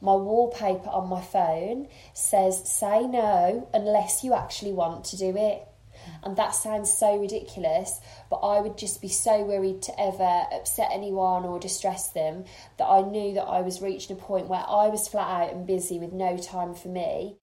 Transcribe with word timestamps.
My 0.00 0.14
wallpaper 0.14 0.88
on 0.90 1.08
my 1.08 1.20
phone 1.20 1.88
says, 2.12 2.70
say 2.70 3.06
no 3.06 3.68
unless 3.74 4.22
you 4.22 4.34
actually 4.34 4.72
want 4.72 5.04
to 5.06 5.16
do 5.16 5.36
it. 5.36 5.66
And 6.22 6.36
that 6.36 6.54
sounds 6.54 6.92
so 6.92 7.16
ridiculous, 7.16 8.00
but 8.30 8.36
I 8.36 8.60
would 8.60 8.78
just 8.78 9.02
be 9.02 9.08
so 9.08 9.42
worried 9.42 9.82
to 9.82 10.00
ever 10.00 10.46
upset 10.52 10.90
anyone 10.92 11.44
or 11.44 11.58
distress 11.58 12.08
them 12.08 12.44
that 12.76 12.86
I 12.86 13.02
knew 13.02 13.34
that 13.34 13.44
I 13.44 13.60
was 13.60 13.82
reaching 13.82 14.16
a 14.16 14.20
point 14.20 14.46
where 14.46 14.64
I 14.66 14.88
was 14.88 15.08
flat 15.08 15.42
out 15.42 15.52
and 15.52 15.66
busy 15.66 15.98
with 15.98 16.12
no 16.12 16.36
time 16.38 16.74
for 16.74 16.88
me. 16.88 17.36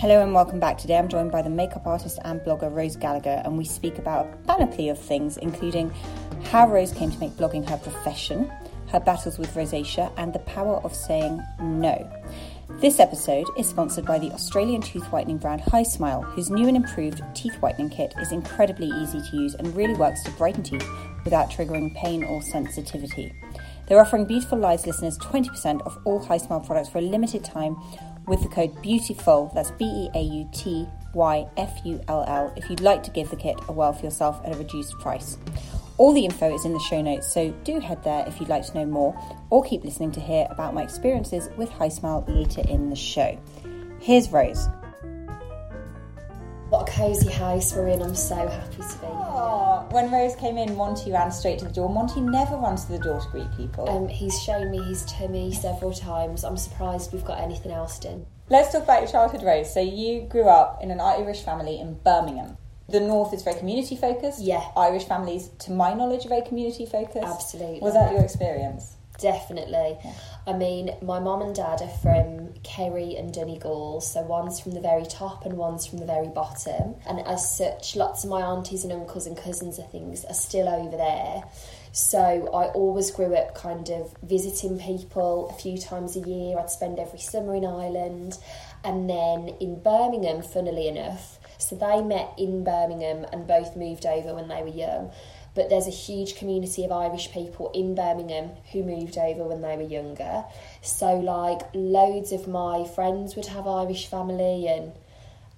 Hello 0.00 0.22
and 0.22 0.32
welcome 0.32 0.58
back. 0.58 0.78
Today 0.78 0.96
I'm 0.96 1.10
joined 1.10 1.30
by 1.30 1.42
the 1.42 1.50
makeup 1.50 1.86
artist 1.86 2.18
and 2.24 2.40
blogger 2.40 2.74
Rose 2.74 2.96
Gallagher, 2.96 3.42
and 3.44 3.58
we 3.58 3.66
speak 3.66 3.98
about 3.98 4.24
a 4.24 4.36
panoply 4.46 4.88
of 4.88 4.98
things, 4.98 5.36
including 5.36 5.92
how 6.44 6.66
Rose 6.66 6.90
came 6.94 7.10
to 7.10 7.18
make 7.18 7.32
blogging 7.32 7.68
her 7.68 7.76
profession, 7.76 8.50
her 8.88 8.98
battles 8.98 9.36
with 9.38 9.52
rosacea, 9.52 10.10
and 10.16 10.32
the 10.32 10.38
power 10.38 10.76
of 10.84 10.94
saying 10.94 11.38
no. 11.60 12.10
This 12.80 12.98
episode 12.98 13.46
is 13.58 13.68
sponsored 13.68 14.06
by 14.06 14.18
the 14.18 14.32
Australian 14.32 14.80
tooth 14.80 15.04
whitening 15.12 15.36
brand 15.36 15.60
Hismile, 15.60 16.24
whose 16.32 16.48
new 16.48 16.66
and 16.66 16.78
improved 16.78 17.20
teeth 17.34 17.56
whitening 17.56 17.90
kit 17.90 18.14
is 18.22 18.32
incredibly 18.32 18.86
easy 18.86 19.20
to 19.20 19.36
use 19.36 19.54
and 19.54 19.76
really 19.76 19.96
works 19.96 20.22
to 20.22 20.30
brighten 20.30 20.62
teeth 20.62 20.88
without 21.24 21.50
triggering 21.50 21.94
pain 21.94 22.24
or 22.24 22.40
sensitivity. 22.40 23.34
They're 23.90 24.00
offering 24.00 24.24
Beautiful 24.24 24.56
Lives 24.56 24.86
listeners 24.86 25.18
20% 25.18 25.84
off 25.84 25.98
all 26.04 26.24
Hismile 26.24 26.64
products 26.64 26.88
for 26.88 26.98
a 26.98 27.00
limited 27.00 27.44
time 27.44 27.76
with 28.28 28.40
the 28.40 28.48
code 28.48 28.72
BEAUTIFUL, 28.84 29.52
that's 29.52 29.72
B 29.72 29.84
E 29.84 30.10
A 30.14 30.22
U 30.22 30.48
T 30.52 30.86
Y 31.12 31.44
F 31.56 31.80
U 31.84 32.00
L 32.06 32.24
L, 32.28 32.52
if 32.56 32.70
you'd 32.70 32.80
like 32.80 33.02
to 33.02 33.10
give 33.10 33.30
the 33.30 33.36
kit 33.36 33.58
a 33.66 33.72
whirl 33.72 33.92
for 33.92 34.04
yourself 34.04 34.40
at 34.44 34.54
a 34.54 34.56
reduced 34.56 34.96
price. 35.00 35.38
All 35.98 36.12
the 36.12 36.24
info 36.24 36.54
is 36.54 36.64
in 36.64 36.72
the 36.72 36.78
show 36.78 37.02
notes, 37.02 37.34
so 37.34 37.50
do 37.64 37.80
head 37.80 38.04
there 38.04 38.24
if 38.28 38.38
you'd 38.38 38.48
like 38.48 38.64
to 38.66 38.74
know 38.74 38.86
more 38.86 39.20
or 39.50 39.64
keep 39.64 39.82
listening 39.82 40.12
to 40.12 40.20
hear 40.20 40.46
about 40.50 40.72
my 40.72 40.84
experiences 40.84 41.48
with 41.56 41.68
Hismile 41.70 42.28
later 42.28 42.62
in 42.68 42.90
the 42.90 42.96
show. 42.96 43.36
Here's 43.98 44.30
Rose. 44.30 44.68
What 46.70 46.88
a 46.88 46.92
cosy 46.92 47.28
house 47.28 47.74
we're 47.74 47.88
in. 47.88 48.00
I'm 48.00 48.14
so 48.14 48.36
happy 48.36 48.76
to 48.76 48.98
be 49.00 49.06
here. 49.06 49.86
When 49.90 50.08
Rose 50.08 50.36
came 50.36 50.56
in, 50.56 50.76
Monty 50.76 51.10
ran 51.10 51.32
straight 51.32 51.58
to 51.58 51.64
the 51.64 51.72
door. 51.72 51.88
Monty 51.88 52.20
never 52.20 52.54
runs 52.54 52.84
to 52.84 52.92
the 52.92 53.00
door 53.00 53.20
to 53.20 53.28
greet 53.28 53.50
people. 53.56 53.90
Um, 53.90 54.06
he's 54.06 54.40
shown 54.40 54.70
me 54.70 54.80
his 54.84 55.04
tummy 55.06 55.52
several 55.52 55.92
times. 55.92 56.44
I'm 56.44 56.56
surprised 56.56 57.12
we've 57.12 57.24
got 57.24 57.40
anything 57.40 57.72
else 57.72 57.98
done. 57.98 58.24
Let's 58.50 58.70
talk 58.70 58.84
about 58.84 59.00
your 59.02 59.10
childhood, 59.10 59.42
Rose. 59.42 59.74
So 59.74 59.80
you 59.80 60.28
grew 60.28 60.48
up 60.48 60.80
in 60.80 60.92
an 60.92 61.00
Irish 61.00 61.42
family 61.42 61.80
in 61.80 61.94
Birmingham. 62.04 62.56
The 62.88 63.00
North 63.00 63.34
is 63.34 63.42
very 63.42 63.58
community 63.58 63.96
focused. 63.96 64.40
Yeah. 64.40 64.62
Irish 64.76 65.06
families, 65.06 65.48
to 65.60 65.72
my 65.72 65.92
knowledge, 65.92 66.24
are 66.24 66.28
very 66.28 66.42
community 66.42 66.86
focused. 66.86 67.26
Absolutely. 67.26 67.80
Was 67.80 67.94
that 67.94 68.12
your 68.12 68.22
experience? 68.22 68.94
Definitely. 69.18 69.98
I 70.46 70.54
mean, 70.54 70.90
my 71.02 71.20
mum 71.20 71.42
and 71.42 71.54
dad 71.54 71.82
are 71.82 71.88
from 71.88 72.54
Kerry 72.62 73.14
and 73.16 73.32
Donegal, 73.32 74.00
so 74.00 74.22
one's 74.22 74.58
from 74.58 74.72
the 74.72 74.80
very 74.80 75.04
top 75.04 75.44
and 75.44 75.54
one's 75.54 75.86
from 75.86 75.98
the 75.98 76.06
very 76.06 76.28
bottom. 76.28 76.94
And 77.06 77.20
as 77.26 77.56
such, 77.56 77.94
lots 77.94 78.24
of 78.24 78.30
my 78.30 78.40
aunties 78.40 78.82
and 78.84 78.92
uncles 78.92 79.26
and 79.26 79.36
cousins 79.36 79.78
and 79.78 79.88
things 79.90 80.24
are 80.24 80.34
still 80.34 80.68
over 80.68 80.96
there. 80.96 81.42
So 81.92 82.18
I 82.54 82.68
always 82.68 83.10
grew 83.10 83.34
up 83.34 83.54
kind 83.54 83.90
of 83.90 84.14
visiting 84.22 84.78
people 84.78 85.50
a 85.50 85.60
few 85.60 85.76
times 85.76 86.16
a 86.16 86.20
year. 86.20 86.58
I'd 86.58 86.70
spend 86.70 86.98
every 86.98 87.18
summer 87.18 87.54
in 87.54 87.64
Ireland. 87.64 88.38
And 88.82 89.10
then 89.10 89.56
in 89.60 89.82
Birmingham, 89.82 90.42
funnily 90.42 90.88
enough, 90.88 91.38
so 91.58 91.76
they 91.76 92.00
met 92.00 92.32
in 92.38 92.64
Birmingham 92.64 93.26
and 93.30 93.46
both 93.46 93.76
moved 93.76 94.06
over 94.06 94.34
when 94.34 94.48
they 94.48 94.62
were 94.62 94.68
young 94.68 95.12
but 95.54 95.68
there's 95.68 95.86
a 95.86 95.90
huge 95.90 96.36
community 96.36 96.84
of 96.84 96.92
Irish 96.92 97.30
people 97.32 97.70
in 97.74 97.94
Birmingham 97.94 98.50
who 98.72 98.82
moved 98.82 99.18
over 99.18 99.44
when 99.44 99.60
they 99.62 99.76
were 99.76 99.82
younger. 99.82 100.44
So, 100.82 101.14
like, 101.16 101.60
loads 101.74 102.32
of 102.32 102.46
my 102.46 102.84
friends 102.84 103.34
would 103.36 103.46
have 103.46 103.66
Irish 103.66 104.06
family, 104.06 104.68
and 104.68 104.92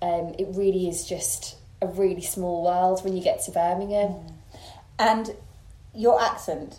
um, 0.01 0.35
it 0.39 0.49
really 0.51 0.89
is 0.89 1.07
just 1.07 1.57
a 1.81 1.87
really 1.87 2.23
small 2.23 2.65
world 2.65 3.05
when 3.05 3.17
you 3.17 3.23
get 3.23 3.43
to 3.45 3.51
Birmingham. 3.51 4.15
And 4.99 5.35
your 5.95 6.21
accent 6.23 6.79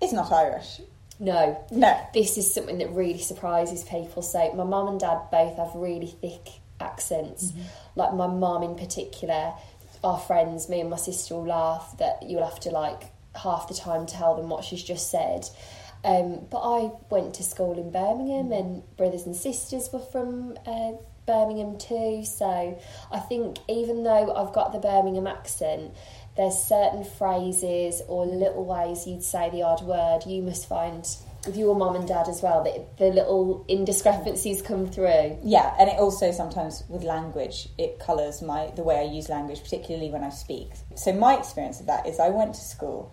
is 0.00 0.12
not 0.12 0.30
Irish. 0.32 0.80
No, 1.18 1.64
No. 1.70 2.00
this 2.14 2.36
is 2.36 2.52
something 2.52 2.78
that 2.78 2.90
really 2.90 3.18
surprises 3.18 3.84
people. 3.84 4.22
So, 4.22 4.52
my 4.54 4.64
mum 4.64 4.88
and 4.88 5.00
dad 5.00 5.20
both 5.30 5.56
have 5.56 5.70
really 5.74 6.06
thick 6.20 6.48
accents. 6.80 7.52
Like, 7.94 8.12
my 8.14 8.26
mum 8.26 8.62
in 8.62 8.74
particular, 8.74 9.52
our 10.04 10.18
friends, 10.18 10.68
me 10.68 10.80
and 10.80 10.90
my 10.90 10.96
sister 10.96 11.34
will 11.34 11.46
laugh 11.46 11.96
that 11.98 12.22
you'll 12.22 12.44
have 12.44 12.60
to, 12.60 12.70
like, 12.70 13.04
half 13.34 13.68
the 13.68 13.74
time 13.74 14.06
tell 14.06 14.36
them 14.36 14.48
what 14.48 14.64
she's 14.64 14.82
just 14.82 15.10
said. 15.10 15.48
Um, 16.04 16.46
but 16.50 16.58
I 16.58 16.90
went 17.10 17.34
to 17.34 17.42
school 17.42 17.78
in 17.78 17.90
Birmingham, 17.90 18.52
and 18.52 18.82
brothers 18.96 19.26
and 19.26 19.36
sisters 19.36 19.88
were 19.92 20.00
from 20.00 20.56
uh, 20.66 20.92
Birmingham 21.26 21.78
too. 21.78 22.24
So, 22.24 22.80
I 23.12 23.18
think 23.20 23.58
even 23.68 24.02
though 24.02 24.34
I've 24.34 24.52
got 24.52 24.72
the 24.72 24.80
Birmingham 24.80 25.26
accent, 25.26 25.94
there's 26.36 26.56
certain 26.56 27.04
phrases 27.04 28.02
or 28.08 28.26
little 28.26 28.64
ways 28.64 29.06
you'd 29.06 29.22
say 29.22 29.50
the 29.50 29.62
odd 29.62 29.82
word 29.82 30.20
you 30.26 30.42
must 30.42 30.68
find 30.68 31.06
with 31.46 31.56
your 31.56 31.74
mum 31.74 31.96
and 31.96 32.06
dad 32.06 32.28
as 32.28 32.40
well 32.42 32.62
that 32.64 32.96
the 32.98 33.06
little 33.06 33.64
indiscrepancies 33.68 34.64
come 34.64 34.86
through. 34.86 35.38
Yeah, 35.42 35.74
and 35.78 35.88
it 35.88 35.98
also 35.98 36.30
sometimes 36.32 36.84
with 36.88 37.02
language 37.02 37.68
it 37.78 37.98
colours 37.98 38.42
my 38.42 38.72
the 38.76 38.82
way 38.82 38.98
I 38.98 39.02
use 39.12 39.28
language, 39.28 39.62
particularly 39.62 40.10
when 40.10 40.24
I 40.24 40.30
speak. 40.30 40.70
So 40.94 41.12
my 41.12 41.36
experience 41.36 41.80
of 41.80 41.86
that 41.86 42.06
is 42.06 42.18
I 42.20 42.28
went 42.28 42.54
to 42.54 42.60
school 42.60 43.12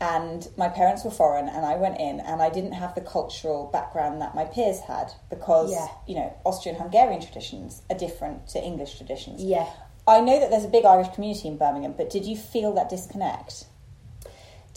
and 0.00 0.46
my 0.58 0.68
parents 0.68 1.04
were 1.04 1.10
foreign 1.10 1.48
and 1.48 1.64
I 1.64 1.76
went 1.76 1.98
in 2.00 2.20
and 2.20 2.42
I 2.42 2.50
didn't 2.50 2.72
have 2.72 2.94
the 2.94 3.00
cultural 3.00 3.70
background 3.72 4.20
that 4.20 4.34
my 4.34 4.44
peers 4.44 4.80
had 4.80 5.10
because 5.30 5.70
Yeah. 5.70 5.86
you 6.06 6.16
know 6.16 6.34
Austrian 6.44 6.76
Hungarian 6.78 7.20
traditions 7.20 7.82
are 7.90 7.96
different 7.96 8.48
to 8.48 8.62
English 8.62 8.96
traditions. 8.96 9.42
Yeah. 9.42 9.66
I 10.08 10.20
know 10.20 10.38
that 10.38 10.50
there's 10.50 10.64
a 10.64 10.68
big 10.68 10.84
Irish 10.84 11.08
community 11.14 11.48
in 11.48 11.56
Birmingham, 11.56 11.94
but 11.96 12.10
did 12.10 12.24
you 12.26 12.36
feel 12.36 12.72
that 12.74 12.88
disconnect? 12.88 13.64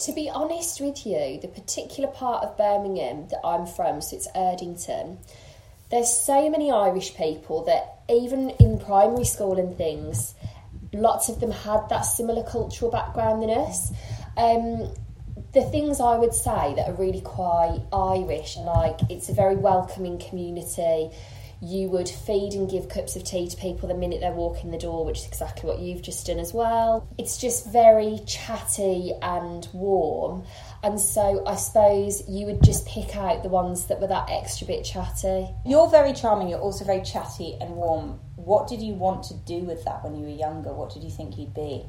To 0.00 0.12
be 0.12 0.30
honest 0.30 0.80
with 0.80 1.04
you, 1.06 1.38
the 1.42 1.48
particular 1.48 2.08
part 2.08 2.42
of 2.42 2.56
Birmingham 2.56 3.28
that 3.28 3.40
I'm 3.44 3.66
from, 3.66 4.00
so 4.00 4.16
it's 4.16 4.28
Erdington, 4.28 5.18
there's 5.90 6.10
so 6.10 6.48
many 6.48 6.70
Irish 6.70 7.14
people 7.14 7.64
that 7.64 8.00
even 8.08 8.50
in 8.50 8.78
primary 8.78 9.26
school 9.26 9.58
and 9.58 9.76
things, 9.76 10.34
lots 10.94 11.28
of 11.28 11.40
them 11.40 11.50
had 11.50 11.88
that 11.90 12.02
similar 12.02 12.42
cultural 12.44 12.90
background 12.90 13.42
than 13.42 13.50
us. 13.50 13.92
Um, 14.38 14.90
the 15.52 15.62
things 15.70 16.00
I 16.00 16.16
would 16.16 16.32
say 16.32 16.74
that 16.76 16.88
are 16.88 16.94
really 16.94 17.20
quite 17.20 17.82
Irish, 17.92 18.56
like 18.56 19.00
it's 19.10 19.28
a 19.28 19.34
very 19.34 19.56
welcoming 19.56 20.18
community. 20.18 21.10
You 21.62 21.90
would 21.90 22.08
feed 22.08 22.54
and 22.54 22.70
give 22.70 22.88
cups 22.88 23.16
of 23.16 23.24
tea 23.24 23.46
to 23.46 23.56
people 23.56 23.86
the 23.88 23.94
minute 23.94 24.22
they 24.22 24.30
walk 24.30 24.64
in 24.64 24.70
the 24.70 24.78
door, 24.78 25.04
which 25.04 25.18
is 25.18 25.26
exactly 25.26 25.68
what 25.68 25.78
you've 25.78 26.00
just 26.00 26.26
done 26.26 26.38
as 26.38 26.54
well. 26.54 27.06
It's 27.18 27.36
just 27.36 27.70
very 27.70 28.20
chatty 28.26 29.12
and 29.20 29.68
warm. 29.74 30.44
And 30.82 30.98
so 30.98 31.44
I 31.46 31.56
suppose 31.56 32.26
you 32.26 32.46
would 32.46 32.62
just 32.62 32.86
pick 32.86 33.14
out 33.14 33.42
the 33.42 33.50
ones 33.50 33.86
that 33.86 34.00
were 34.00 34.06
that 34.06 34.30
extra 34.30 34.66
bit 34.66 34.84
chatty. 34.84 35.48
You're 35.66 35.90
very 35.90 36.14
charming, 36.14 36.48
you're 36.48 36.60
also 36.60 36.86
very 36.86 37.02
chatty 37.02 37.58
and 37.60 37.76
warm. 37.76 38.20
What 38.36 38.66
did 38.66 38.80
you 38.80 38.94
want 38.94 39.24
to 39.24 39.34
do 39.34 39.58
with 39.60 39.84
that 39.84 40.02
when 40.02 40.14
you 40.14 40.24
were 40.24 40.30
younger? 40.30 40.72
What 40.72 40.94
did 40.94 41.04
you 41.04 41.10
think 41.10 41.36
you'd 41.36 41.52
be? 41.52 41.84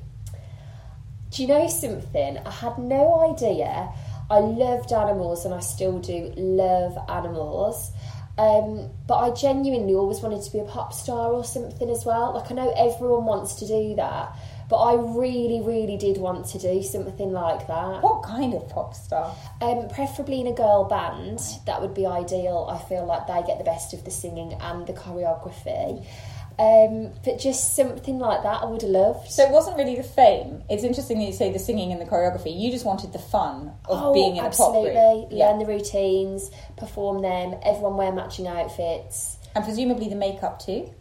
Do 1.30 1.44
you 1.44 1.48
know 1.48 1.70
something? 1.70 2.40
I 2.46 2.52
had 2.52 2.78
no 2.78 3.32
idea. 3.32 3.90
I 4.30 4.40
loved 4.40 4.92
animals 4.92 5.46
and 5.46 5.54
I 5.54 5.62
still 5.62 6.00
do 6.00 6.34
love 6.36 6.98
animals. 7.08 7.92
Um, 8.38 8.90
but 9.08 9.18
I 9.18 9.32
genuinely 9.32 9.94
always 9.94 10.22
wanted 10.22 10.42
to 10.44 10.52
be 10.52 10.60
a 10.60 10.64
pop 10.64 10.94
star 10.94 11.32
or 11.32 11.44
something 11.44 11.90
as 11.90 12.06
well. 12.06 12.34
Like, 12.34 12.52
I 12.52 12.56
know 12.56 12.72
everyone 12.72 13.26
wants 13.26 13.56
to 13.56 13.68
do 13.68 13.96
that, 13.96 14.36
but 14.70 14.78
I 14.78 14.94
really, 14.96 15.62
really 15.62 15.98
did 15.98 16.18
want 16.18 16.46
to 16.48 16.58
do 16.58 16.82
something 16.82 17.32
like 17.32 17.68
that. 17.68 18.02
What 18.02 18.24
kind 18.24 18.54
of 18.54 18.68
pop 18.70 18.96
star? 18.96 19.36
Um, 19.62 19.90
preferably 19.90 20.40
in 20.40 20.48
a 20.48 20.54
girl 20.54 20.86
band, 20.86 21.40
that 21.66 21.82
would 21.82 21.94
be 21.94 22.06
ideal. 22.06 22.68
I 22.72 22.80
feel 22.88 23.06
like 23.06 23.28
they 23.28 23.44
get 23.46 23.58
the 23.58 23.66
best 23.66 23.94
of 23.94 24.06
the 24.06 24.12
singing 24.12 24.54
and 24.62 24.88
the 24.88 24.94
choreography. 24.94 26.06
Um, 26.60 27.14
but 27.26 27.40
just 27.40 27.76
something 27.76 28.20
like 28.20 28.44
that, 28.44 28.62
I 28.62 28.66
would 28.66 28.82
have 28.82 28.92
loved. 28.92 29.32
So 29.32 29.44
it 29.44 29.52
wasn't 29.52 29.78
really 29.78 29.96
the 29.96 30.04
fame. 30.04 30.64
It's 30.70 30.84
interesting 30.84 31.20
that 31.20 31.26
you 31.26 31.34
say 31.34 31.52
the 31.52 31.60
singing 31.60 31.92
and 31.92 32.00
the 32.00 32.06
choreography. 32.06 32.58
You 32.58 32.72
just 32.72 32.86
wanted 32.86 33.14
the 33.14 33.20
fun 33.20 33.74
of 33.86 34.04
oh, 34.04 34.14
being 34.14 34.36
in 34.36 34.46
a 34.46 34.50
pop 34.50 34.76
absolutely. 34.76 34.92
group. 34.92 35.32
Learn 35.32 35.60
the 35.60 35.66
routines, 35.66 36.52
perform 36.78 37.22
them. 37.22 37.60
Everyone 37.64 37.98
wear 37.98 38.12
matching 38.12 38.48
outfits. 38.48 39.38
And 39.56 39.64
presumably 39.64 40.08
the 40.08 40.16
makeup 40.16 40.60
too. 40.60 40.94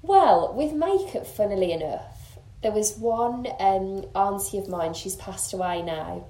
Well, 0.00 0.54
with 0.54 0.72
makeup, 0.72 1.26
funnily 1.26 1.72
enough, 1.72 2.38
there 2.62 2.72
was 2.72 2.96
one 2.96 3.46
um, 3.60 4.04
auntie 4.14 4.58
of 4.58 4.68
mine. 4.68 4.94
She's 4.94 5.14
passed 5.16 5.52
away 5.52 5.82
now. 5.82 6.26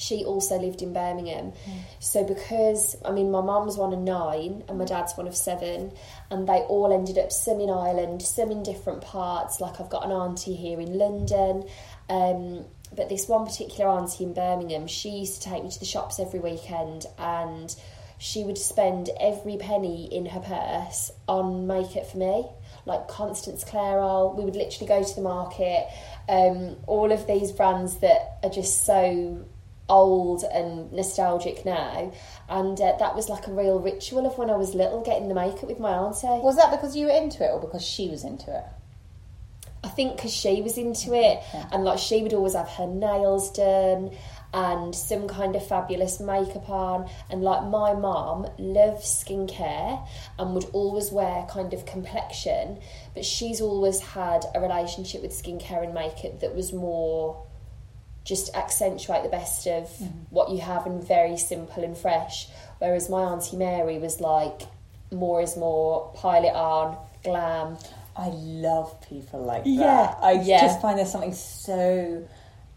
She 0.00 0.24
also 0.24 0.58
lived 0.58 0.80
in 0.80 0.94
Birmingham. 0.94 1.52
So 1.98 2.24
because 2.24 2.96
I 3.04 3.10
mean, 3.10 3.30
my 3.30 3.42
mum's 3.42 3.76
one 3.76 3.92
of 3.92 3.98
nine 3.98 4.64
and 4.66 4.78
my 4.78 4.86
dad's 4.86 5.14
one 5.14 5.28
of 5.28 5.36
seven, 5.36 5.92
and 6.30 6.48
they 6.48 6.60
all 6.60 6.90
ended 6.90 7.18
up 7.18 7.30
some 7.30 7.60
in 7.60 7.68
Ireland, 7.68 8.22
some 8.22 8.50
in 8.50 8.62
different 8.62 9.02
parts. 9.02 9.60
Like 9.60 9.78
I've 9.78 9.90
got 9.90 10.06
an 10.06 10.10
auntie 10.10 10.54
here 10.54 10.80
in 10.80 10.96
London. 10.96 11.68
Um, 12.08 12.64
but 12.96 13.10
this 13.10 13.28
one 13.28 13.44
particular 13.44 13.90
auntie 13.90 14.24
in 14.24 14.32
Birmingham, 14.32 14.86
she 14.86 15.10
used 15.10 15.42
to 15.42 15.48
take 15.50 15.62
me 15.62 15.70
to 15.70 15.78
the 15.78 15.84
shops 15.84 16.18
every 16.18 16.40
weekend 16.40 17.04
and 17.18 17.76
she 18.18 18.42
would 18.42 18.58
spend 18.58 19.10
every 19.20 19.58
penny 19.58 20.06
in 20.10 20.26
her 20.26 20.40
purse 20.40 21.10
on 21.28 21.66
make 21.66 21.88
makeup 21.88 22.10
for 22.10 22.16
me, 22.16 22.46
like 22.86 23.06
Constance 23.06 23.64
Carroll. 23.64 24.34
We 24.34 24.44
would 24.44 24.56
literally 24.56 24.88
go 24.88 25.02
to 25.04 25.14
the 25.14 25.22
market, 25.22 25.86
um, 26.28 26.76
all 26.86 27.12
of 27.12 27.26
these 27.26 27.52
brands 27.52 27.98
that 27.98 28.38
are 28.42 28.50
just 28.50 28.84
so 28.86 29.44
old 29.90 30.44
and 30.44 30.90
nostalgic 30.92 31.64
now. 31.66 32.12
And 32.48 32.80
uh, 32.80 32.96
that 32.98 33.14
was 33.14 33.28
like 33.28 33.46
a 33.46 33.52
real 33.52 33.78
ritual 33.78 34.26
of 34.26 34.38
when 34.38 34.48
I 34.48 34.56
was 34.56 34.74
little, 34.74 35.02
getting 35.02 35.28
the 35.28 35.34
makeup 35.34 35.64
with 35.64 35.80
my 35.80 35.90
auntie. 35.92 36.26
Was 36.42 36.56
that 36.56 36.70
because 36.70 36.96
you 36.96 37.06
were 37.06 37.12
into 37.12 37.44
it 37.44 37.50
or 37.50 37.60
because 37.60 37.84
she 37.84 38.08
was 38.08 38.24
into 38.24 38.56
it? 38.56 38.64
I 39.82 39.88
think 39.88 40.16
because 40.16 40.32
she 40.32 40.60
was 40.60 40.76
into 40.76 41.14
it, 41.14 41.42
Yeah. 41.54 41.66
and 41.72 41.84
like 41.84 41.98
she 41.98 42.22
would 42.22 42.34
always 42.34 42.54
have 42.54 42.68
her 42.68 42.86
nails 42.86 43.50
done 43.52 44.10
and 44.52 44.94
some 44.94 45.26
kind 45.26 45.56
of 45.56 45.66
fabulous 45.66 46.20
makeup 46.20 46.68
on. 46.68 47.08
And 47.30 47.42
like 47.42 47.62
my 47.64 47.94
mom 47.94 48.46
loves 48.58 49.06
skincare 49.24 50.06
and 50.38 50.54
would 50.54 50.66
always 50.72 51.10
wear 51.10 51.46
kind 51.48 51.72
of 51.72 51.86
complexion, 51.86 52.78
but 53.14 53.24
she's 53.24 53.60
always 53.62 54.00
had 54.00 54.44
a 54.54 54.60
relationship 54.60 55.22
with 55.22 55.30
skincare 55.32 55.82
and 55.84 55.94
makeup 55.94 56.40
that 56.40 56.54
was 56.54 56.72
more 56.74 57.42
just 58.24 58.54
accentuate 58.54 59.22
the 59.22 59.28
best 59.28 59.66
of 59.66 59.84
mm-hmm. 59.84 60.06
what 60.30 60.50
you 60.50 60.58
have 60.60 60.86
and 60.86 61.02
very 61.02 61.36
simple 61.36 61.82
and 61.82 61.96
fresh. 61.96 62.48
Whereas 62.78 63.08
my 63.08 63.22
auntie 63.22 63.56
Mary 63.56 63.98
was 63.98 64.20
like 64.20 64.62
more 65.10 65.40
is 65.42 65.56
more, 65.56 66.12
pile 66.14 66.44
it 66.44 66.54
on, 66.54 66.96
glam. 67.24 67.76
I 68.16 68.28
love 68.28 69.00
people 69.08 69.42
like 69.42 69.64
that. 69.64 69.70
Yeah, 69.70 70.14
I 70.20 70.32
yeah. 70.32 70.60
just 70.60 70.80
find 70.80 70.98
there's 70.98 71.10
something 71.10 71.32
so 71.32 72.26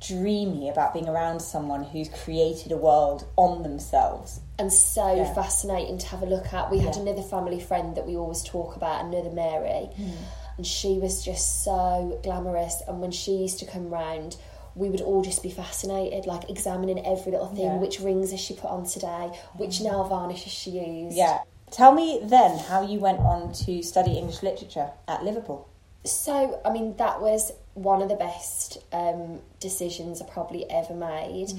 dreamy 0.05 0.69
about 0.69 0.93
being 0.93 1.07
around 1.07 1.41
someone 1.41 1.83
who's 1.83 2.09
created 2.09 2.71
a 2.71 2.77
world 2.77 3.25
on 3.35 3.63
themselves. 3.63 4.39
and 4.59 4.71
so 4.71 5.15
Yeah. 5.15 5.33
fascinating 5.33 5.97
to 5.97 6.05
have 6.07 6.21
a 6.21 6.27
look 6.27 6.53
at. 6.53 6.69
We 6.69 6.77
had 6.77 6.95
Yeah. 6.95 7.01
another 7.01 7.23
family 7.23 7.59
friend 7.59 7.95
that 7.95 8.05
we 8.05 8.15
always 8.15 8.43
talk 8.43 8.75
about, 8.75 9.03
another 9.03 9.31
Mary, 9.31 9.89
mm-hmm. 9.97 10.11
and 10.57 10.67
she 10.67 10.99
was 10.99 11.23
just 11.25 11.63
so 11.63 12.19
glamorous. 12.21 12.83
And 12.87 13.01
when 13.01 13.09
she 13.09 13.31
used 13.35 13.57
to 13.59 13.65
come 13.65 13.89
round, 13.89 14.37
we 14.75 14.89
would 14.89 15.01
all 15.01 15.23
just 15.23 15.43
be 15.43 15.49
fascinated, 15.49 16.25
like 16.25 16.49
examining 16.49 17.05
every 17.05 17.31
little 17.31 17.47
thing. 17.47 17.65
Yeah. 17.65 17.77
Which 17.77 17.99
rings 17.99 18.31
has 18.31 18.39
she 18.39 18.53
put 18.55 18.69
on 18.69 18.85
today? 18.85 19.31
Which 19.55 19.81
nail 19.81 20.03
varnish 20.03 20.43
has 20.43 20.53
she 20.53 20.71
used? 20.71 21.15
Yeah. 21.15 21.39
Tell 21.71 21.93
me 21.93 22.21
then 22.23 22.59
how 22.59 22.85
you 22.85 22.99
went 22.99 23.19
on 23.19 23.53
to 23.65 23.81
study 23.81 24.17
English 24.17 24.43
literature 24.43 24.91
at 25.07 25.23
Liverpool. 25.23 25.67
So, 26.05 26.59
I 26.65 26.71
mean, 26.71 26.97
that 26.97 27.21
was 27.21 27.51
one 27.75 28.01
of 28.01 28.09
the 28.09 28.15
best 28.15 28.77
um, 28.91 29.39
decisions 29.59 30.21
I 30.21 30.25
probably 30.25 30.69
ever 30.69 30.93
made. 30.93 31.53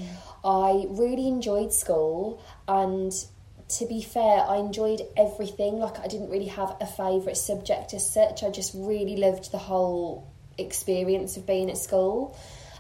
I 0.45 0.87
really 0.91 1.27
enjoyed 1.27 1.73
school, 1.73 2.43
and 2.69 3.13
to 3.69 3.87
be 3.87 4.03
fair, 4.03 4.45
I 4.47 4.59
enjoyed 4.59 5.01
everything. 5.17 5.79
Like, 5.79 5.99
I 5.99 6.09
didn't 6.09 6.29
really 6.31 6.47
have 6.47 6.77
a 6.81 6.87
favourite 6.87 7.39
subject 7.39 7.95
as 7.95 8.09
such. 8.09 8.43
I 8.43 8.51
just 8.51 8.73
really 8.75 9.17
loved 9.17 9.51
the 9.51 9.59
whole 9.59 10.31
experience 10.59 11.37
of 11.37 11.47
being 11.47 11.71
at 11.71 11.79
school, 11.79 12.37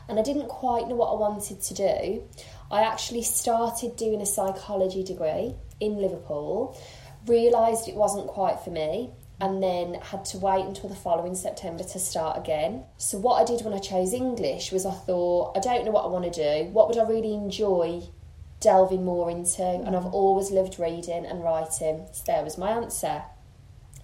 and 0.09 0.19
I 0.19 0.23
didn't 0.23 0.49
quite 0.49 0.89
know 0.89 0.95
what 0.95 1.13
I 1.13 1.15
wanted 1.15 1.61
to 1.61 1.75
do. 1.75 2.23
I 2.71 2.83
actually 2.83 3.23
started 3.23 3.97
doing 3.97 4.21
a 4.21 4.27
psychology 4.27 5.03
degree 5.03 5.55
in 5.81 5.97
Liverpool, 5.97 6.79
realised 7.27 7.89
it 7.89 7.95
wasn't 7.95 8.27
quite 8.27 8.61
for 8.61 8.71
me, 8.71 9.11
and 9.41 9.63
then 9.63 9.95
had 9.95 10.25
to 10.25 10.39
wait 10.39 10.65
until 10.65 10.89
the 10.89 10.95
following 10.95 11.35
September 11.35 11.83
to 11.85 11.99
start 11.99 12.39
again. 12.39 12.85
So, 12.99 13.19
what 13.19 13.43
I 13.43 13.45
did 13.45 13.65
when 13.65 13.75
I 13.75 13.79
chose 13.79 14.13
English 14.13 14.73
was 14.73 14.87
I 14.87 14.93
thought, 14.93 15.57
I 15.57 15.61
don't 15.61 15.85
know 15.85 15.91
what 15.91 16.05
I 16.05 16.09
want 16.09 16.33
to 16.33 16.65
do. 16.65 16.71
What 16.71 16.89
would 16.89 16.99
I 16.99 17.03
really 17.03 17.35
enjoy 17.35 18.03
delving 18.61 19.05
more 19.05 19.31
into? 19.31 19.63
And 19.63 19.97
I've 19.97 20.05
mm. 20.05 20.13
always 20.13 20.51
loved 20.51 20.79
reading 20.79 21.27
and 21.27 21.43
writing. 21.43 22.07
So, 22.13 22.23
there 22.27 22.45
was 22.45 22.57
my 22.57 22.71
answer. 22.71 23.23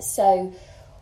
So, 0.01 0.53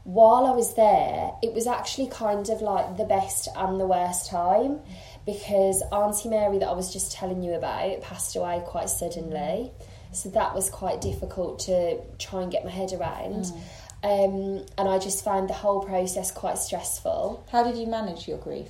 while 0.04 0.46
I 0.46 0.52
was 0.52 0.74
there, 0.74 1.32
it 1.42 1.52
was 1.52 1.66
actually 1.66 2.08
kind 2.08 2.48
of 2.48 2.62
like 2.62 2.96
the 2.96 3.04
best 3.04 3.48
and 3.54 3.78
the 3.78 3.86
worst 3.86 4.30
time 4.30 4.80
because 5.26 5.82
Auntie 5.92 6.28
Mary, 6.28 6.58
that 6.58 6.68
I 6.68 6.72
was 6.72 6.92
just 6.92 7.12
telling 7.12 7.42
you 7.42 7.52
about, 7.52 8.00
passed 8.00 8.34
away 8.34 8.62
quite 8.64 8.88
suddenly. 8.88 9.72
So 10.12 10.30
that 10.30 10.54
was 10.54 10.70
quite 10.70 11.02
difficult 11.02 11.58
to 11.60 12.00
try 12.18 12.42
and 12.42 12.50
get 12.50 12.64
my 12.64 12.70
head 12.70 12.92
around. 12.94 13.52
Um, 14.02 14.64
and 14.78 14.88
I 14.88 14.98
just 14.98 15.24
found 15.24 15.50
the 15.50 15.54
whole 15.54 15.82
process 15.84 16.30
quite 16.30 16.56
stressful. 16.56 17.46
How 17.50 17.62
did 17.64 17.76
you 17.76 17.86
manage 17.86 18.26
your 18.26 18.38
grief? 18.38 18.68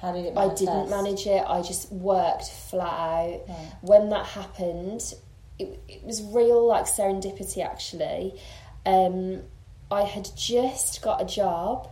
How 0.00 0.12
did 0.12 0.26
it 0.26 0.36
I 0.36 0.54
didn't 0.54 0.88
manage 0.88 1.26
it. 1.26 1.42
I 1.46 1.60
just 1.62 1.90
worked 1.92 2.44
flat 2.44 2.86
out. 2.86 3.40
Right. 3.48 3.72
When 3.82 4.08
that 4.10 4.26
happened, 4.26 5.12
it, 5.58 5.80
it 5.88 6.04
was 6.04 6.22
real 6.22 6.66
like 6.66 6.84
serendipity 6.84 7.64
actually. 7.64 8.40
Um, 8.86 9.42
I 9.90 10.02
had 10.02 10.28
just 10.36 11.02
got 11.02 11.20
a 11.20 11.24
job 11.24 11.88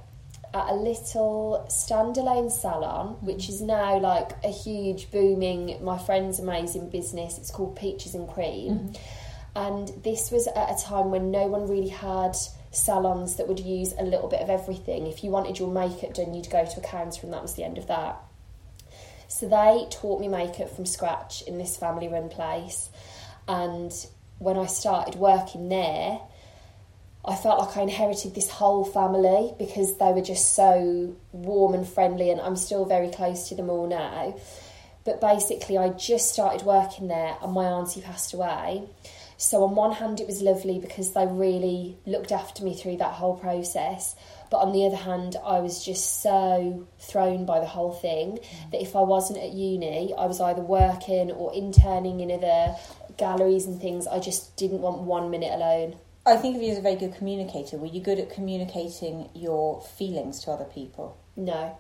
at 0.54 0.70
a 0.70 0.74
little 0.74 1.66
standalone 1.68 2.50
salon, 2.50 3.16
which 3.20 3.48
is 3.48 3.60
now 3.60 3.98
like 3.98 4.32
a 4.44 4.50
huge 4.50 5.10
booming, 5.10 5.82
my 5.84 5.98
friend's 5.98 6.38
amazing 6.38 6.90
business. 6.90 7.38
It's 7.38 7.50
called 7.50 7.76
Peaches 7.76 8.14
and 8.14 8.28
Cream. 8.28 8.72
Mm-hmm. 8.72 8.94
And 9.56 9.88
this 10.04 10.30
was 10.30 10.46
at 10.46 10.70
a 10.70 10.82
time 10.82 11.10
when 11.10 11.30
no 11.30 11.46
one 11.46 11.68
really 11.68 11.88
had 11.88 12.36
salons 12.70 13.36
that 13.36 13.48
would 13.48 13.58
use 13.60 13.92
a 13.98 14.04
little 14.04 14.28
bit 14.28 14.40
of 14.40 14.48
everything. 14.48 15.06
If 15.06 15.24
you 15.24 15.30
wanted 15.30 15.58
your 15.58 15.70
makeup 15.70 16.14
done, 16.14 16.32
you'd 16.32 16.50
go 16.50 16.64
to 16.64 16.80
a 16.80 16.82
counter, 16.82 17.22
and 17.24 17.32
that 17.32 17.42
was 17.42 17.54
the 17.54 17.64
end 17.64 17.76
of 17.76 17.88
that. 17.88 18.20
So 19.26 19.48
they 19.48 19.86
taught 19.90 20.20
me 20.20 20.28
makeup 20.28 20.70
from 20.70 20.86
scratch 20.86 21.42
in 21.42 21.58
this 21.58 21.76
family 21.76 22.08
run 22.08 22.28
place. 22.28 22.88
And 23.46 23.92
when 24.38 24.56
I 24.56 24.66
started 24.66 25.16
working 25.16 25.68
there, 25.68 26.20
I 27.25 27.35
felt 27.35 27.59
like 27.59 27.76
I 27.76 27.82
inherited 27.82 28.35
this 28.35 28.49
whole 28.49 28.85
family 28.85 29.53
because 29.59 29.99
they 29.99 30.12
were 30.12 30.23
just 30.23 30.55
so 30.55 31.17
warm 31.32 31.75
and 31.75 31.87
friendly, 31.87 32.31
and 32.31 32.41
I'm 32.41 32.56
still 32.56 32.85
very 32.85 33.11
close 33.11 33.49
to 33.49 33.55
them 33.55 33.69
all 33.70 33.87
now. 33.87 34.37
But 35.05 35.20
basically, 35.20 35.76
I 35.76 35.91
just 35.91 36.32
started 36.32 36.67
working 36.67 37.09
there, 37.09 37.37
and 37.43 37.53
my 37.53 37.65
auntie 37.65 38.00
passed 38.00 38.32
away. 38.32 38.88
So, 39.37 39.62
on 39.62 39.75
one 39.75 39.93
hand, 39.93 40.20
it 40.20 40.26
was 40.26 40.43
lovely 40.43 40.79
because 40.79 41.12
they 41.12 41.26
really 41.26 41.97
looked 42.06 42.32
after 42.32 42.65
me 42.65 42.75
through 42.75 42.97
that 42.97 43.12
whole 43.12 43.37
process. 43.37 44.17
But 44.50 44.59
on 44.59 44.73
the 44.73 44.87
other 44.87 44.97
hand, 44.97 45.37
I 45.44 45.61
was 45.61 45.85
just 45.85 46.23
so 46.23 46.87
thrown 46.99 47.44
by 47.47 47.61
the 47.61 47.67
whole 47.67 47.93
thing 47.93 48.41
that 48.73 48.82
if 48.82 48.97
I 48.97 49.03
wasn't 49.03 49.38
at 49.38 49.53
uni, 49.53 50.12
I 50.17 50.26
was 50.26 50.41
either 50.41 50.63
working 50.63 51.31
or 51.31 51.55
interning 51.55 52.20
in 52.20 52.32
other 52.32 52.75
galleries 53.17 53.67
and 53.67 53.81
things. 53.81 54.06
I 54.06 54.19
just 54.19 54.56
didn't 54.56 54.81
want 54.81 55.03
one 55.03 55.31
minute 55.31 55.53
alone. 55.53 55.96
I 56.29 56.37
think 56.37 56.56
of 56.56 56.63
you 56.63 56.73
as 56.73 56.79
a 56.79 56.82
very 56.82 56.97
good 56.97 57.15
communicator. 57.15 57.79
Were 57.79 57.87
you 57.87 58.03
good 58.03 58.19
at 58.19 58.31
communicating 58.31 59.31
your 59.35 59.81
feelings 59.81 60.41
to 60.44 60.51
other 60.51 60.67
people? 60.67 61.17
No. 61.37 61.79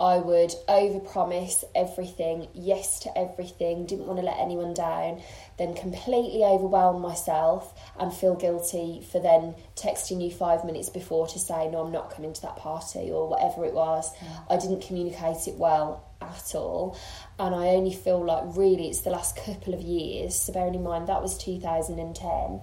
I 0.00 0.16
would 0.16 0.50
overpromise 0.68 1.62
everything, 1.74 2.48
yes 2.52 2.98
to 3.00 3.16
everything, 3.16 3.86
didn't 3.86 4.06
want 4.06 4.18
to 4.18 4.24
let 4.24 4.38
anyone 4.38 4.74
down, 4.74 5.22
then 5.56 5.74
completely 5.74 6.42
overwhelm 6.42 7.00
myself 7.00 7.78
and 8.00 8.12
feel 8.12 8.34
guilty 8.34 9.06
for 9.12 9.20
then 9.20 9.54
texting 9.76 10.20
you 10.20 10.32
five 10.32 10.64
minutes 10.64 10.88
before 10.88 11.28
to 11.28 11.38
say, 11.38 11.70
no, 11.70 11.84
I'm 11.84 11.92
not 11.92 12.10
coming 12.10 12.32
to 12.32 12.42
that 12.42 12.56
party 12.56 13.10
or 13.10 13.28
whatever 13.28 13.64
it 13.64 13.72
was. 13.72 14.12
Mm. 14.16 14.46
I 14.50 14.56
didn't 14.56 14.80
communicate 14.80 15.46
it 15.46 15.56
well 15.56 16.04
at 16.28 16.54
all. 16.54 16.96
And 17.38 17.54
I 17.54 17.68
only 17.68 17.92
feel 17.92 18.24
like 18.24 18.44
really 18.56 18.88
it's 18.88 19.00
the 19.00 19.10
last 19.10 19.36
couple 19.36 19.74
of 19.74 19.80
years, 19.80 20.38
so 20.40 20.52
bearing 20.52 20.74
in 20.76 20.84
mind 20.84 21.08
that 21.08 21.20
was 21.20 21.36
2010, 21.38 22.60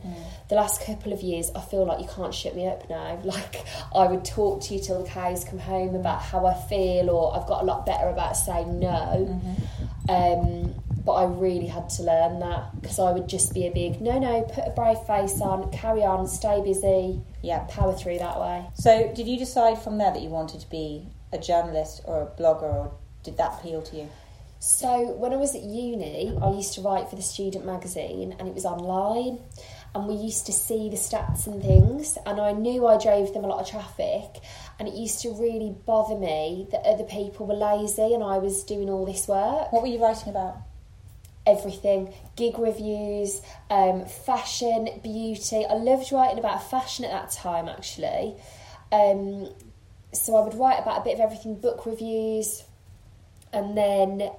the 0.48 0.56
last 0.56 0.82
couple 0.86 1.12
of 1.12 1.22
years, 1.22 1.52
I 1.54 1.60
feel 1.62 1.86
like 1.86 2.00
you 2.00 2.08
can't 2.08 2.34
shut 2.34 2.56
me 2.56 2.68
up 2.68 2.90
now. 2.90 3.20
Like 3.26 3.66
I 3.94 4.08
would 4.08 4.24
talk 4.26 4.62
to 4.64 4.74
you 4.76 4.80
till 4.82 5.04
the 5.04 5.10
cows 5.10 5.44
come 5.44 5.60
home 5.60 5.96
about 5.96 6.22
how 6.22 6.46
I 6.46 6.54
feel, 6.70 7.10
or 7.10 7.36
I've 7.38 7.48
got 7.48 7.62
a 7.64 7.66
lot 7.66 7.86
better 7.86 8.08
about 8.10 8.38
saying 8.38 8.80
no. 8.80 9.42
Um, 10.10 10.74
but 11.04 11.14
I 11.14 11.26
really 11.26 11.68
had 11.68 11.90
to 11.92 12.04
learn 12.04 12.40
that 12.40 12.80
because 12.80 13.00
I 13.00 13.12
would 13.12 13.28
just 13.28 13.54
be 13.54 13.66
a 13.68 13.72
big 13.72 14.02
no, 14.02 14.20
no, 14.20 14.44
put 14.44 14.66
a 14.68 14.72
brave 14.72 15.00
face 15.08 15.42
on, 15.42 15.72
carry 15.72 16.04
on, 16.04 16.28
stay 16.28 16.62
busy, 16.64 17.22
Yeah. 17.42 17.66
power 17.70 17.94
through 17.94 18.20
that 18.20 18.40
way. 18.40 18.66
So, 18.76 19.12
did 19.14 19.28
you 19.28 19.38
decide 19.38 19.80
from 19.80 19.98
there 19.98 20.12
that 20.14 20.22
you 20.22 20.30
wanted 20.30 20.62
to 20.62 20.70
be 20.70 21.08
a 21.34 21.38
journalist 21.40 22.02
or 22.06 22.22
a 22.22 22.26
blogger, 22.42 22.64
or 22.64 22.92
did 23.24 23.38
that 23.38 23.60
appeal 23.60 23.82
to 23.82 23.96
you? 23.96 24.10
So 24.60 25.14
when 25.14 25.34
I 25.34 25.38
was 25.38 25.56
at 25.56 25.64
uni, 25.64 26.38
I 26.40 26.52
used 26.52 26.74
to 26.76 26.82
write 26.82 27.10
for 27.10 27.16
the 27.16 27.22
student 27.24 27.66
magazine, 27.66 28.36
and 28.38 28.48
it 28.48 28.54
was 28.54 28.66
online, 28.66 29.40
and 29.96 30.08
we 30.08 30.14
used 30.14 30.46
to 30.46 30.52
see 30.52 30.88
the 30.88 30.98
stats 30.98 31.48
and 31.48 31.62
things, 31.62 32.18
and 32.28 32.40
I 32.40 32.52
knew 32.52 32.86
I 32.86 33.02
drove 33.02 33.34
them 33.34 33.44
a 33.44 33.48
lot 33.48 33.60
of 33.60 33.68
traffic, 33.68 34.42
and 34.78 34.88
it 34.88 34.94
used 34.94 35.22
to 35.22 35.30
really 35.30 35.76
bother 35.86 36.16
me 36.16 36.68
that 36.72 36.82
other 36.86 37.04
people 37.04 37.46
were 37.48 37.56
lazy 37.56 38.14
and 38.14 38.24
I 38.24 38.38
was 38.38 38.64
doing 38.64 38.90
all 38.90 39.06
this 39.06 39.28
work. 39.28 39.72
What 39.72 39.82
were 39.82 39.88
you 39.88 40.02
writing 40.02 40.30
about? 40.30 40.58
Everything, 41.46 42.14
gig 42.36 42.58
reviews, 42.58 43.42
um, 43.70 44.06
fashion, 44.06 44.90
beauty. 45.04 45.66
I 45.66 45.74
loved 45.74 46.12
writing 46.12 46.40
about 46.40 46.70
fashion 46.70 47.06
at 47.06 47.12
that 47.12 47.32
time, 47.32 47.68
actually. 47.68 48.36
Um, 48.92 49.50
so 50.14 50.36
I 50.36 50.44
would 50.44 50.56
write 50.56 50.80
about 50.80 51.02
a 51.02 51.04
bit 51.04 51.14
of 51.16 51.20
everything, 51.20 51.56
book 51.56 51.86
reviews, 51.86 52.64
And 53.54 53.78
then 53.78 54.32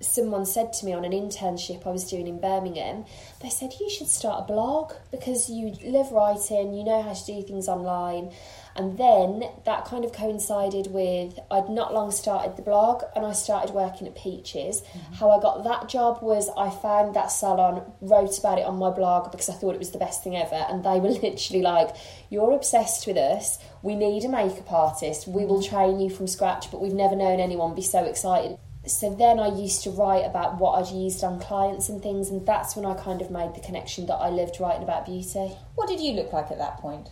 someone 0.00 0.46
said 0.46 0.72
to 0.72 0.86
me 0.86 0.92
on 0.92 1.04
an 1.04 1.12
internship 1.12 1.86
I 1.86 1.90
was 1.90 2.08
doing 2.08 2.26
in 2.26 2.40
Birmingham, 2.40 3.04
they 3.42 3.50
said, 3.50 3.72
You 3.80 3.90
should 3.90 4.08
start 4.08 4.44
a 4.44 4.52
blog 4.52 4.92
because 5.10 5.50
you 5.50 5.74
love 5.84 6.12
writing, 6.12 6.74
you 6.74 6.84
know 6.84 7.02
how 7.02 7.12
to 7.12 7.26
do 7.26 7.42
things 7.42 7.68
online. 7.68 8.32
And 8.78 8.96
then 8.96 9.42
that 9.66 9.84
kind 9.86 10.04
of 10.04 10.12
coincided 10.12 10.92
with 10.92 11.36
I'd 11.50 11.68
not 11.68 11.92
long 11.92 12.12
started 12.12 12.56
the 12.56 12.62
blog 12.62 13.02
and 13.16 13.26
I 13.26 13.32
started 13.32 13.74
working 13.74 14.06
at 14.06 14.14
Peaches. 14.14 14.82
Mm-hmm. 14.82 15.14
How 15.14 15.30
I 15.30 15.42
got 15.42 15.64
that 15.64 15.88
job 15.88 16.22
was 16.22 16.48
I 16.56 16.70
found 16.70 17.16
that 17.16 17.32
salon, 17.32 17.82
wrote 18.00 18.38
about 18.38 18.60
it 18.60 18.64
on 18.64 18.78
my 18.78 18.90
blog 18.90 19.32
because 19.32 19.48
I 19.48 19.54
thought 19.54 19.74
it 19.74 19.80
was 19.80 19.90
the 19.90 19.98
best 19.98 20.22
thing 20.22 20.36
ever. 20.36 20.54
And 20.54 20.84
they 20.84 21.00
were 21.00 21.08
literally 21.22 21.60
like, 21.60 21.96
You're 22.30 22.52
obsessed 22.52 23.08
with 23.08 23.16
us. 23.16 23.58
We 23.82 23.96
need 23.96 24.24
a 24.24 24.28
makeup 24.28 24.72
artist. 24.72 25.26
We 25.26 25.44
will 25.44 25.60
mm-hmm. 25.60 25.74
train 25.74 26.00
you 26.00 26.08
from 26.08 26.28
scratch, 26.28 26.70
but 26.70 26.80
we've 26.80 26.92
never 26.92 27.16
known 27.16 27.40
anyone 27.40 27.74
be 27.74 27.82
so 27.82 28.04
excited 28.04 28.58
so 28.86 29.14
then 29.14 29.38
I 29.38 29.48
used 29.48 29.82
to 29.82 29.90
write 29.90 30.24
about 30.24 30.58
what 30.58 30.72
I'd 30.78 30.92
used 30.92 31.22
on 31.22 31.40
clients 31.40 31.88
and 31.88 32.02
things, 32.02 32.30
and 32.30 32.46
that's 32.46 32.74
when 32.74 32.86
I 32.86 32.94
kind 32.94 33.20
of 33.20 33.30
made 33.30 33.54
the 33.54 33.60
connection 33.60 34.06
that 34.06 34.14
I 34.14 34.30
lived 34.30 34.60
writing 34.60 34.82
about 34.82 35.04
beauty. 35.04 35.52
What 35.74 35.88
did 35.88 36.00
you 36.00 36.12
look 36.12 36.32
like 36.32 36.50
at 36.50 36.58
that 36.58 36.78
point? 36.78 37.10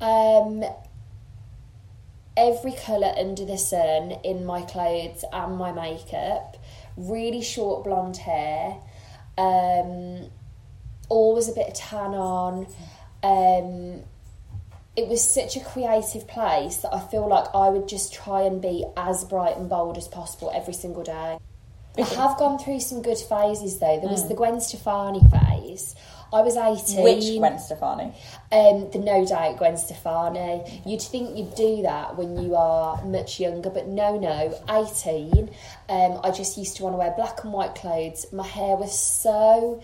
Um, 0.00 0.64
every 2.36 2.72
colour 2.72 3.12
under 3.18 3.44
the 3.44 3.56
sun 3.56 4.12
in 4.22 4.44
my 4.44 4.62
clothes 4.62 5.24
and 5.32 5.56
my 5.56 5.72
makeup, 5.72 6.56
really 6.96 7.42
short 7.42 7.84
blonde 7.84 8.16
hair, 8.16 8.76
um, 9.38 10.30
always 11.08 11.48
a 11.48 11.52
bit 11.52 11.68
of 11.68 11.74
tan 11.74 12.14
on. 12.14 12.66
Um, 13.22 14.02
it 14.96 15.08
was 15.08 15.22
such 15.22 15.56
a 15.56 15.60
creative 15.60 16.26
place 16.26 16.78
that 16.78 16.92
I 16.92 17.00
feel 17.00 17.28
like 17.28 17.54
I 17.54 17.68
would 17.68 17.86
just 17.86 18.14
try 18.14 18.42
and 18.42 18.62
be 18.62 18.84
as 18.96 19.24
bright 19.24 19.56
and 19.56 19.68
bold 19.68 19.98
as 19.98 20.08
possible 20.08 20.50
every 20.54 20.72
single 20.72 21.02
day. 21.02 21.38
I 21.98 22.00
have 22.16 22.38
gone 22.38 22.58
through 22.58 22.80
some 22.80 23.02
good 23.02 23.18
phases 23.18 23.78
though. 23.78 23.98
There 24.00 24.10
was 24.10 24.24
mm. 24.24 24.28
the 24.28 24.34
Gwen 24.34 24.60
Stefani 24.60 25.20
phase. 25.30 25.94
I 26.32 26.40
was 26.42 26.56
18. 26.56 27.02
Which 27.02 27.38
Gwen 27.38 27.58
Stefani? 27.58 28.12
Um, 28.52 28.90
the 28.90 28.98
No 28.98 29.24
Doubt 29.24 29.58
Gwen 29.58 29.76
Stefani. 29.76 30.82
You'd 30.84 31.02
think 31.02 31.36
you'd 31.36 31.54
do 31.54 31.82
that 31.82 32.16
when 32.16 32.36
you 32.42 32.54
are 32.56 33.02
much 33.04 33.40
younger, 33.40 33.70
but 33.70 33.86
no, 33.86 34.18
no. 34.18 34.58
18. 34.68 35.50
Um, 35.88 36.20
I 36.24 36.30
just 36.30 36.58
used 36.58 36.76
to 36.76 36.82
want 36.82 36.94
to 36.94 36.98
wear 36.98 37.12
black 37.16 37.44
and 37.44 37.52
white 37.52 37.74
clothes. 37.74 38.26
My 38.32 38.46
hair 38.46 38.76
was 38.76 38.98
so 38.98 39.82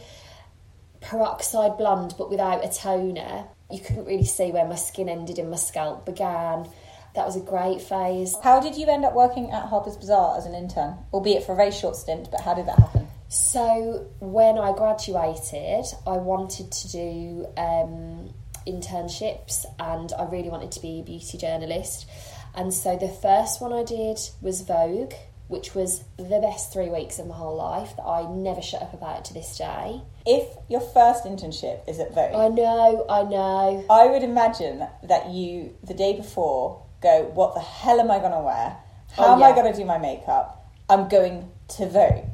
peroxide 1.01 1.79
blonde, 1.79 2.15
but 2.17 2.31
without 2.31 2.65
a 2.65 2.69
toner 2.69 3.47
you 3.73 3.81
couldn't 3.81 4.05
really 4.05 4.25
see 4.25 4.53
where 4.53 4.67
my 4.67 4.75
skin 4.75 5.09
ended 5.09 5.39
and 5.39 5.51
my 5.51 5.57
scalp 5.57 6.05
began. 6.05 6.69
That 7.15 7.27
was 7.27 7.37
a 7.37 7.41
great 7.41 7.81
phase. 7.81 8.35
How 8.43 8.61
did 8.61 8.77
you 8.77 8.87
end 8.87 9.05
up 9.05 9.15
working 9.15 9.51
at 9.51 9.67
Harper's 9.67 9.97
Bazaar 9.97 10.37
as 10.39 10.47
an 10.47 10.55
intern? 10.55 10.97
Albeit 11.13 11.45
for 11.45 11.53
a 11.53 11.57
very 11.57 11.71
short 11.71 11.97
stint, 11.97 12.31
but 12.31 12.41
how 12.41 12.55
did 12.55 12.67
that 12.67 12.79
happen? 12.79 13.02
So, 13.33 14.11
when 14.21 14.59
I 14.59 14.75
graduated, 14.75 15.87
I 16.07 16.19
wanted 16.19 16.71
to 16.71 16.89
do 16.93 17.47
um, 17.57 18.35
internships 18.67 19.65
and 19.81 20.13
I 20.13 20.25
really 20.25 20.51
wanted 20.51 20.71
to 20.73 20.83
be 20.83 21.01
a 21.01 21.03
beauty 21.03 21.39
journalist. 21.39 22.07
And 22.55 22.75
so, 22.75 22.99
the 22.99 23.09
first 23.09 23.63
one 23.63 23.73
I 23.73 23.85
did 23.85 24.21
was 24.43 24.61
Vogue, 24.61 25.15
which 25.49 25.75
was 25.75 26.05
the 26.19 26.41
best 26.43 26.75
three 26.75 26.91
weeks 26.91 27.19
of 27.19 27.27
my 27.27 27.35
whole 27.35 27.57
life 27.57 27.97
that 27.97 28.03
I 28.03 28.31
never 28.31 28.61
shut 28.61 28.83
up 28.83 28.93
about 28.93 29.25
to 29.25 29.33
this 29.33 29.57
day. 29.57 30.03
If 30.27 30.55
your 30.69 30.83
first 30.83 31.25
internship 31.25 31.89
is 31.89 32.01
at 32.01 32.15
Vogue, 32.15 32.35
I 32.35 32.49
know, 32.49 33.07
I 33.09 33.23
know. 33.23 33.87
I 33.89 34.09
would 34.09 34.23
imagine 34.23 34.87
that 35.05 35.31
you, 35.31 35.75
the 35.83 35.95
day 35.95 36.15
before, 36.15 36.85
go, 37.01 37.31
What 37.33 37.55
the 37.55 37.61
hell 37.61 37.99
am 37.99 38.11
I 38.11 38.19
going 38.19 38.33
to 38.33 38.41
wear? 38.41 38.77
How 39.13 39.25
oh, 39.25 39.33
am 39.37 39.43
I 39.43 39.53
going 39.53 39.73
to 39.73 39.79
do 39.79 39.87
my 39.87 39.97
makeup? 39.97 40.71
I'm 40.91 41.09
going 41.09 41.51
to 41.69 41.89
Vogue. 41.89 42.32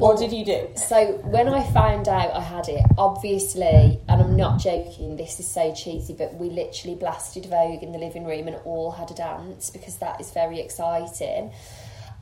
What 0.00 0.18
did 0.18 0.32
you 0.32 0.46
do? 0.46 0.66
So 0.76 1.18
when 1.24 1.46
I 1.46 1.62
found 1.74 2.08
out 2.08 2.32
I 2.32 2.40
had 2.40 2.68
it, 2.68 2.82
obviously, 2.96 4.00
and 4.08 4.22
I'm 4.22 4.34
not 4.34 4.58
joking, 4.58 5.16
this 5.16 5.38
is 5.38 5.46
so 5.46 5.74
cheesy, 5.74 6.14
but 6.14 6.32
we 6.36 6.48
literally 6.48 6.96
blasted 6.96 7.44
Vogue 7.44 7.82
in 7.82 7.92
the 7.92 7.98
living 7.98 8.24
room 8.24 8.48
and 8.48 8.56
all 8.64 8.92
had 8.92 9.10
a 9.10 9.14
dance 9.14 9.68
because 9.68 9.98
that 9.98 10.18
is 10.18 10.30
very 10.30 10.58
exciting. 10.58 11.52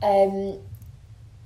Um, 0.03 0.59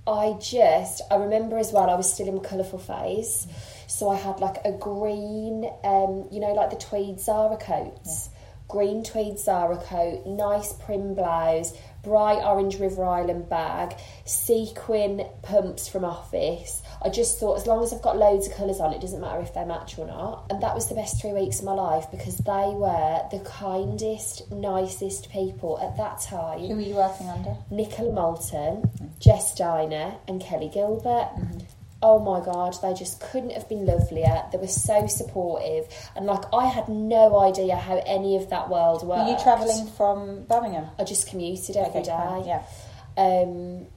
I 0.07 0.35
just, 0.41 1.03
I 1.11 1.17
remember 1.17 1.59
as 1.59 1.71
well, 1.71 1.87
I 1.87 1.93
was 1.93 2.11
still 2.11 2.27
in 2.27 2.39
colourful 2.39 2.79
phase. 2.79 3.47
So 3.85 4.09
I 4.09 4.15
had 4.15 4.39
like 4.39 4.57
a 4.65 4.71
green, 4.71 5.69
um, 5.83 6.27
you 6.31 6.39
know, 6.39 6.53
like 6.53 6.71
the 6.71 6.77
tweed 6.77 7.19
Zara 7.19 7.57
coats. 7.57 8.29
Yeah. 8.31 8.39
Green 8.69 9.03
tweed 9.03 9.37
Zara 9.37 9.77
coat, 9.77 10.25
nice 10.25 10.73
prim 10.73 11.13
blouse, 11.13 11.77
bright 12.03 12.43
orange 12.43 12.79
River 12.79 13.03
Island 13.05 13.49
bag, 13.49 13.95
sequin 14.25 15.25
pumps 15.41 15.87
from 15.87 16.05
Office. 16.05 16.81
I 17.01 17.09
just 17.09 17.39
thought 17.39 17.57
as 17.57 17.65
long 17.65 17.83
as 17.83 17.93
I've 17.93 18.01
got 18.01 18.17
loads 18.17 18.47
of 18.47 18.53
colours 18.53 18.79
on, 18.79 18.93
it 18.93 19.01
doesn't 19.01 19.21
matter 19.21 19.41
if 19.41 19.53
they 19.53 19.65
match 19.65 19.97
or 19.97 20.05
not. 20.05 20.45
And 20.49 20.61
that 20.61 20.75
was 20.75 20.89
the 20.89 20.95
best 20.95 21.21
three 21.21 21.33
weeks 21.33 21.59
of 21.59 21.65
my 21.65 21.73
life 21.73 22.05
because 22.11 22.37
they 22.37 22.51
were 22.51 23.21
the 23.31 23.41
kindest, 23.45 24.51
nicest 24.51 25.31
people 25.31 25.79
at 25.81 25.97
that 25.97 26.21
time. 26.21 26.59
Who 26.59 26.75
were 26.75 26.81
you 26.81 26.95
working 26.95 27.29
under? 27.29 27.55
Nicola 27.71 28.13
Moulton, 28.13 28.83
mm-hmm. 28.83 29.07
Jess 29.19 29.55
Diner, 29.55 30.15
and 30.27 30.41
Kelly 30.41 30.69
Gilbert. 30.69 31.29
Mm-hmm 31.37 31.59
oh 32.03 32.19
my 32.19 32.43
god, 32.43 32.75
they 32.81 32.93
just 32.93 33.19
couldn't 33.21 33.53
have 33.53 33.67
been 33.69 33.85
lovelier. 33.85 34.43
They 34.51 34.57
were 34.57 34.67
so 34.67 35.07
supportive, 35.07 35.87
and 36.15 36.25
like 36.25 36.43
I 36.53 36.67
had 36.67 36.89
no 36.89 37.39
idea 37.39 37.75
how 37.77 38.03
any 38.05 38.35
of 38.35 38.49
that 38.49 38.69
world 38.69 39.07
worked. 39.07 39.25
Were 39.25 39.31
you 39.31 39.39
travelling 39.41 39.87
from 39.87 40.43
Birmingham? 40.43 40.87
I 40.99 41.05
just 41.05 41.27
commuted 41.27 41.77
every 41.77 42.01
okay, 42.01 42.03
day. 42.03 42.43
Yeah. 42.45 42.63
Um, 43.17 43.87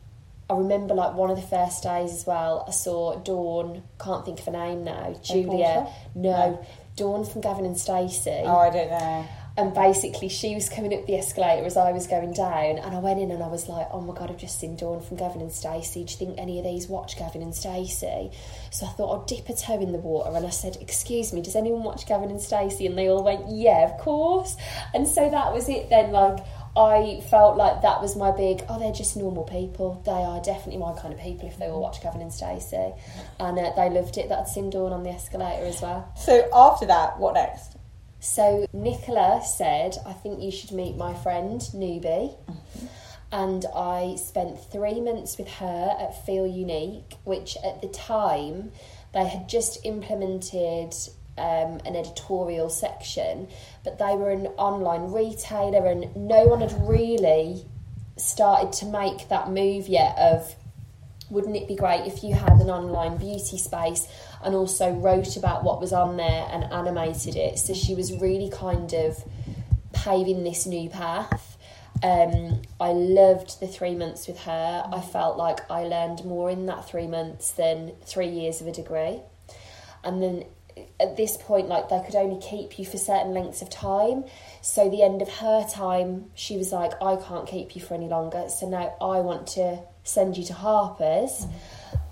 I 0.49 0.55
remember 0.55 0.95
like 0.95 1.15
one 1.15 1.31
of 1.31 1.37
the 1.37 1.47
first 1.47 1.83
days 1.83 2.13
as 2.13 2.25
well. 2.25 2.65
I 2.69 2.71
saw 2.71 3.19
Dawn. 3.19 3.83
Can't 3.99 4.25
think 4.25 4.39
of 4.39 4.49
a 4.49 4.53
name 4.53 4.85
now. 4.85 5.15
Julia. 5.23 5.89
No, 6.15 6.31
no, 6.31 6.67
Dawn 6.95 7.25
from 7.25 7.41
Gavin 7.41 7.67
and 7.67 7.77
Stacey. 7.77 8.43
Oh, 8.45 8.57
I 8.57 8.71
don't 8.71 8.91
know 8.91 9.27
and 9.59 9.73
basically 9.73 10.29
she 10.29 10.55
was 10.55 10.69
coming 10.69 10.93
up 10.93 11.07
the 11.07 11.17
escalator 11.17 11.65
as 11.65 11.77
I 11.77 11.93
was 11.93 12.07
going 12.07 12.35
down 12.35 12.79
and 12.79 12.95
I 12.95 12.99
went 12.99 13.21
in 13.21 13.31
and 13.31 13.43
I 13.43 13.49
was 13.49 13.69
like 13.69 13.89
oh 13.91 14.01
my 14.01 14.15
god 14.15 14.31
I've 14.31 14.37
just 14.37 14.61
seen 14.61 14.77
Dawn 14.77 15.01
from 15.01 15.17
Gavin 15.17 15.41
and 15.41 15.53
Stacey. 15.53 16.05
Do 16.05 16.11
you 16.11 16.17
think 16.19 16.39
any 16.39 16.59
of 16.59 16.65
these 16.65 16.89
watch 16.89 17.19
Gavin 17.19 17.43
and 17.43 17.55
Stacey? 17.55 18.31
So 18.71 18.87
I 18.87 18.91
thought 18.91 19.23
I'd 19.23 19.27
dip 19.27 19.49
a 19.49 19.55
toe 19.55 19.81
in 19.81 19.93
the 19.93 19.99
water 19.99 20.37
and 20.37 20.47
I 20.47 20.51
said 20.51 20.77
excuse 20.81 21.33
me 21.33 21.41
does 21.41 21.57
anyone 21.57 21.85
watch 21.85 22.07
Gavin 22.07 22.31
and 22.31 22.41
Stacey? 22.41 22.87
And 22.87 22.99
they 22.99 23.09
all 23.09 23.25
went 23.25 23.49
yeah 23.49 23.91
of 23.91 23.99
course. 23.99 24.57
And 24.95 25.09
so 25.09 25.31
that 25.31 25.53
was 25.53 25.69
it 25.69 25.89
then 25.89 26.13
like 26.13 26.39
I 26.77 27.23
felt 27.31 27.57
like 27.57 27.81
that 27.81 28.03
was 28.03 28.17
my 28.17 28.33
big 28.33 28.63
oh 28.69 28.79
they're 28.79 28.93
just 28.93 29.17
normal 29.17 29.45
people. 29.45 30.03
They 30.05 30.13
are 30.13 30.43
definitely 30.43 30.79
my 30.79 30.93
kind 31.01 31.15
of 31.15 31.21
people 31.21 31.49
if 31.49 31.57
they 31.57 31.69
all 31.69 31.81
watch 31.81 32.03
Gavin 32.03 32.21
and 32.21 32.33
Stacey. 32.33 32.93
And 33.41 33.59
uh, 33.59 33.73
they 33.75 33.89
loved 33.89 34.19
it 34.19 34.29
that 34.29 34.41
I'd 34.41 34.49
seen 34.49 34.69
Dawn 34.69 34.93
on 34.93 35.03
the 35.03 35.11
escalator 35.11 35.65
as 35.65 35.81
well. 35.81 36.13
So 36.15 36.47
after 36.53 36.85
that 36.87 37.19
what 37.19 37.35
next 37.35 37.76
so 38.27 38.67
Nicola 38.73 39.41
said, 39.45 39.97
I 40.05 40.13
think 40.13 40.43
you 40.43 40.51
should 40.51 40.73
meet 40.73 40.97
my 40.97 41.15
friend 41.15 41.63
Newby. 41.73 42.09
Mm-hmm. 42.49 42.87
And 43.33 43.65
I 43.75 44.17
spent 44.17 44.59
three 44.71 45.01
months 45.01 45.39
with 45.39 45.49
her 45.49 45.97
at 45.99 46.27
Feelunique, 46.27 47.15
which 47.25 47.57
at 47.65 47.83
the 47.83 47.89
time 47.89 48.73
they 49.13 49.27
had 49.27 49.49
just 49.49 49.85
implemented 49.85 50.95
um, 51.39 51.81
an 51.85 51.97
editorial 51.97 52.69
section, 52.69 53.49
but 53.85 53.99
they 53.99 54.17
were 54.17 54.31
an 54.31 54.47
online 54.59 55.13
retailer 55.13 55.87
and 55.87 56.15
no 56.17 56.47
one 56.47 56.61
had 56.61 56.75
really 56.89 57.65
started 58.17 58.73
to 58.73 58.87
make 58.87 59.29
that 59.29 59.51
move 59.51 59.89
yet 59.89 60.17
of 60.19 60.55
wouldn't 61.31 61.57
it 61.57 61.67
be 61.67 61.75
great 61.75 62.07
if 62.07 62.23
you 62.23 62.35
had 62.35 62.53
an 62.53 62.71
online 62.71 63.17
beauty 63.17 63.59
space 63.59 64.07
and 64.43 64.55
also 64.55 64.93
wrote 64.93 65.37
about 65.37 65.65
what 65.65 65.81
was 65.81 65.93
on 65.93 66.17
there 66.17 66.49
and 66.51 66.65
animated 66.73 67.37
it? 67.37 67.59
So 67.59 67.75
she 67.75 67.95
was 67.95 68.13
really 68.21 68.51
kind 68.51 68.93
of 68.93 69.23
paving 69.93 70.45
this 70.45 70.67
new 70.67 70.89
path. 70.89 71.57
Um, 72.03 72.63
I 72.79 72.93
loved 72.93 73.61
the 73.61 73.67
three 73.67 73.95
months 73.95 74.29
with 74.29 74.39
her. 74.41 74.89
I 74.93 75.01
felt 75.01 75.37
like 75.37 75.69
I 75.71 75.85
learned 75.85 76.25
more 76.25 76.51
in 76.51 76.67
that 76.67 76.89
three 76.89 77.07
months 77.07 77.53
than 77.53 77.93
three 78.05 78.29
years 78.29 78.61
of 78.61 78.67
a 78.67 78.73
degree. 78.73 79.21
And 80.05 80.23
then 80.23 80.45
at 81.01 81.17
this 81.17 81.37
point, 81.37 81.69
like 81.69 81.89
they 81.89 82.03
could 82.05 82.15
only 82.15 82.41
keep 82.41 82.79
you 82.79 82.85
for 82.85 82.99
certain 82.99 83.33
lengths 83.33 83.63
of 83.63 83.71
time. 83.71 84.25
So 84.61 84.89
the 84.91 85.03
end 85.03 85.23
of 85.23 85.29
her 85.29 85.67
time, 85.69 86.27
she 86.35 86.57
was 86.57 86.71
like, 86.73 86.93
I 87.03 87.17
can't 87.17 87.49
keep 87.49 87.75
you 87.75 87.83
for 87.83 87.95
any 87.95 88.09
longer. 88.09 88.49
So 88.49 88.69
now 88.69 88.95
I 89.01 89.21
want 89.21 89.47
to 89.49 89.81
send 90.07 90.37
you 90.37 90.45
to 90.45 90.55
Harper's. 90.55 91.47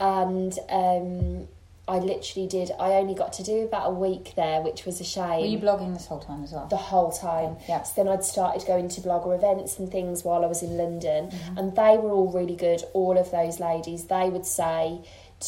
And 0.00 0.58
um, 0.68 1.48
I 1.86 1.98
literally 1.98 2.48
did. 2.48 2.70
I 2.80 2.92
only 2.92 3.14
got 3.14 3.34
to 3.34 3.42
do 3.42 3.64
about 3.64 3.90
a 3.90 3.94
week 3.94 4.32
there, 4.36 4.62
which 4.62 4.86
was 4.86 5.00
a 5.00 5.04
shame. 5.04 5.40
Were 5.40 5.46
you 5.46 5.58
blogging 5.58 5.92
this 5.92 6.06
whole 6.06 6.20
time 6.20 6.42
as 6.42 6.52
well? 6.52 6.66
The 6.66 6.76
whole 6.76 7.12
time. 7.12 7.56
Yeah. 7.68 7.82
So 7.82 8.02
then 8.02 8.12
I'd 8.12 8.24
started 8.24 8.66
going 8.66 8.88
to 8.88 9.00
blogger 9.02 9.34
events 9.34 9.78
and 9.78 9.90
things 9.90 10.24
while 10.24 10.44
I 10.44 10.46
was 10.46 10.62
in 10.62 10.78
London, 10.78 11.26
mm-hmm. 11.26 11.58
and 11.58 11.76
they 11.76 11.98
were 11.98 12.10
all 12.10 12.32
really 12.32 12.56
good. 12.56 12.82
All 12.94 13.18
of 13.18 13.30
those 13.30 13.60
ladies, 13.60 14.06
they 14.06 14.30
would 14.30 14.46
say 14.46 15.00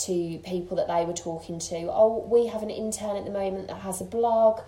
to 0.04 0.38
people 0.44 0.76
that 0.76 0.88
they 0.88 1.06
were 1.06 1.14
talking 1.14 1.58
to, 1.58 1.88
"Oh, 1.90 2.26
we 2.30 2.48
have 2.48 2.62
an 2.62 2.70
intern 2.70 3.16
at 3.16 3.24
the 3.24 3.30
moment 3.30 3.68
that 3.68 3.78
has 3.78 4.02
a 4.02 4.04
blog." 4.04 4.60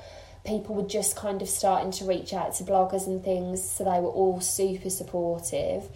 People 0.45 0.75
were 0.75 0.89
just 0.89 1.17
kind 1.17 1.43
of 1.43 1.49
starting 1.51 1.91
to 1.93 2.07
reach 2.07 2.33
out 2.33 2.55
to 2.55 2.65
bloggers 2.65 3.07
and 3.07 3.23
things, 3.23 3.63
so 3.63 3.85
they 3.85 4.01
were 4.01 4.09
all 4.09 4.41
super 4.41 4.89
supportive. 4.89 5.91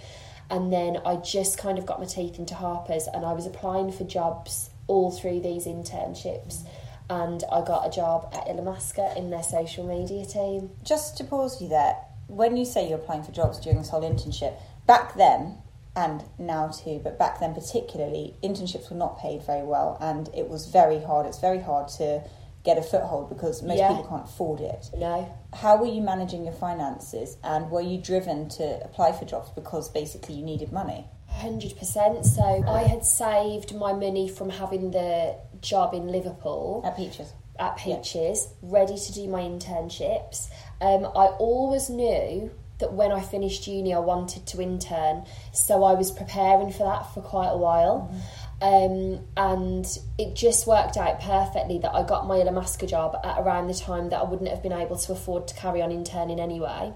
And 0.53 0.71
then 0.71 0.99
I 1.07 1.17
just 1.17 1.57
kind 1.57 1.79
of 1.79 1.87
got 1.87 1.99
my 1.99 2.05
teeth 2.05 2.39
into 2.39 2.55
Harper's, 2.55 3.09
and 3.09 3.25
I 3.25 3.33
was 3.33 3.47
applying 3.47 3.91
for 3.91 4.05
jobs 4.05 4.69
all 4.87 5.11
through 5.11 5.41
these 5.41 5.67
internships. 5.67 6.65
And 7.09 7.43
I 7.51 7.63
got 7.63 7.87
a 7.87 7.91
job 7.91 8.29
at 8.35 8.47
Illamasqua 8.47 9.17
in 9.17 9.31
their 9.31 9.43
social 9.43 9.85
media 9.87 10.27
team. 10.27 10.71
Just 10.85 11.17
to 11.17 11.25
pause 11.25 11.61
you 11.61 11.69
there, 11.69 11.97
when 12.27 12.59
you 12.59 12.67
say 12.67 12.87
you're 12.87 12.99
applying 12.99 13.23
for 13.23 13.33
jobs 13.33 13.59
during 13.61 13.79
this 13.79 13.89
whole 13.89 14.03
internship, 14.03 14.55
back 14.87 15.17
then 15.17 15.57
and 15.97 16.23
now 16.39 16.69
too, 16.69 17.01
but 17.03 17.19
back 17.19 17.41
then 17.41 17.55
particularly, 17.55 18.35
internships 18.43 18.91
were 18.91 18.97
not 18.97 19.19
paid 19.19 19.43
very 19.45 19.65
well, 19.65 19.97
and 20.01 20.29
it 20.35 20.49
was 20.49 20.67
very 20.67 21.03
hard. 21.03 21.27
It's 21.27 21.39
very 21.39 21.61
hard 21.61 21.89
to 21.97 22.23
get 22.65 22.79
a 22.79 22.83
foothold 22.83 23.29
because 23.29 23.63
most 23.63 23.79
Yeah. 23.79 23.89
people 23.89 24.05
can't 24.05 24.25
afford 24.25 24.61
it. 24.61 24.91
No, 24.97 25.27
How 25.53 25.77
were 25.77 25.87
you 25.87 26.01
managing 26.01 26.45
your 26.45 26.53
finances, 26.55 27.37
and 27.43 27.71
were 27.71 27.81
you 27.81 27.99
driven 27.99 28.49
to 28.51 28.85
apply 28.85 29.13
for 29.13 29.25
jobs 29.25 29.51
because 29.51 29.89
basically 29.89 30.35
you 30.37 30.45
needed 30.45 30.73
money? 30.73 31.09
Hundred 31.29 31.77
percent. 31.79 32.25
So 32.27 32.43
I 32.69 32.83
had 32.85 33.05
saved 33.05 33.75
my 33.75 33.93
money 33.93 34.29
from 34.29 34.51
having 34.51 34.91
the 34.93 35.37
job 35.61 35.93
in 35.95 36.09
Liverpool 36.09 36.83
At 36.85 36.97
Peaches. 36.97 37.33
at 37.59 37.77
Peaches, 37.79 38.49
ready 38.63 38.97
to 38.99 39.13
do 39.13 39.29
my 39.29 39.41
internships. 39.43 40.49
Um, 40.81 41.07
I 41.07 41.27
always 41.39 41.89
knew 41.91 42.51
that 42.79 42.93
when 42.95 43.13
I 43.13 43.21
finished 43.21 43.67
uni, 43.69 43.95
I 43.95 43.99
wanted 44.01 44.45
to 44.47 44.61
intern, 44.61 45.25
so 45.53 45.85
I 45.85 45.95
was 45.95 46.11
preparing 46.11 46.73
for 46.73 46.85
that 46.85 47.13
for 47.15 47.21
quite 47.23 47.51
a 47.51 47.57
while. 47.57 48.11
Um, 48.63 49.19
and 49.37 49.85
it 50.19 50.37
just 50.37 50.69
worked 50.69 50.97
out 50.97 51.21
perfectly 51.21 51.79
that 51.79 51.93
I 51.93 52.05
got 52.05 52.29
my 52.29 52.37
Illamasqua 52.37 52.89
job 52.89 53.17
at 53.25 53.37
around 53.41 53.67
the 53.67 53.75
time 53.75 54.11
that 54.11 54.21
I 54.21 54.23
wouldn't 54.23 54.49
have 54.49 54.63
been 54.63 54.73
able 54.73 54.97
to 54.97 55.13
afford 55.13 55.49
to 55.49 55.55
carry 55.55 55.83
on 55.83 55.91
interning 55.91 56.39
anyway. 56.39 56.93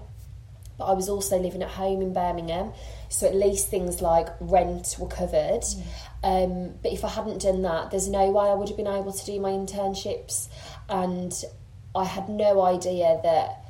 But 0.77 0.85
I 0.85 0.93
was 0.93 1.09
also 1.09 1.37
living 1.37 1.61
at 1.61 1.69
home 1.69 2.01
in 2.01 2.13
Birmingham, 2.13 2.71
so 3.09 3.27
at 3.27 3.35
least 3.35 3.67
things 3.67 4.01
like 4.01 4.29
rent 4.39 4.95
were 4.97 5.09
covered. 5.09 5.65
Um, 6.23 6.75
but 6.81 6.93
if 6.93 7.03
I 7.03 7.09
hadn't 7.09 7.41
done 7.41 7.63
that, 7.63 7.91
there's 7.91 8.07
no 8.07 8.31
way 8.31 8.49
I 8.49 8.53
would 8.53 8.69
have 8.69 8.77
been 8.77 8.87
able 8.87 9.11
to 9.11 9.25
do 9.25 9.37
my 9.41 9.49
internships, 9.49 10.47
and 10.87 11.33
I 11.93 12.05
had 12.05 12.29
no 12.29 12.61
idea 12.61 13.19
that 13.23 13.66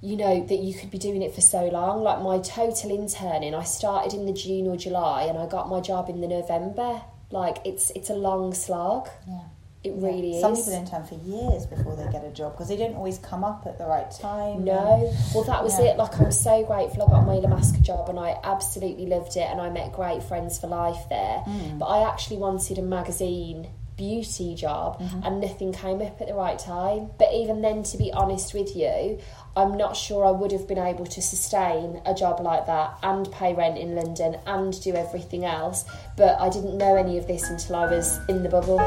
you 0.00 0.16
know 0.16 0.44
that 0.46 0.58
you 0.60 0.74
could 0.74 0.90
be 0.90 0.98
doing 0.98 1.22
it 1.22 1.34
for 1.34 1.40
so 1.40 1.66
long. 1.66 2.02
Like 2.02 2.22
my 2.22 2.38
total 2.38 2.90
interning, 2.94 3.54
I 3.54 3.64
started 3.64 4.14
in 4.14 4.26
the 4.26 4.32
June 4.32 4.66
or 4.66 4.76
July, 4.76 5.22
and 5.24 5.38
I 5.38 5.46
got 5.46 5.68
my 5.68 5.80
job 5.80 6.08
in 6.08 6.20
the 6.20 6.28
November. 6.28 7.02
Like 7.30 7.58
it's 7.64 7.90
it's 7.90 8.10
a 8.10 8.14
long 8.14 8.54
slog. 8.54 9.08
Yeah. 9.26 9.40
It 9.84 9.92
really 9.94 10.34
is. 10.34 10.40
Some 10.40 10.54
is. 10.54 10.64
people 10.64 10.80
intern 10.80 11.06
for 11.06 11.14
years 11.14 11.64
before 11.64 11.94
they 11.94 12.10
get 12.10 12.24
a 12.24 12.30
job 12.30 12.52
because 12.52 12.68
they 12.68 12.76
don't 12.76 12.96
always 12.96 13.18
come 13.18 13.44
up 13.44 13.64
at 13.64 13.78
the 13.78 13.86
right 13.86 14.10
time. 14.10 14.64
No, 14.64 15.14
well, 15.32 15.44
that 15.44 15.62
was 15.62 15.78
Yeah. 15.78 15.90
it. 15.92 15.96
Like, 15.98 16.20
I'm 16.20 16.32
so 16.32 16.64
grateful 16.64 17.04
I 17.04 17.06
got 17.06 17.24
my 17.24 17.36
Illamasqua 17.36 17.80
job 17.82 18.08
and 18.08 18.18
I 18.18 18.36
absolutely 18.42 19.06
loved 19.06 19.36
it, 19.36 19.48
and 19.48 19.60
I 19.60 19.70
met 19.70 19.92
great 19.92 20.24
friends 20.24 20.58
for 20.58 20.66
life 20.66 21.08
there. 21.08 21.44
Mm. 21.46 21.78
But 21.78 21.86
I 21.86 22.08
actually 22.10 22.38
wanted 22.38 22.78
a 22.78 22.82
magazine 22.82 23.68
beauty 23.98 24.54
job, 24.54 24.98
Mm-hmm. 25.02 25.22
and 25.24 25.40
nothing 25.42 25.72
came 25.74 26.00
up 26.00 26.18
at 26.22 26.28
the 26.28 26.34
right 26.34 26.58
time. 26.58 27.10
But 27.18 27.34
even 27.34 27.60
then, 27.60 27.82
to 27.82 27.98
be 27.98 28.10
honest 28.12 28.54
with 28.54 28.74
you, 28.74 29.18
I'm 29.56 29.76
not 29.76 29.96
sure 29.96 30.24
I 30.24 30.30
would 30.30 30.52
have 30.52 30.66
been 30.66 30.78
able 30.78 31.04
to 31.06 31.20
sustain 31.20 32.00
a 32.06 32.14
job 32.14 32.40
like 32.40 32.64
that 32.66 32.96
and 33.02 33.30
pay 33.30 33.52
rent 33.54 33.76
in 33.76 33.94
London 33.94 34.38
and 34.46 34.80
do 34.82 34.94
everything 34.94 35.44
else. 35.44 35.84
But 36.16 36.40
I 36.40 36.48
didn't 36.48 36.78
know 36.78 36.96
any 36.96 37.18
of 37.18 37.26
this 37.26 37.50
until 37.50 37.76
I 37.76 37.86
was 37.86 38.18
in 38.28 38.42
the 38.42 38.48
bubble. 38.48 38.78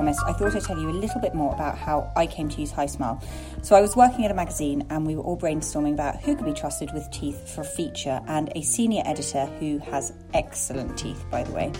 Promised, 0.00 0.22
I 0.26 0.32
thought 0.32 0.56
I'd 0.56 0.62
tell 0.62 0.78
you 0.78 0.88
a 0.88 0.92
little 0.92 1.20
bit 1.20 1.34
more 1.34 1.52
about 1.52 1.76
how 1.76 2.10
I 2.16 2.26
came 2.26 2.48
to 2.48 2.60
use 2.62 2.72
Hismile. 2.72 3.22
So, 3.60 3.76
I 3.76 3.82
was 3.82 3.96
working 3.96 4.24
at 4.24 4.30
a 4.30 4.34
magazine 4.34 4.86
and 4.88 5.06
we 5.06 5.14
were 5.14 5.22
all 5.22 5.36
brainstorming 5.36 5.92
about 5.92 6.22
who 6.22 6.34
could 6.34 6.46
be 6.46 6.54
trusted 6.54 6.90
with 6.94 7.10
teeth 7.10 7.54
for 7.54 7.60
a 7.60 7.64
feature, 7.64 8.18
and 8.26 8.50
a 8.56 8.62
senior 8.62 9.02
editor 9.04 9.44
who 9.58 9.76
has 9.80 10.14
excellent 10.32 10.96
teeth, 10.96 11.22
by 11.30 11.42
the 11.42 11.52
way, 11.52 11.70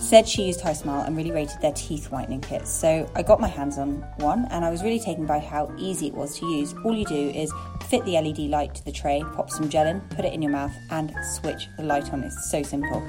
said 0.00 0.26
she 0.26 0.46
used 0.48 0.62
Hismile 0.62 1.06
and 1.06 1.16
really 1.16 1.30
rated 1.30 1.60
their 1.60 1.72
teeth 1.74 2.10
whitening 2.10 2.40
kits. 2.40 2.72
So, 2.72 3.08
I 3.14 3.22
got 3.22 3.40
my 3.40 3.46
hands 3.46 3.78
on 3.78 4.04
one 4.16 4.46
and 4.50 4.64
I 4.64 4.70
was 4.70 4.82
really 4.82 4.98
taken 4.98 5.24
by 5.24 5.38
how 5.38 5.72
easy 5.78 6.08
it 6.08 6.14
was 6.14 6.36
to 6.40 6.46
use. 6.46 6.74
All 6.84 6.92
you 6.92 7.04
do 7.04 7.28
is 7.28 7.52
fit 7.86 8.04
the 8.04 8.20
LED 8.20 8.50
light 8.50 8.74
to 8.74 8.84
the 8.84 8.90
tray, 8.90 9.22
pop 9.36 9.48
some 9.48 9.68
gel 9.68 9.86
in, 9.86 10.00
put 10.16 10.24
it 10.24 10.32
in 10.32 10.42
your 10.42 10.50
mouth, 10.50 10.74
and 10.90 11.14
switch 11.34 11.68
the 11.76 11.84
light 11.84 12.12
on. 12.12 12.24
It's 12.24 12.50
so 12.50 12.64
simple. 12.64 13.06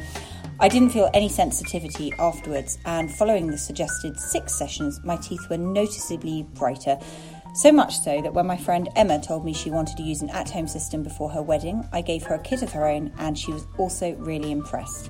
I 0.61 0.67
didn't 0.67 0.91
feel 0.91 1.09
any 1.15 1.27
sensitivity 1.27 2.13
afterwards, 2.19 2.77
and 2.85 3.11
following 3.11 3.47
the 3.47 3.57
suggested 3.57 4.19
six 4.19 4.53
sessions, 4.53 4.99
my 5.03 5.17
teeth 5.17 5.49
were 5.49 5.57
noticeably 5.57 6.43
brighter. 6.53 6.99
So 7.55 7.71
much 7.71 7.97
so 7.97 8.21
that 8.21 8.35
when 8.35 8.45
my 8.45 8.57
friend 8.57 8.87
Emma 8.95 9.19
told 9.19 9.43
me 9.43 9.53
she 9.55 9.71
wanted 9.71 9.97
to 9.97 10.03
use 10.03 10.21
an 10.21 10.29
at 10.29 10.51
home 10.51 10.67
system 10.67 11.01
before 11.01 11.31
her 11.31 11.41
wedding, 11.41 11.83
I 11.91 12.01
gave 12.01 12.21
her 12.25 12.35
a 12.35 12.39
kit 12.39 12.61
of 12.61 12.71
her 12.73 12.87
own, 12.87 13.11
and 13.17 13.35
she 13.35 13.51
was 13.51 13.65
also 13.79 14.13
really 14.17 14.51
impressed. 14.51 15.09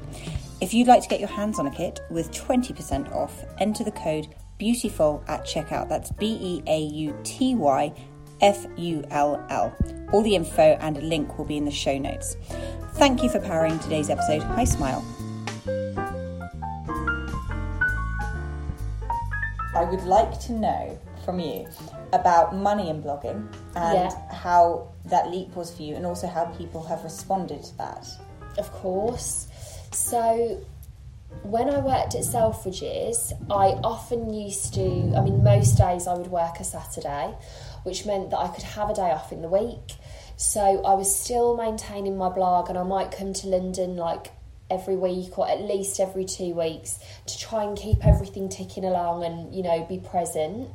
If 0.62 0.74
you'd 0.74 0.88
like 0.88 1.04
to 1.04 1.10
get 1.10 1.20
your 1.20 1.28
hands 1.28 1.60
on 1.60 1.68
a 1.68 1.72
kit 1.72 2.00
with 2.10 2.32
20% 2.32 3.14
off, 3.14 3.44
enter 3.60 3.84
the 3.84 3.92
code 3.92 4.34
BEAUTIFUL 4.58 5.26
at 5.28 5.44
checkout. 5.44 5.90
That's 5.90 6.14
B 6.14 6.38
E 6.40 6.64
A 6.68 6.80
U 6.80 7.20
T 7.26 7.56
Y 7.56 7.94
F 8.40 8.68
U 8.78 9.04
L 9.12 9.46
L. 9.50 9.76
All 10.14 10.22
the 10.22 10.36
info 10.36 10.78
and 10.80 10.96
a 10.98 11.02
link 11.02 11.38
will 11.38 11.46
be 11.46 11.58
in 11.58 11.66
the 11.66 11.72
show 11.72 11.98
notes. 11.98 12.38
Thank 12.94 13.22
you 13.22 13.28
for 13.28 13.42
powering 13.42 13.80
today's 13.80 14.10
episode. 14.10 14.44
Hi, 14.44 14.64
Smile. 14.64 15.04
I 19.74 19.84
would 19.86 20.04
like 20.04 20.40
to 20.42 20.54
know 20.54 21.00
from 21.24 21.40
you 21.40 21.68
about 22.14 22.56
money 22.56 22.90
in 22.90 23.02
blogging 23.02 23.48
and 23.76 24.12
Yeah. 24.12 24.32
how 24.32 24.88
that 25.06 25.32
leap 25.32 25.56
was 25.56 25.72
for 25.72 25.82
you, 25.84 25.96
and 25.96 26.06
also 26.06 26.28
how 26.28 26.46
people 26.46 26.84
have 26.84 27.04
responded 27.04 27.64
to 27.64 27.78
that. 27.78 28.08
Of 28.58 28.72
course. 28.74 29.48
So, 29.92 30.58
when 31.44 31.70
I 31.70 31.80
worked 31.80 32.16
at 32.16 32.24
Selfridges, 32.24 33.32
I 33.50 33.80
often 33.84 34.34
used 34.34 34.74
to, 34.74 35.14
I 35.16 35.22
mean, 35.22 35.44
most 35.44 35.78
days 35.78 36.06
I 36.08 36.14
would 36.16 36.28
work 36.28 36.60
a 36.60 36.64
Saturday, 36.66 37.34
which 37.84 38.06
meant 38.06 38.30
that 38.32 38.40
I 38.40 38.50
could 38.50 38.64
have 38.64 38.90
a 38.90 38.94
day 38.94 39.12
off 39.12 39.32
in 39.32 39.42
the 39.42 39.48
week. 39.48 39.96
So, 40.36 40.84
I 40.84 40.94
was 40.96 41.14
still 41.16 41.56
maintaining 41.56 42.18
my 42.18 42.30
blog, 42.30 42.68
and 42.70 42.78
I 42.78 42.84
might 42.84 43.12
come 43.12 43.32
to 43.34 43.48
London 43.48 43.96
like 43.96 44.32
every 44.72 44.96
week 44.96 45.38
or 45.38 45.50
at 45.50 45.62
least 45.62 46.00
every 46.00 46.26
two 46.26 46.54
weeks 46.54 46.98
to 47.28 47.38
try 47.38 47.64
and 47.64 47.78
keep 47.78 48.06
everything 48.06 48.50
ticking 48.50 48.86
along 48.86 49.24
and, 49.24 49.54
you 49.54 49.62
know, 49.62 49.86
be 49.88 50.00
present. 50.00 50.70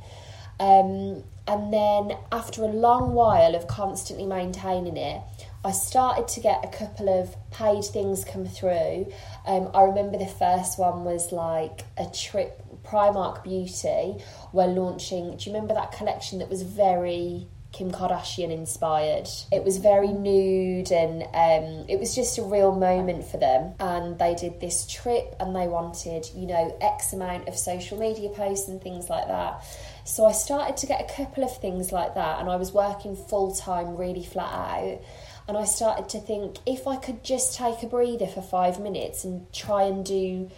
Um, 0.60 1.24
and 1.48 1.72
then 1.72 2.16
after 2.32 2.62
a 2.62 2.68
long 2.68 3.14
while 3.14 3.54
of 3.54 3.66
constantly 3.66 4.26
maintaining 4.26 4.96
it, 4.96 5.22
I 5.64 5.72
started 5.72 6.28
to 6.28 6.40
get 6.40 6.64
a 6.64 6.68
couple 6.68 7.08
of 7.08 7.34
paid 7.50 7.84
things 7.84 8.24
come 8.24 8.46
through. 8.46 9.12
Um, 9.46 9.70
I 9.74 9.82
remember 9.82 10.16
the 10.18 10.26
first 10.26 10.78
one 10.78 11.04
was 11.04 11.32
like 11.32 11.82
a 11.96 12.06
trip. 12.06 12.62
Primark 12.84 13.42
Beauty 13.42 14.22
were 14.52 14.66
launching. 14.66 15.36
Do 15.36 15.50
you 15.50 15.54
remember 15.54 15.74
that 15.74 15.90
collection 15.90 16.38
that 16.38 16.48
was 16.48 16.62
very 16.62 17.48
Kim 17.72 17.90
Kardashian 17.90 18.50
inspired? 18.50 19.28
It 19.52 19.64
was 19.64 19.78
very 19.78 20.12
nude 20.12 20.90
and 20.90 21.22
um, 21.22 21.86
it 21.88 21.98
was 21.98 22.14
just 22.14 22.38
a 22.38 22.42
real 22.42 22.74
moment 22.74 23.24
for 23.26 23.36
them. 23.36 23.74
And 23.80 24.18
they 24.18 24.34
did 24.34 24.60
this 24.60 24.86
trip 24.86 25.34
and 25.40 25.54
they 25.54 25.68
wanted, 25.68 26.30
you 26.34 26.46
know, 26.46 26.76
X 26.80 27.12
amount 27.12 27.48
of 27.48 27.56
social 27.56 27.98
media 27.98 28.30
posts 28.30 28.68
and 28.68 28.80
things 28.80 29.10
like 29.10 29.28
that. 29.28 29.62
So 30.06 30.24
I 30.24 30.32
started 30.32 30.76
to 30.78 30.86
get 30.86 31.00
a 31.00 31.14
couple 31.14 31.42
of 31.42 31.58
things 31.58 31.90
like 31.90 32.14
that, 32.14 32.38
and 32.38 32.48
I 32.48 32.54
was 32.54 32.72
working 32.72 33.16
full 33.16 33.52
time, 33.52 33.96
really 33.96 34.22
flat 34.22 34.52
out. 34.52 35.00
And 35.48 35.56
I 35.56 35.64
started 35.64 36.08
to 36.10 36.20
think 36.20 36.58
if 36.64 36.86
I 36.86 36.94
could 36.96 37.24
just 37.24 37.56
take 37.56 37.82
a 37.82 37.88
breather 37.88 38.28
for 38.28 38.40
five 38.40 38.78
minutes 38.80 39.24
and 39.24 39.52
try 39.52 39.82
and 39.82 40.04
do 40.04 40.48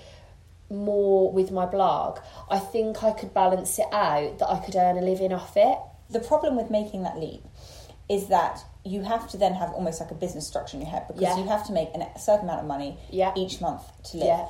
more 0.70 1.32
with 1.32 1.50
my 1.50 1.64
blog, 1.64 2.18
I 2.50 2.58
think 2.58 3.02
I 3.02 3.12
could 3.12 3.32
balance 3.32 3.78
it 3.78 3.86
out 3.90 4.38
that 4.38 4.50
I 4.50 4.58
could 4.58 4.76
earn 4.76 4.98
a 4.98 5.02
living 5.02 5.32
off 5.32 5.56
it. 5.56 5.78
The 6.10 6.20
problem 6.20 6.56
with 6.56 6.70
making 6.70 7.02
that 7.02 7.18
leap 7.18 7.44
is 8.08 8.28
that 8.28 8.64
you 8.84 9.02
have 9.02 9.28
to 9.30 9.36
then 9.36 9.52
have 9.54 9.70
almost 9.74 10.00
like 10.00 10.10
a 10.10 10.14
business 10.14 10.46
structure 10.46 10.76
in 10.76 10.80
your 10.82 10.90
head 10.90 11.06
because 11.06 11.22
Yeah. 11.22 11.36
you 11.36 11.44
have 11.44 11.66
to 11.66 11.72
make 11.72 11.94
an- 11.94 12.02
a 12.02 12.18
certain 12.18 12.44
amount 12.48 12.60
of 12.60 12.66
money 12.66 12.96
Yeah. 13.10 13.32
each 13.36 13.60
month 13.60 13.82
to 14.04 14.16
live. 14.16 14.26
Yeah. 14.26 14.46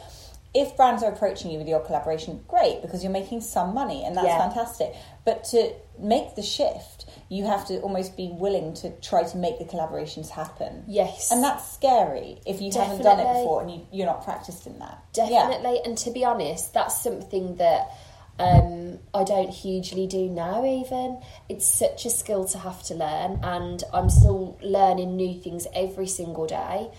If 0.54 0.76
brands 0.76 1.02
are 1.02 1.10
approaching 1.12 1.50
you 1.50 1.58
with 1.58 1.68
your 1.68 1.80
collaboration, 1.80 2.42
great 2.48 2.80
because 2.80 3.02
you're 3.02 3.12
making 3.12 3.40
some 3.42 3.74
money 3.74 4.04
and 4.04 4.16
that's 4.16 4.26
fantastic. 4.28 4.94
But 5.24 5.44
to 5.44 5.72
make 5.98 6.36
the 6.36 6.42
shift, 6.42 7.04
you 7.28 7.44
have 7.44 7.66
to 7.66 7.80
almost 7.80 8.16
be 8.16 8.28
willing 8.30 8.72
to 8.74 8.90
try 8.90 9.24
to 9.24 9.36
make 9.36 9.58
the 9.58 9.64
collaborations 9.66 10.30
happen. 10.30 10.84
Yes. 10.86 11.30
And 11.30 11.42
that's 11.44 11.70
scary 11.70 12.40
if 12.46 12.62
you 12.62 12.72
haven't 12.72 13.02
done 13.02 13.20
it 13.20 13.24
before 13.40 13.60
and 13.62 13.70
you, 13.72 13.86
you're 13.90 14.06
not 14.06 14.24
practiced 14.24 14.66
in 14.66 14.78
that. 14.78 14.98
Definitely, 15.12 15.80
and 15.84 15.98
to 15.98 16.10
be 16.10 16.24
honest, 16.24 16.72
that's 16.72 17.02
something 17.02 17.56
that 17.56 17.90
um, 18.38 18.98
I 19.14 19.24
don't 19.24 19.50
hugely 19.50 20.06
do 20.06 20.28
now. 20.28 20.64
Even 20.64 21.20
it's 21.48 21.66
such 21.66 22.06
a 22.06 22.10
skill 22.10 22.44
to 22.46 22.58
have 22.58 22.82
to 22.84 22.94
learn, 22.94 23.40
and 23.42 23.82
I'm 23.92 24.10
still 24.10 24.58
learning 24.62 25.16
new 25.16 25.40
things 25.40 25.66
every 25.74 26.06
single 26.06 26.46
day. 26.46 26.90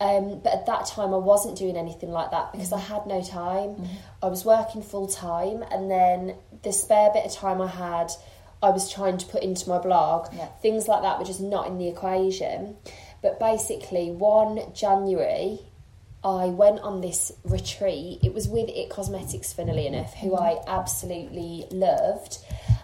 Um, 0.00 0.40
but 0.44 0.52
at 0.52 0.66
that 0.66 0.86
time, 0.86 1.12
I 1.12 1.18
wasn't 1.18 1.58
doing 1.58 1.76
anything 1.76 2.10
like 2.10 2.30
that 2.30 2.52
because 2.52 2.72
I 2.72 2.78
had 2.78 3.06
no 3.06 3.20
time. 3.22 3.84
I 4.22 4.28
was 4.28 4.44
working 4.44 4.82
full 4.82 5.08
time, 5.08 5.64
and 5.70 5.90
then 5.90 6.36
the 6.62 6.72
spare 6.72 7.10
bit 7.12 7.26
of 7.26 7.32
time 7.32 7.60
I 7.60 7.66
had, 7.66 8.12
I 8.62 8.70
was 8.70 8.90
trying 8.90 9.18
to 9.18 9.26
put 9.26 9.42
into 9.42 9.68
my 9.68 9.78
blog. 9.78 10.28
Yeah. 10.32 10.46
Things 10.62 10.88
like 10.88 11.02
that 11.02 11.18
were 11.18 11.24
just 11.24 11.40
not 11.40 11.66
in 11.66 11.78
the 11.78 11.88
equation. 11.88 12.76
But 13.22 13.40
basically, 13.40 14.10
one 14.12 14.72
January, 14.74 15.60
I 16.24 16.46
went 16.46 16.80
on 16.80 17.00
this 17.00 17.32
retreat. 17.44 18.20
It 18.24 18.34
was 18.34 18.48
with 18.48 18.68
It 18.68 18.90
Cosmetics, 18.90 19.52
funnily 19.52 19.86
enough, 19.86 20.14
who 20.14 20.36
I 20.36 20.60
absolutely 20.66 21.66
loved. 21.70 22.38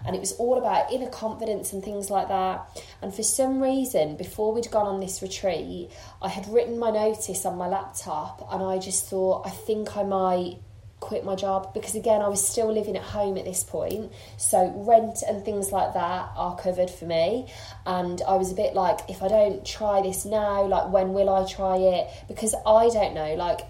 And 0.07 0.15
it 0.15 0.21
was 0.21 0.33
all 0.33 0.59
about 0.59 0.93
inner 0.93 1.09
confidence 1.09 1.73
and 1.73 1.83
things 1.83 2.11
like 2.11 2.29
that. 2.29 2.85
And 3.03 3.13
for 3.13 3.23
some 3.23 3.61
reason, 3.61 4.17
before 4.17 4.53
we'd 4.53 4.71
gone 4.71 4.87
on 4.87 5.01
this 5.01 5.23
retreat, 5.23 5.91
I 6.23 6.29
had 6.29 6.47
written 6.47 6.79
my 6.79 6.91
notice 6.91 7.45
on 7.45 7.57
my 7.57 7.67
laptop 7.67 8.47
and 8.53 8.63
I 8.63 8.79
just 8.79 9.07
thought, 9.07 9.47
I 9.47 9.51
think 9.51 9.97
I 9.97 10.05
might 10.05 10.59
quit 11.05 11.23
my 11.23 11.35
job 11.35 11.75
because 11.75 11.95
again 11.95 12.23
I 12.23 12.29
was 12.29 12.47
still 12.47 12.73
living 12.73 12.97
at 12.97 13.03
home 13.03 13.37
at 13.37 13.45
this 13.45 13.63
point. 13.63 14.11
So 14.39 14.73
rent 14.89 15.23
and 15.29 15.45
things 15.45 15.71
like 15.71 15.93
that 15.93 16.31
are 16.35 16.57
covered 16.57 16.89
for 16.89 17.05
me. 17.05 17.47
And 17.85 18.23
I 18.27 18.37
was 18.37 18.51
a 18.51 18.55
bit 18.55 18.75
like 18.75 19.01
if 19.09 19.23
I 19.23 19.29
don't 19.29 19.65
try 19.67 20.01
this 20.01 20.25
now 20.25 20.65
like 20.67 20.91
when 20.91 21.13
will 21.13 21.29
I 21.29 21.47
try 21.47 21.77
it? 21.77 22.09
Because 22.27 22.55
I 22.67 22.89
don't 22.89 23.15
know 23.15 23.35
like 23.35 23.61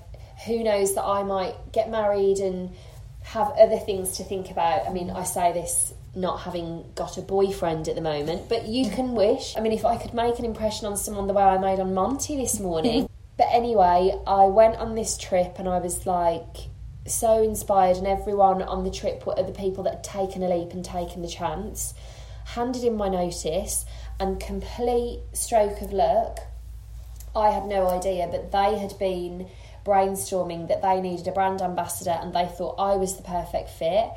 who 0.46 0.62
knows 0.62 0.94
that 0.94 1.04
I 1.04 1.24
might 1.24 1.72
get 1.72 1.90
married 1.90 2.38
and 2.38 2.70
have 3.22 3.50
other 3.58 3.78
things 3.78 4.16
to 4.18 4.24
think 4.24 4.50
about. 4.52 4.86
I 4.86 4.92
mean 4.92 5.10
I 5.10 5.24
say 5.24 5.52
this 5.52 5.92
not 6.14 6.42
having 6.42 6.84
got 6.94 7.18
a 7.18 7.22
boyfriend 7.22 7.88
at 7.88 7.96
the 7.96 8.00
moment 8.00 8.48
but 8.48 8.68
you 8.68 8.90
can 8.90 9.16
wish. 9.16 9.56
I 9.56 9.60
mean 9.60 9.72
if 9.72 9.84
I 9.84 9.96
could 9.96 10.14
make 10.14 10.38
an 10.38 10.44
impression 10.44 10.86
on 10.86 10.96
someone 10.96 11.26
the 11.26 11.34
way 11.34 11.42
I 11.42 11.58
made 11.58 11.80
on 11.80 11.94
Monty 11.94 12.36
this 12.36 12.60
morning. 12.60 13.04
Mm-hmm. 13.04 13.14
But 13.38 13.48
anyway 13.50 14.16
I 14.24 14.44
went 14.44 14.76
on 14.76 14.94
this 14.94 15.18
trip 15.18 15.56
and 15.58 15.68
I 15.68 15.78
was 15.78 16.06
like 16.06 16.68
so 17.06 17.42
inspired, 17.42 17.96
and 17.96 18.06
everyone 18.06 18.62
on 18.62 18.84
the 18.84 18.90
trip 18.90 19.26
were 19.26 19.34
the 19.34 19.52
people 19.52 19.84
that 19.84 19.94
had 19.94 20.04
taken 20.04 20.42
a 20.42 20.48
leap 20.48 20.72
and 20.72 20.84
taken 20.84 21.22
the 21.22 21.28
chance. 21.28 21.94
Handed 22.46 22.84
in 22.84 22.96
my 22.96 23.08
notice, 23.08 23.84
and 24.20 24.40
complete 24.40 25.20
stroke 25.32 25.80
of 25.80 25.92
luck, 25.92 26.40
I 27.34 27.50
had 27.50 27.66
no 27.66 27.88
idea, 27.88 28.28
but 28.30 28.52
they 28.52 28.78
had 28.78 28.98
been 28.98 29.48
brainstorming 29.84 30.68
that 30.68 30.80
they 30.80 31.00
needed 31.00 31.26
a 31.28 31.32
brand 31.32 31.60
ambassador, 31.60 32.18
and 32.20 32.32
they 32.32 32.46
thought 32.46 32.76
I 32.78 32.96
was 32.96 33.16
the 33.16 33.22
perfect 33.22 33.70
fit. 33.70 34.08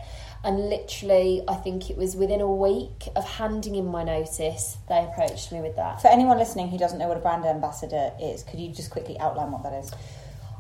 And 0.44 0.70
literally, 0.70 1.42
I 1.48 1.56
think 1.56 1.90
it 1.90 1.98
was 1.98 2.16
within 2.16 2.42
a 2.42 2.50
week 2.50 3.08
of 3.16 3.28
handing 3.28 3.76
in 3.76 3.88
my 3.88 4.04
notice, 4.04 4.78
they 4.88 5.04
approached 5.04 5.52
me 5.52 5.62
with 5.62 5.76
that. 5.76 6.02
For 6.02 6.08
anyone 6.10 6.38
listening 6.38 6.70
who 6.70 6.78
doesn't 6.78 7.00
know 7.00 7.08
what 7.08 7.18
a 7.18 7.22
brand 7.22 7.44
ambassador 7.46 8.12
is, 8.22 8.44
could 8.44 8.60
you 8.60 8.72
just 8.72 8.92
quickly 8.92 9.20
outline 9.20 9.52
what 9.52 9.64
that 9.64 9.74
is? 9.74 9.92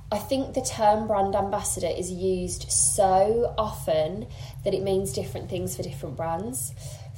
I 0.10 0.20
think 0.20 0.54
the 0.54 0.62
term 0.62 1.06
brand 1.08 1.36
ambassador 1.36 1.88
is 1.88 2.10
used 2.10 2.72
so 2.72 3.54
often 3.58 4.28
that 4.64 4.74
it 4.74 4.82
means 4.82 5.12
different 5.12 5.50
things 5.50 5.76
for 5.76 5.84
different 5.84 6.16
brands. 6.16 6.74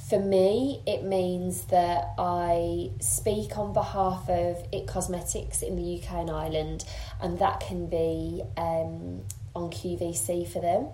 For 0.08 0.18
me, 0.18 0.82
it 0.88 1.04
means 1.04 1.66
that 1.66 2.14
I 2.18 2.90
speak 3.00 3.56
on 3.56 3.72
behalf 3.72 4.28
of 4.28 4.56
It 4.72 4.88
Cosmetics 4.88 5.62
in 5.62 5.76
the 5.76 6.00
UK 6.02 6.14
and 6.14 6.30
Ireland, 6.30 6.84
and 7.20 7.38
that 7.38 7.60
can 7.60 7.86
be 7.86 8.42
um, 8.56 9.22
on 9.54 9.70
QVC 9.70 10.48
for 10.48 10.60
them. 10.60 10.88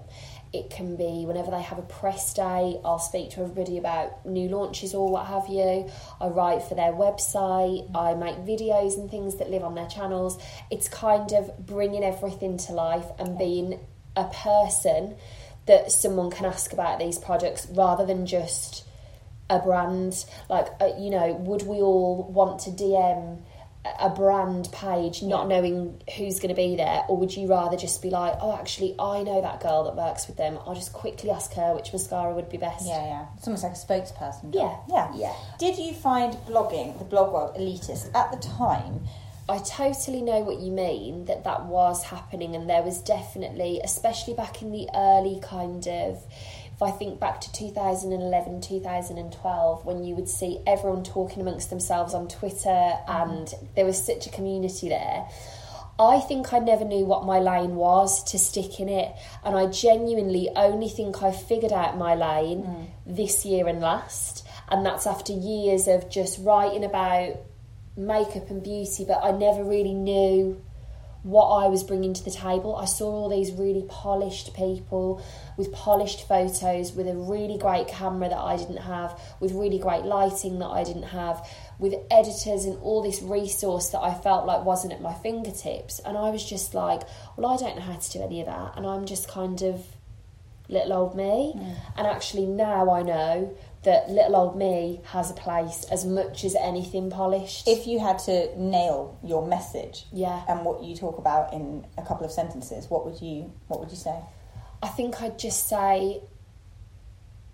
It 0.56 0.70
can 0.70 0.96
be 0.96 1.26
whenever 1.26 1.50
they 1.50 1.60
have 1.60 1.78
a 1.78 1.82
press 1.82 2.32
day, 2.32 2.80
I'll 2.82 2.98
speak 2.98 3.30
to 3.32 3.42
everybody 3.42 3.76
about 3.76 4.24
new 4.24 4.48
launches 4.48 4.94
or 4.94 5.10
what 5.10 5.26
have 5.26 5.48
you. 5.48 5.90
I 6.18 6.28
write 6.28 6.62
for 6.62 6.74
their 6.74 6.92
website, 6.92 7.94
I 7.94 8.14
make 8.14 8.36
videos 8.36 8.96
and 8.96 9.10
things 9.10 9.36
that 9.36 9.50
live 9.50 9.62
on 9.64 9.74
their 9.74 9.86
channels. 9.86 10.42
It's 10.70 10.88
kind 10.88 11.30
of 11.32 11.66
bringing 11.66 12.02
everything 12.02 12.56
to 12.58 12.72
life 12.72 13.04
and 13.18 13.36
being 13.36 13.78
a 14.16 14.24
person 14.24 15.16
that 15.66 15.92
someone 15.92 16.30
can 16.30 16.46
ask 16.46 16.72
about 16.72 16.98
these 16.98 17.18
products 17.18 17.66
rather 17.72 18.06
than 18.06 18.24
just 18.24 18.86
a 19.50 19.58
brand. 19.58 20.24
Like, 20.48 20.68
uh, 20.80 20.92
you 20.98 21.10
know, 21.10 21.34
would 21.34 21.62
we 21.66 21.76
all 21.76 22.30
want 22.32 22.60
to 22.60 22.70
DM 22.70 23.42
a 24.00 24.10
brand 24.10 24.68
page 24.72 25.22
not 25.22 25.48
knowing 25.48 26.00
who's 26.16 26.38
going 26.40 26.48
to 26.48 26.54
be 26.54 26.76
there 26.76 27.02
or 27.08 27.16
would 27.16 27.34
you 27.36 27.46
rather 27.48 27.76
just 27.76 28.02
be 28.02 28.10
like 28.10 28.34
oh 28.40 28.56
actually 28.58 28.94
i 28.98 29.22
know 29.22 29.40
that 29.40 29.60
girl 29.60 29.84
that 29.84 29.96
works 29.96 30.26
with 30.26 30.36
them 30.36 30.58
i'll 30.66 30.74
just 30.74 30.92
quickly 30.92 31.30
ask 31.30 31.52
her 31.54 31.74
which 31.74 31.92
mascara 31.92 32.34
would 32.34 32.48
be 32.48 32.56
best 32.56 32.86
Yeah, 32.86 33.04
yeah. 33.04 33.26
It's 33.36 33.46
almost 33.46 33.62
like 33.64 33.72
a 33.72 33.76
spokesperson. 33.76 34.54
Yeah, 34.54 34.76
Yeah. 34.88 35.12
yeah. 35.14 35.34
Did 35.58 35.78
you 35.78 35.92
find 35.92 36.34
blogging, 36.48 36.98
the 36.98 37.04
blog 37.04 37.32
world, 37.32 37.56
elitist 37.56 38.14
at 38.14 38.30
the 38.30 38.38
time? 38.38 39.00
I 39.48 39.58
totally 39.58 40.22
know 40.22 40.40
what 40.40 40.58
you 40.58 40.72
mean 40.72 41.26
that 41.26 41.44
that 41.44 41.66
was 41.66 42.02
happening, 42.02 42.56
and 42.56 42.68
there 42.68 42.82
was 42.82 43.00
definitely, 43.00 43.80
especially 43.84 44.34
back 44.34 44.60
in 44.60 44.72
the 44.72 44.88
early 44.92 45.38
kind 45.40 45.86
of, 45.86 46.20
if 46.76 46.82
I 46.82 46.90
think 46.90 47.18
back 47.18 47.40
to 47.40 47.52
2011, 47.52 48.60
2012, 48.60 49.86
when 49.86 50.04
you 50.04 50.14
would 50.14 50.28
see 50.28 50.60
everyone 50.66 51.04
talking 51.04 51.40
amongst 51.40 51.70
themselves 51.70 52.12
on 52.12 52.28
Twitter, 52.28 52.68
mm-hmm. 52.68 53.30
and 53.30 53.54
there 53.74 53.86
was 53.86 54.04
such 54.04 54.26
a 54.26 54.30
community 54.30 54.90
there. 54.90 55.26
I 55.98 56.20
think 56.20 56.52
I 56.52 56.58
never 56.58 56.84
knew 56.84 57.06
what 57.06 57.24
my 57.24 57.38
lane 57.38 57.76
was 57.76 58.22
to 58.24 58.38
stick 58.38 58.78
in 58.78 58.90
it, 58.90 59.10
and 59.42 59.56
I 59.56 59.68
genuinely 59.68 60.50
only 60.54 60.90
think 60.90 61.22
I 61.22 61.32
figured 61.32 61.72
out 61.72 61.96
my 61.96 62.14
lane 62.14 62.62
mm. 62.64 62.86
this 63.06 63.46
year 63.46 63.66
and 63.66 63.80
last, 63.80 64.46
and 64.68 64.84
that's 64.84 65.06
after 65.06 65.32
years 65.32 65.88
of 65.88 66.10
just 66.10 66.38
writing 66.44 66.84
about 66.84 67.38
makeup 67.96 68.50
and 68.50 68.62
beauty, 68.62 69.06
but 69.08 69.20
I 69.22 69.30
never 69.30 69.64
really 69.64 69.94
knew 69.94 70.62
what 71.26 71.64
I 71.64 71.66
was 71.66 71.82
bringing 71.82 72.14
to 72.14 72.24
the 72.24 72.30
table. 72.30 72.76
I 72.76 72.84
saw 72.84 73.10
all 73.10 73.28
these 73.28 73.50
really 73.50 73.84
polished 73.88 74.54
people 74.54 75.20
with 75.56 75.72
polished 75.72 76.28
photos, 76.28 76.92
with 76.92 77.08
a 77.08 77.16
really 77.16 77.58
great 77.58 77.88
camera 77.88 78.28
that 78.28 78.38
I 78.38 78.56
didn't 78.56 78.76
have, 78.76 79.20
with 79.40 79.50
really 79.50 79.80
great 79.80 80.04
lighting 80.04 80.60
that 80.60 80.68
I 80.68 80.84
didn't 80.84 81.02
have, 81.02 81.44
with 81.80 81.94
editors 82.12 82.64
and 82.64 82.78
all 82.78 83.02
this 83.02 83.20
resource 83.22 83.88
that 83.88 84.02
I 84.02 84.14
felt 84.14 84.46
like 84.46 84.64
wasn't 84.64 84.92
at 84.92 85.02
my 85.02 85.14
fingertips. 85.14 85.98
And 85.98 86.16
I 86.16 86.30
was 86.30 86.48
just 86.48 86.74
like, 86.74 87.02
well, 87.36 87.52
I 87.52 87.56
don't 87.56 87.74
know 87.74 87.82
how 87.82 87.96
to 87.96 88.10
do 88.12 88.22
any 88.22 88.40
of 88.40 88.46
that. 88.46 88.74
And 88.76 88.86
I'm 88.86 89.04
just 89.04 89.26
kind 89.26 89.60
of 89.62 89.84
little 90.68 90.92
old 90.92 91.16
me. 91.16 91.54
And 91.96 92.06
actually, 92.06 92.46
now 92.46 92.88
I 92.90 93.02
know 93.02 93.56
that 93.86 94.10
little 94.10 94.34
old 94.34 94.58
me 94.58 95.00
has 95.04 95.30
a 95.30 95.34
place 95.34 95.86
as 95.92 96.04
much 96.04 96.44
as 96.44 96.56
anything 96.56 97.08
polished. 97.08 97.68
If 97.68 97.86
you 97.86 98.00
had 98.00 98.18
to 98.20 98.60
nail 98.60 99.16
your 99.22 99.46
message 99.46 100.06
yeah. 100.12 100.42
and 100.48 100.64
what 100.64 100.82
you 100.82 100.96
talk 100.96 101.18
about 101.18 101.52
in 101.52 101.86
a 101.96 102.02
couple 102.02 102.26
of 102.26 102.32
sentences, 102.32 102.90
what 102.90 103.06
would 103.06 103.22
you 103.22 103.52
what 103.68 103.78
would 103.78 103.90
you 103.90 103.96
say? 103.96 104.18
I 104.82 104.88
think 104.88 105.22
I'd 105.22 105.38
just 105.38 105.68
say 105.68 106.20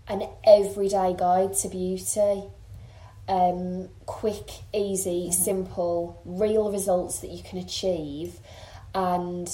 an 0.08 0.26
everyday 0.44 1.14
guide 1.16 1.52
to 1.58 1.68
beauty. 1.68 2.44
Um, 3.28 3.90
quick, 4.06 4.48
easy, 4.74 5.30
simple, 5.30 6.20
real 6.24 6.72
results 6.72 7.20
that 7.20 7.30
you 7.30 7.42
can 7.42 7.58
achieve 7.58 8.40
and 8.94 9.48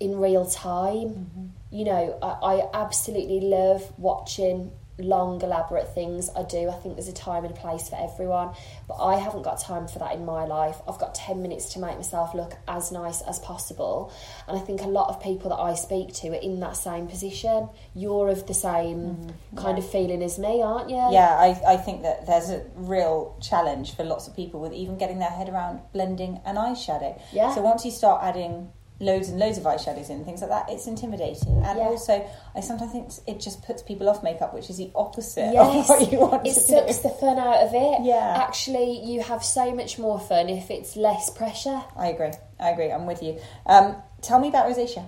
in 0.00 0.18
real 0.18 0.44
time. 0.44 1.54
You 1.70 1.84
know, 1.84 2.18
I, 2.20 2.56
I 2.56 2.70
absolutely 2.74 3.40
love 3.40 3.90
watching 3.96 4.72
long, 4.98 5.40
elaborate 5.42 5.94
things. 5.94 6.30
I 6.34 6.42
do. 6.42 6.68
I 6.70 6.74
think 6.74 6.96
there's 6.96 7.08
a 7.08 7.12
time 7.12 7.44
and 7.44 7.56
a 7.56 7.58
place 7.58 7.88
for 7.88 7.96
everyone, 7.96 8.54
but 8.88 8.94
I 8.94 9.18
haven't 9.18 9.42
got 9.42 9.60
time 9.60 9.88
for 9.88 9.98
that 9.98 10.14
in 10.14 10.24
my 10.24 10.44
life. 10.44 10.76
I've 10.88 10.98
got 10.98 11.14
10 11.14 11.42
minutes 11.42 11.72
to 11.74 11.78
make 11.78 11.96
myself 11.96 12.34
look 12.34 12.54
as 12.66 12.90
nice 12.90 13.20
as 13.22 13.38
possible. 13.40 14.12
And 14.48 14.56
I 14.56 14.60
think 14.60 14.80
a 14.80 14.86
lot 14.86 15.08
of 15.08 15.22
people 15.22 15.50
that 15.50 15.58
I 15.58 15.74
speak 15.74 16.14
to 16.14 16.28
are 16.28 16.40
in 16.40 16.60
that 16.60 16.76
same 16.76 17.06
position. 17.06 17.68
You're 17.94 18.28
of 18.28 18.46
the 18.46 18.54
same 18.54 18.98
mm-hmm. 18.98 19.58
kind 19.58 19.78
of 19.78 19.88
feeling 19.88 20.22
as 20.22 20.38
me, 20.38 20.62
aren't 20.62 20.88
you? 20.88 20.96
Yeah, 20.96 21.36
I, 21.38 21.74
I 21.74 21.76
think 21.76 22.02
that 22.02 22.26
there's 22.26 22.50
a 22.50 22.64
real 22.74 23.38
challenge 23.42 23.94
for 23.94 24.04
lots 24.04 24.26
of 24.28 24.34
people 24.34 24.60
with 24.60 24.72
even 24.72 24.96
getting 24.96 25.18
their 25.18 25.30
head 25.30 25.48
around 25.48 25.80
blending 25.92 26.40
an 26.46 26.56
eyeshadow. 26.56 27.20
Yeah. 27.32 27.54
So 27.54 27.60
once 27.60 27.84
you 27.84 27.90
start 27.90 28.22
adding 28.22 28.70
loads 28.98 29.28
and 29.28 29.38
loads 29.38 29.58
of 29.58 29.64
eyeshadows 29.64 30.08
in 30.08 30.24
things 30.24 30.40
like 30.40 30.50
that, 30.50 30.70
it's 30.70 30.86
intimidating. 30.86 31.62
And 31.64 31.78
Yeah. 31.78 31.84
also, 31.88 32.26
I 32.54 32.60
sometimes 32.60 32.92
think 32.92 33.10
it 33.26 33.40
just 33.40 33.62
puts 33.62 33.82
people 33.82 34.08
off 34.08 34.22
makeup, 34.22 34.54
which 34.54 34.70
is 34.70 34.78
the 34.78 34.90
opposite 34.94 35.52
Yes, 35.52 35.88
of 35.90 36.00
what 36.00 36.10
you 36.12 36.20
want 36.20 36.46
it 36.46 36.54
to 36.54 36.60
sucks 36.60 36.98
the 37.00 37.10
fun 37.10 37.38
out 37.38 37.62
of 37.62 37.74
it. 37.74 38.02
Yeah. 38.02 38.42
Actually, 38.42 39.00
you 39.04 39.20
have 39.22 39.44
so 39.44 39.74
much 39.74 39.98
more 39.98 40.18
fun 40.18 40.48
if 40.48 40.70
it's 40.70 40.96
less 40.96 41.28
pressure. 41.30 41.82
I 41.94 42.08
agree. 42.08 42.32
I 42.58 42.70
agree. 42.70 42.90
I'm 42.90 43.06
with 43.06 43.22
you. 43.22 43.38
Um, 43.66 43.96
tell 44.22 44.40
me 44.40 44.48
about 44.48 44.66
rosacea. 44.66 45.04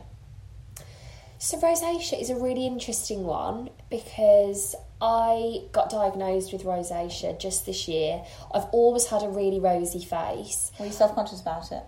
So, 1.39 1.57
rosacea 1.59 2.21
is 2.21 2.31
a 2.31 2.37
really 2.37 2.67
interesting 2.67 3.25
one 3.25 3.71
because 3.91 4.75
I 5.01 5.63
got 5.73 5.89
diagnosed 5.89 6.53
with 6.53 6.65
rosacea 6.65 7.39
just 7.39 7.65
this 7.65 7.87
year. 7.89 8.23
I've 8.53 8.65
always 8.73 9.07
had 9.07 9.23
a 9.23 9.29
really 9.29 9.61
rosy 9.61 10.05
face. 10.05 10.73
Were 10.79 10.87
you 10.87 10.93
self 10.93 11.15
conscious 11.15 11.41
about 11.41 11.71
it? 11.73 11.85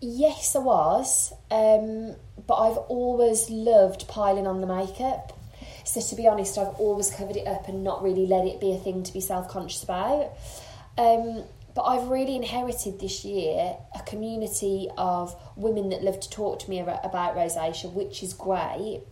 Yes, 0.00 0.54
I 0.54 0.58
was, 0.58 1.32
um, 1.50 2.14
but 2.46 2.54
I've 2.54 2.76
always 2.76 3.48
loved 3.48 4.06
piling 4.08 4.46
on 4.46 4.60
the 4.60 4.66
makeup. 4.66 5.32
So, 5.84 6.00
to 6.00 6.14
be 6.16 6.26
honest, 6.28 6.58
I've 6.58 6.74
always 6.78 7.10
covered 7.10 7.36
it 7.36 7.46
up 7.46 7.68
and 7.68 7.82
not 7.82 8.02
really 8.02 8.26
let 8.26 8.44
it 8.46 8.60
be 8.60 8.72
a 8.72 8.78
thing 8.78 9.02
to 9.04 9.12
be 9.12 9.20
self 9.20 9.48
conscious 9.48 9.82
about. 9.84 10.32
Um, 10.98 11.44
but 11.74 11.82
I've 11.82 12.08
really 12.08 12.36
inherited 12.36 13.00
this 13.00 13.24
year 13.24 13.76
a 13.94 14.02
community 14.02 14.88
of 14.98 15.34
women 15.56 15.90
that 15.90 16.02
love 16.02 16.20
to 16.20 16.30
talk 16.30 16.58
to 16.60 16.70
me 16.70 16.80
about 16.80 17.36
rosacea, 17.36 17.92
which 17.92 18.22
is 18.22 18.32
great. 18.32 19.02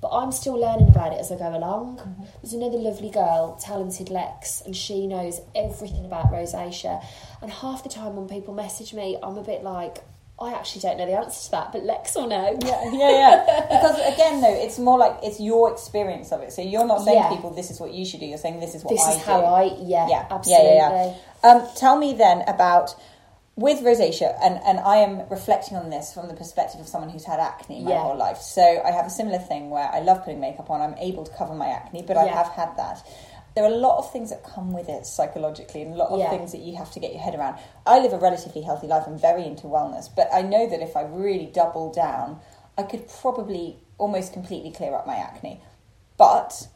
but 0.00 0.08
I'm 0.10 0.32
still 0.32 0.58
learning 0.60 0.88
about 0.88 1.14
it 1.14 1.20
as 1.20 1.32
I 1.32 1.38
go 1.38 1.56
along. 1.56 2.26
There's 2.42 2.52
another 2.52 2.76
lovely 2.76 3.10
girl, 3.10 3.56
talented 3.56 4.10
Lex, 4.10 4.60
and 4.66 4.76
she 4.76 5.06
knows 5.06 5.40
everything 5.54 6.04
about 6.04 6.30
rosacea. 6.30 7.02
And 7.40 7.50
half 7.50 7.82
the 7.82 7.88
time 7.88 8.16
when 8.16 8.28
people 8.28 8.52
message 8.52 8.92
me, 8.92 9.16
I'm 9.22 9.38
a 9.38 9.42
bit 9.42 9.62
like, 9.62 10.02
I 10.36 10.52
actually 10.52 10.82
don't 10.82 10.98
know 10.98 11.06
the 11.06 11.12
answer 11.12 11.44
to 11.44 11.50
that, 11.52 11.72
but 11.72 11.84
Lex 11.84 12.16
will 12.16 12.26
know. 12.26 12.58
Yeah, 12.60 12.90
yeah, 12.92 13.10
yeah. 13.10 13.60
Because 13.70 13.98
again, 14.12 14.40
though, 14.40 14.52
it's 14.52 14.78
more 14.80 14.98
like 14.98 15.16
it's 15.22 15.38
your 15.38 15.70
experience 15.70 16.32
of 16.32 16.40
it. 16.40 16.52
So 16.52 16.60
you're 16.60 16.86
not 16.86 17.02
saying 17.02 17.18
Yeah. 17.18 17.28
to 17.28 17.36
people, 17.36 17.50
"This 17.50 17.70
is 17.70 17.78
what 17.78 17.92
you 17.94 18.04
should 18.04 18.18
do." 18.20 18.26
You're 18.26 18.38
saying, 18.38 18.58
"This 18.58 18.74
is 18.74 18.82
what 18.82 18.90
This 18.94 19.06
I 19.06 19.10
is 19.12 19.16
do." 19.18 19.22
how 19.24 19.44
I, 19.44 19.62
yeah, 19.80 20.08
yeah, 20.08 20.26
absolutely. 20.30 20.74
yeah, 20.74 20.90
yeah, 21.06 21.14
yeah. 21.44 21.50
Um, 21.50 21.68
tell 21.76 21.96
me 21.96 22.14
then 22.14 22.42
about 22.48 22.96
with 23.56 23.78
rosacea, 23.82 24.36
and 24.42 24.58
and 24.66 24.80
I 24.80 24.96
am 24.96 25.22
reflecting 25.30 25.76
on 25.76 25.90
this 25.90 26.12
from 26.12 26.26
the 26.26 26.34
perspective 26.34 26.80
of 26.80 26.88
someone 26.88 27.10
who's 27.10 27.24
had 27.24 27.38
acne 27.38 27.82
my 27.84 27.94
whole 27.94 28.16
life. 28.16 28.38
So 28.38 28.82
I 28.84 28.90
have 28.90 29.06
a 29.06 29.10
similar 29.10 29.38
thing 29.38 29.70
where 29.70 29.88
I 29.88 30.00
love 30.00 30.24
putting 30.24 30.40
makeup 30.40 30.68
on. 30.68 30.82
I'm 30.82 30.98
able 30.98 31.22
to 31.24 31.32
cover 31.32 31.54
my 31.54 31.68
acne, 31.68 32.02
but 32.02 32.16
I 32.16 32.24
have 32.26 32.48
had 32.48 32.76
that. 32.76 33.06
There 33.54 33.62
are 33.64 33.70
a 33.72 33.76
lot 33.76 33.98
of 33.98 34.10
things 34.12 34.30
that 34.30 34.42
come 34.42 34.72
with 34.72 34.88
it 34.88 35.06
psychologically, 35.06 35.82
and 35.82 35.94
a 35.94 35.96
lot 35.96 36.10
of 36.10 36.18
Yeah. 36.18 36.30
things 36.30 36.50
that 36.52 36.60
you 36.60 36.76
have 36.76 36.90
to 36.92 37.00
get 37.00 37.12
your 37.12 37.22
head 37.22 37.34
around. 37.36 37.58
I 37.86 38.00
live 38.00 38.12
a 38.12 38.18
relatively 38.18 38.62
healthy 38.62 38.88
life. 38.88 39.04
I'm 39.06 39.16
very 39.16 39.46
into 39.46 39.68
wellness, 39.68 40.08
but 40.14 40.28
I 40.32 40.42
know 40.42 40.66
that 40.66 40.80
if 40.80 40.96
I 40.96 41.02
really 41.02 41.46
double 41.46 41.90
down, 41.92 42.40
I 42.76 42.82
could 42.82 43.06
probably 43.08 43.78
almost 43.96 44.32
completely 44.32 44.72
clear 44.72 44.94
up 44.94 45.06
my 45.06 45.14
acne. 45.14 45.60
But 46.16 46.66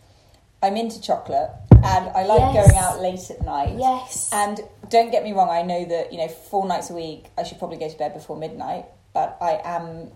I'm 0.63 0.77
into 0.77 1.01
chocolate 1.01 1.51
and 1.83 2.09
I 2.11 2.25
like 2.25 2.55
Yes. 2.55 2.67
going 2.67 2.77
out 2.79 3.01
late 3.01 3.31
at 3.31 3.43
night. 3.43 3.75
Yes. 3.77 4.31
And 4.33 4.61
don't 4.89 5.11
get 5.11 5.25
me 5.25 5.33
wrong, 5.33 5.49
I 5.51 5.63
know 5.63 5.85
that, 5.85 6.13
you 6.13 6.19
know, 6.19 6.29
four 6.29 6.65
nights 6.67 6.91
a 6.91 6.95
week 6.95 7.31
I 7.37 7.43
should 7.43 7.59
probably 7.59 7.77
go 7.79 7.89
to 7.89 7.97
bed 7.99 8.15
before 8.15 8.37
midnight, 8.37 8.87
but 9.13 9.37
I 9.41 9.61
am 9.65 10.13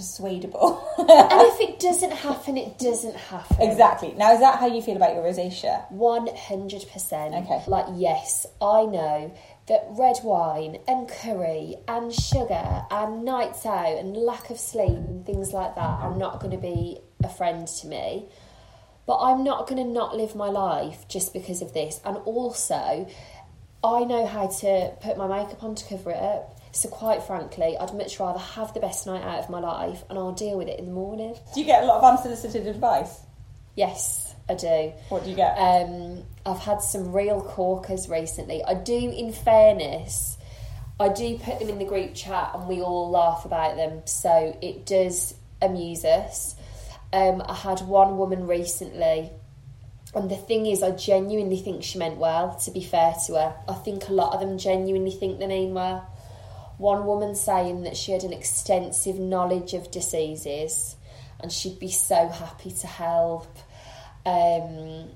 persuadable. 0.00 0.82
and 0.98 1.06
if 1.08 1.60
it 1.68 1.78
doesn't 1.78 2.12
happen, 2.12 2.56
it 2.56 2.78
doesn't 2.78 3.14
happen. 3.16 3.60
exactly. 3.60 4.14
Now, 4.16 4.32
is 4.32 4.40
that 4.40 4.58
how 4.58 4.66
you 4.66 4.80
feel 4.80 4.96
about 4.96 5.14
your 5.14 5.22
rosacea? 5.22 5.90
One 5.92 6.28
hundred 6.34 6.84
percent. 6.90 7.34
Okay. 7.34 7.62
Like 7.66 7.86
yes, 7.94 8.46
I 8.62 8.86
know 8.86 9.34
that 9.68 9.86
red 9.90 10.16
wine 10.24 10.78
and 10.88 11.08
curry 11.08 11.76
and 11.86 12.12
sugar 12.12 12.82
and 12.90 13.24
nights 13.24 13.66
out 13.66 13.98
and 13.98 14.16
lack 14.16 14.50
of 14.50 14.58
sleep 14.58 14.88
and 14.88 15.24
things 15.24 15.52
like 15.52 15.74
that 15.74 15.82
are 15.82 16.16
not 16.16 16.40
going 16.40 16.52
to 16.52 16.58
be 16.58 16.98
a 17.22 17.28
friend 17.28 17.68
to 17.68 17.86
me. 17.86 18.26
But 19.06 19.18
I'm 19.18 19.44
not 19.44 19.68
going 19.68 19.84
to 19.84 19.92
not 19.92 20.16
live 20.16 20.34
my 20.34 20.48
life 20.48 21.06
just 21.08 21.32
because 21.32 21.62
of 21.62 21.72
this. 21.74 22.00
And 22.04 22.16
also, 22.18 23.08
I 23.82 24.04
know 24.04 24.24
how 24.26 24.46
to 24.46 24.92
put 25.00 25.16
my 25.16 25.26
makeup 25.26 25.62
on 25.62 25.74
to 25.74 25.84
cover 25.84 26.10
it 26.10 26.16
up. 26.22 26.59
So 26.72 26.88
quite 26.88 27.22
frankly, 27.22 27.76
I'd 27.78 27.94
much 27.94 28.20
rather 28.20 28.38
have 28.38 28.72
the 28.74 28.80
best 28.80 29.06
night 29.06 29.22
out 29.22 29.40
of 29.40 29.50
my 29.50 29.60
life 29.60 30.04
and 30.08 30.18
I'll 30.18 30.32
deal 30.32 30.56
with 30.56 30.68
it 30.68 30.78
in 30.78 30.86
the 30.86 30.92
morning. 30.92 31.34
Do 31.54 31.60
you 31.60 31.66
get 31.66 31.82
a 31.82 31.86
lot 31.86 31.98
of 31.98 32.18
unsolicited 32.18 32.66
advice? 32.66 33.20
Yes, 33.74 34.34
I 34.48 34.54
do. 34.54 34.92
What 35.08 35.24
do 35.24 35.30
you 35.30 35.36
get? 35.36 35.56
Um, 35.56 36.22
I've 36.44 36.58
had 36.58 36.82
some 36.82 37.12
real 37.12 37.40
corkers 37.40 38.08
recently. 38.08 38.62
I 38.64 38.74
do, 38.74 38.94
in 38.94 39.32
fairness, 39.32 40.36
I 40.98 41.08
do 41.08 41.38
put 41.38 41.58
them 41.58 41.68
in 41.68 41.78
the 41.78 41.84
group 41.84 42.14
chat 42.14 42.50
and 42.54 42.68
we 42.68 42.82
all 42.82 43.10
laugh 43.10 43.44
about 43.44 43.76
them, 43.76 44.02
so 44.04 44.56
it 44.60 44.86
does 44.86 45.34
amuse 45.62 46.04
us. 46.04 46.56
Um, 47.12 47.42
I 47.46 47.54
had 47.54 47.80
one 47.80 48.18
woman 48.18 48.46
recently, 48.46 49.30
and 50.14 50.30
the 50.30 50.36
thing 50.36 50.66
is, 50.66 50.82
I 50.82 50.90
genuinely 50.90 51.58
think 51.58 51.82
she 51.82 51.98
meant 51.98 52.18
well, 52.18 52.54
to 52.64 52.70
be 52.70 52.82
fair 52.82 53.14
to 53.26 53.34
her. 53.34 53.54
I 53.68 53.74
think 53.74 54.08
a 54.08 54.12
lot 54.12 54.34
of 54.34 54.40
them 54.40 54.58
genuinely 54.58 55.10
think 55.10 55.38
they 55.38 55.46
mean 55.46 55.74
well. 55.74 56.06
One 56.80 57.04
woman 57.04 57.34
saying 57.34 57.82
that 57.82 57.94
she 57.94 58.12
had 58.12 58.24
an 58.24 58.32
extensive 58.32 59.18
knowledge 59.18 59.74
of 59.74 59.90
diseases 59.90 60.96
and 61.38 61.52
she'd 61.52 61.78
be 61.78 61.90
so 61.90 62.28
happy 62.28 62.70
to 62.70 62.86
help. 62.86 63.54
Um, 64.24 65.10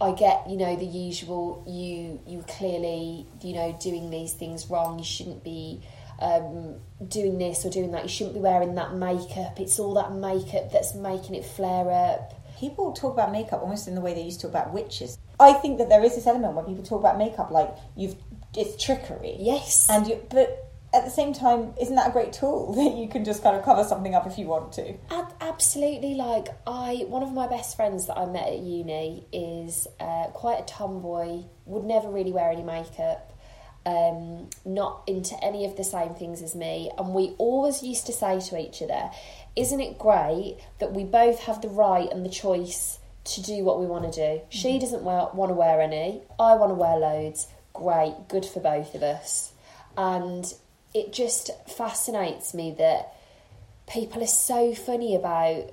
I 0.00 0.12
get, 0.12 0.48
you 0.48 0.56
know, 0.56 0.74
the 0.74 0.86
usual. 0.86 1.62
You 1.66 2.18
you 2.26 2.42
clearly, 2.48 3.26
you 3.42 3.54
know, 3.54 3.76
doing 3.78 4.08
these 4.08 4.32
things 4.32 4.70
wrong. 4.70 4.98
You 4.98 5.04
shouldn't 5.04 5.44
be 5.44 5.82
um, 6.18 6.76
doing 7.06 7.36
this 7.36 7.66
or 7.66 7.70
doing 7.70 7.90
that. 7.92 8.04
You 8.04 8.08
shouldn't 8.08 8.34
be 8.34 8.40
wearing 8.40 8.74
that 8.76 8.94
makeup. 8.94 9.60
It's 9.60 9.78
all 9.78 9.92
that 9.94 10.12
makeup 10.14 10.72
that's 10.72 10.94
making 10.94 11.34
it 11.34 11.44
flare 11.44 11.90
up. 11.90 12.32
People 12.58 12.94
talk 12.94 13.12
about 13.12 13.32
makeup 13.32 13.60
almost 13.60 13.86
in 13.86 13.94
the 13.94 14.00
way 14.00 14.14
they 14.14 14.22
used 14.22 14.40
to 14.40 14.46
talk 14.46 14.62
about 14.62 14.72
witches. 14.72 15.18
I 15.38 15.52
think 15.52 15.76
that 15.76 15.90
there 15.90 16.02
is 16.02 16.14
this 16.14 16.26
element 16.26 16.54
where 16.54 16.64
people 16.64 16.84
talk 16.84 17.00
about 17.00 17.18
makeup 17.18 17.50
like 17.50 17.68
you've 17.96 18.16
it's 18.56 18.82
trickery. 18.82 19.36
Yes, 19.38 19.86
And 19.90 20.06
you, 20.06 20.22
but 20.30 20.65
at 20.96 21.04
the 21.04 21.10
same 21.10 21.34
time, 21.34 21.74
isn't 21.80 21.94
that 21.94 22.08
a 22.08 22.12
great 22.12 22.32
tool 22.32 22.72
that 22.76 22.96
you 22.96 23.08
can 23.08 23.24
just 23.24 23.42
kind 23.42 23.56
of 23.56 23.64
cover 23.64 23.84
something 23.84 24.14
up 24.14 24.26
if 24.26 24.38
you 24.38 24.46
want 24.46 24.72
to? 24.74 24.94
Ab- 25.10 25.34
absolutely. 25.40 26.14
Like 26.14 26.48
I, 26.66 27.04
one 27.08 27.22
of 27.22 27.32
my 27.32 27.46
best 27.46 27.76
friends 27.76 28.06
that 28.06 28.16
I 28.16 28.26
met 28.26 28.48
at 28.48 28.58
uni 28.58 29.26
is 29.32 29.86
uh, 30.00 30.28
quite 30.32 30.60
a 30.60 30.64
tomboy. 30.64 31.44
Would 31.66 31.84
never 31.84 32.08
really 32.08 32.32
wear 32.32 32.50
any 32.50 32.62
makeup. 32.62 33.32
Um, 33.84 34.50
not 34.64 35.04
into 35.06 35.36
any 35.44 35.64
of 35.64 35.76
the 35.76 35.84
same 35.84 36.14
things 36.14 36.42
as 36.42 36.56
me, 36.56 36.90
and 36.98 37.14
we 37.14 37.36
always 37.38 37.84
used 37.84 38.06
to 38.06 38.12
say 38.12 38.40
to 38.40 38.58
each 38.58 38.82
other, 38.82 39.10
"Isn't 39.54 39.80
it 39.80 39.96
great 39.96 40.58
that 40.80 40.92
we 40.92 41.04
both 41.04 41.38
have 41.44 41.62
the 41.62 41.68
right 41.68 42.10
and 42.10 42.26
the 42.26 42.28
choice 42.28 42.98
to 43.24 43.42
do 43.42 43.62
what 43.62 43.78
we 43.78 43.86
want 43.86 44.12
to 44.12 44.38
do?" 44.38 44.40
She 44.48 44.80
doesn't 44.80 45.04
wear, 45.04 45.28
want 45.32 45.50
to 45.50 45.54
wear 45.54 45.80
any. 45.80 46.22
I 46.36 46.56
want 46.56 46.70
to 46.70 46.74
wear 46.74 46.96
loads. 46.96 47.46
Great, 47.74 48.14
good 48.26 48.44
for 48.44 48.58
both 48.58 48.96
of 48.96 49.04
us, 49.04 49.52
and 49.96 50.52
it 50.96 51.12
just 51.12 51.50
fascinates 51.68 52.54
me 52.54 52.74
that 52.78 53.12
people 53.86 54.22
are 54.22 54.26
so 54.26 54.74
funny 54.74 55.14
about 55.14 55.70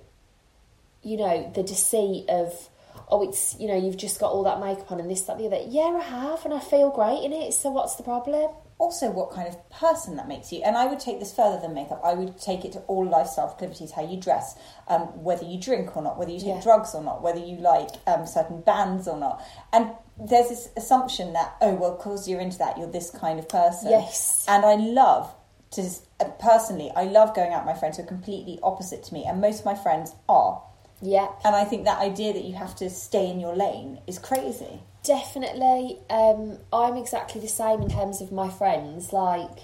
you 1.02 1.16
know 1.18 1.50
the 1.56 1.64
deceit 1.64 2.26
of 2.28 2.70
oh 3.10 3.28
it's 3.28 3.56
you 3.58 3.68
know 3.68 3.76
you've 3.76 3.98
just 3.98 4.20
got 4.20 4.32
all 4.32 4.44
that 4.44 4.60
makeup 4.60 4.92
on 4.92 5.00
and 5.00 5.10
this 5.10 5.22
that 5.22 5.38
the 5.38 5.46
other. 5.46 5.62
Yeah 5.68 5.98
i 5.98 6.02
have 6.02 6.44
and 6.44 6.54
i 6.54 6.60
feel 6.60 6.90
great 6.90 7.24
in 7.24 7.32
it 7.32 7.54
so 7.54 7.72
what's 7.72 7.96
the 7.96 8.04
problem 8.04 8.52
Also, 8.84 9.10
what 9.20 9.32
kind 9.32 9.48
of 9.48 9.56
person 9.70 10.12
that 10.18 10.28
makes 10.28 10.52
you. 10.52 10.60
And 10.68 10.76
I 10.76 10.86
would 10.90 11.00
take 11.08 11.18
this 11.20 11.34
further 11.34 11.60
than 11.62 11.74
makeup. 11.74 12.02
I 12.04 12.14
would 12.20 12.38
take 12.50 12.62
it 12.68 12.72
to 12.74 12.80
all 12.92 13.06
lifestyle 13.18 13.48
proclivities 13.48 13.92
how 13.98 14.04
you 14.12 14.18
dress, 14.20 14.56
um, 14.90 15.02
whether 15.28 15.46
you 15.52 15.58
drink 15.70 15.96
or 15.96 16.02
not, 16.04 16.18
whether 16.20 16.32
you 16.36 16.40
take 16.40 16.56
Yeah. 16.56 16.62
drugs 16.70 16.94
or 16.94 17.02
not, 17.10 17.22
whether 17.26 17.40
you 17.40 17.56
like 17.74 17.92
um, 18.12 18.28
certain 18.28 18.60
bands 18.62 19.08
or 19.08 19.18
not. 19.18 19.36
And 19.72 19.92
there's 20.30 20.50
this 20.50 20.70
assumption 20.76 21.32
that, 21.34 21.56
oh, 21.62 21.74
well, 21.76 21.96
because 21.96 22.28
you're 22.28 22.42
into 22.42 22.58
that, 22.58 22.78
you're 22.78 22.92
this 23.00 23.10
kind 23.10 23.40
of 23.40 23.48
person. 23.48 23.90
Yes. 23.90 24.46
And 24.50 24.66
I 24.66 24.76
love 24.76 25.34
to, 25.76 25.82
uh, 26.20 26.26
personally, 26.40 26.92
I 26.96 27.06
love 27.06 27.34
going 27.34 27.54
out 27.54 27.66
with 27.66 27.74
my 27.74 27.80
friends 27.80 27.96
who 27.98 28.04
are 28.04 28.12
completely 28.18 28.60
opposite 28.62 29.02
to 29.06 29.14
me. 29.14 29.22
And 29.28 29.40
most 29.40 29.60
of 29.62 29.66
my 29.66 29.76
friends 29.76 30.14
are. 30.28 30.62
yeah 31.02 31.28
And 31.46 31.56
I 31.56 31.64
think 31.70 31.86
that 31.86 32.00
idea 32.12 32.32
that 32.34 32.44
you 32.50 32.56
have 32.64 32.76
to 32.82 32.90
stay 32.90 33.26
in 33.34 33.40
your 33.40 33.56
lane 33.56 33.92
is 34.12 34.20
crazy. 34.20 34.76
Definitely 35.04 36.00
um, 36.10 36.58
i'm 36.72 36.96
exactly 36.96 37.42
the 37.42 37.48
same 37.48 37.82
in 37.82 37.90
terms 37.90 38.22
of 38.22 38.32
my 38.32 38.50
friends. 38.50 39.14
Like 39.14 39.60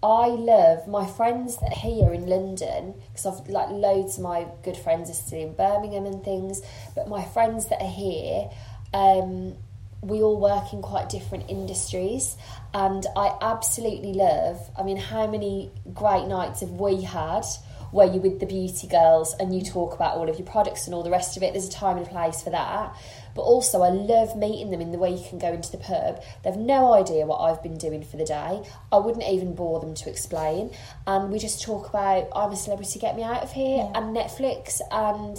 i 0.00 0.26
love 0.28 0.86
my 0.86 1.04
friends 1.06 1.56
that 1.58 1.72
are 1.72 1.80
here 1.80 2.12
in 2.12 2.24
london 2.28 2.94
because 3.08 3.26
i've 3.26 3.48
like 3.48 3.68
loads 3.70 4.16
of 4.16 4.22
my 4.22 4.46
good 4.62 4.76
friends 4.76 5.10
are 5.10 5.14
still 5.14 5.40
in 5.40 5.52
birmingham 5.54 6.06
and 6.06 6.22
things 6.22 6.62
but 6.94 7.08
my 7.08 7.24
friends 7.24 7.68
that 7.68 7.82
are 7.82 7.90
here 7.90 8.48
um, 8.94 9.56
we 10.00 10.22
all 10.22 10.38
work 10.38 10.72
in 10.72 10.80
quite 10.82 11.08
different 11.08 11.50
industries 11.50 12.36
and 12.72 13.04
I 13.16 13.36
absolutely 13.40 14.12
love 14.12 14.60
I 14.78 14.82
mean 14.82 14.96
how 14.96 15.26
many 15.26 15.72
great 15.92 16.26
nights 16.26 16.60
have 16.60 16.70
we 16.70 17.02
had 17.02 17.44
where 17.90 18.06
you're 18.06 18.22
with 18.22 18.38
the 18.38 18.46
beauty 18.46 18.86
girls 18.86 19.34
and 19.40 19.54
you 19.54 19.64
talk 19.64 19.94
about 19.94 20.16
all 20.16 20.28
of 20.28 20.38
your 20.38 20.46
products 20.46 20.86
and 20.86 20.94
all 20.94 21.02
the 21.02 21.10
rest 21.10 21.36
of 21.36 21.42
it? 21.42 21.52
There's 21.52 21.68
a 21.68 21.72
time 21.72 21.96
and 21.96 22.06
a 22.06 22.10
place 22.10 22.42
for 22.42 22.50
that 22.50 22.96
but 23.38 23.44
also 23.44 23.82
I 23.82 23.90
love 23.90 24.36
meeting 24.36 24.72
them 24.72 24.80
in 24.80 24.90
the 24.90 24.98
way 24.98 25.10
you 25.14 25.24
can 25.28 25.38
go 25.38 25.52
into 25.52 25.70
the 25.70 25.78
pub 25.78 26.20
they've 26.42 26.56
no 26.56 26.92
idea 26.92 27.24
what 27.24 27.38
I've 27.38 27.62
been 27.62 27.78
doing 27.78 28.02
for 28.02 28.16
the 28.16 28.24
day 28.24 28.62
I 28.90 28.96
wouldn't 28.98 29.24
even 29.24 29.54
bore 29.54 29.78
them 29.78 29.94
to 29.94 30.10
explain 30.10 30.70
and 31.06 31.30
we 31.32 31.38
just 31.38 31.62
talk 31.62 31.88
about 31.88 32.26
I'm 32.34 32.50
a 32.50 32.56
celebrity 32.56 32.98
get 32.98 33.14
me 33.14 33.22
out 33.22 33.44
of 33.44 33.52
here 33.52 33.78
Yeah. 33.78 33.92
and 33.98 34.16
Netflix 34.16 34.80
and 34.90 35.38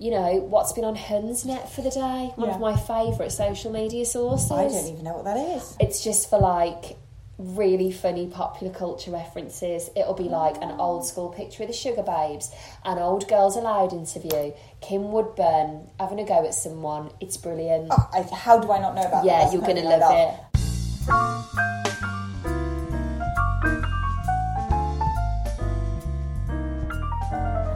you 0.00 0.10
know, 0.10 0.36
what's 0.48 0.72
been 0.72 0.84
on 0.86 0.96
Hunsnet 0.96 1.68
for 1.68 1.82
the 1.82 1.90
day, 1.90 2.32
one 2.36 2.48
Yeah. 2.48 2.54
of 2.54 2.60
my 2.60 2.74
favourite 2.74 3.30
social 3.32 3.70
media 3.70 4.06
sources. 4.06 4.50
I 4.50 4.66
don't 4.66 4.86
even 4.94 5.04
know 5.04 5.12
what 5.16 5.24
that 5.26 5.36
is. 5.36 5.76
It's 5.78 6.02
just 6.02 6.30
for 6.30 6.38
like 6.38 6.96
really 7.40 7.90
funny 7.90 8.26
popular 8.26 8.72
culture 8.72 9.10
references. 9.10 9.90
It'll 9.96 10.14
be 10.14 10.24
like 10.24 10.56
an 10.62 10.72
old 10.78 11.06
school 11.06 11.30
picture 11.30 11.62
of 11.62 11.68
the 11.68 11.74
Sugababes, 11.74 12.54
an 12.84 12.98
old 12.98 13.28
Girls 13.28 13.56
Aloud 13.56 13.92
interview, 13.92 14.52
Kim 14.80 15.10
Woodburn 15.10 15.88
having 15.98 16.20
a 16.20 16.24
go 16.24 16.44
at 16.46 16.54
someone. 16.54 17.10
It's 17.20 17.36
brilliant. 17.36 17.88
Oh, 17.90 18.10
I, 18.12 18.22
how 18.34 18.58
do 18.58 18.70
I 18.70 18.78
not 18.78 18.94
know 18.94 19.02
about 19.02 19.24
that? 19.24 19.26
yeah, 19.26 19.52
you're 19.52 19.64
thing 19.64 19.78
I 19.86 19.96
love 19.96 20.34
it. 20.34 20.40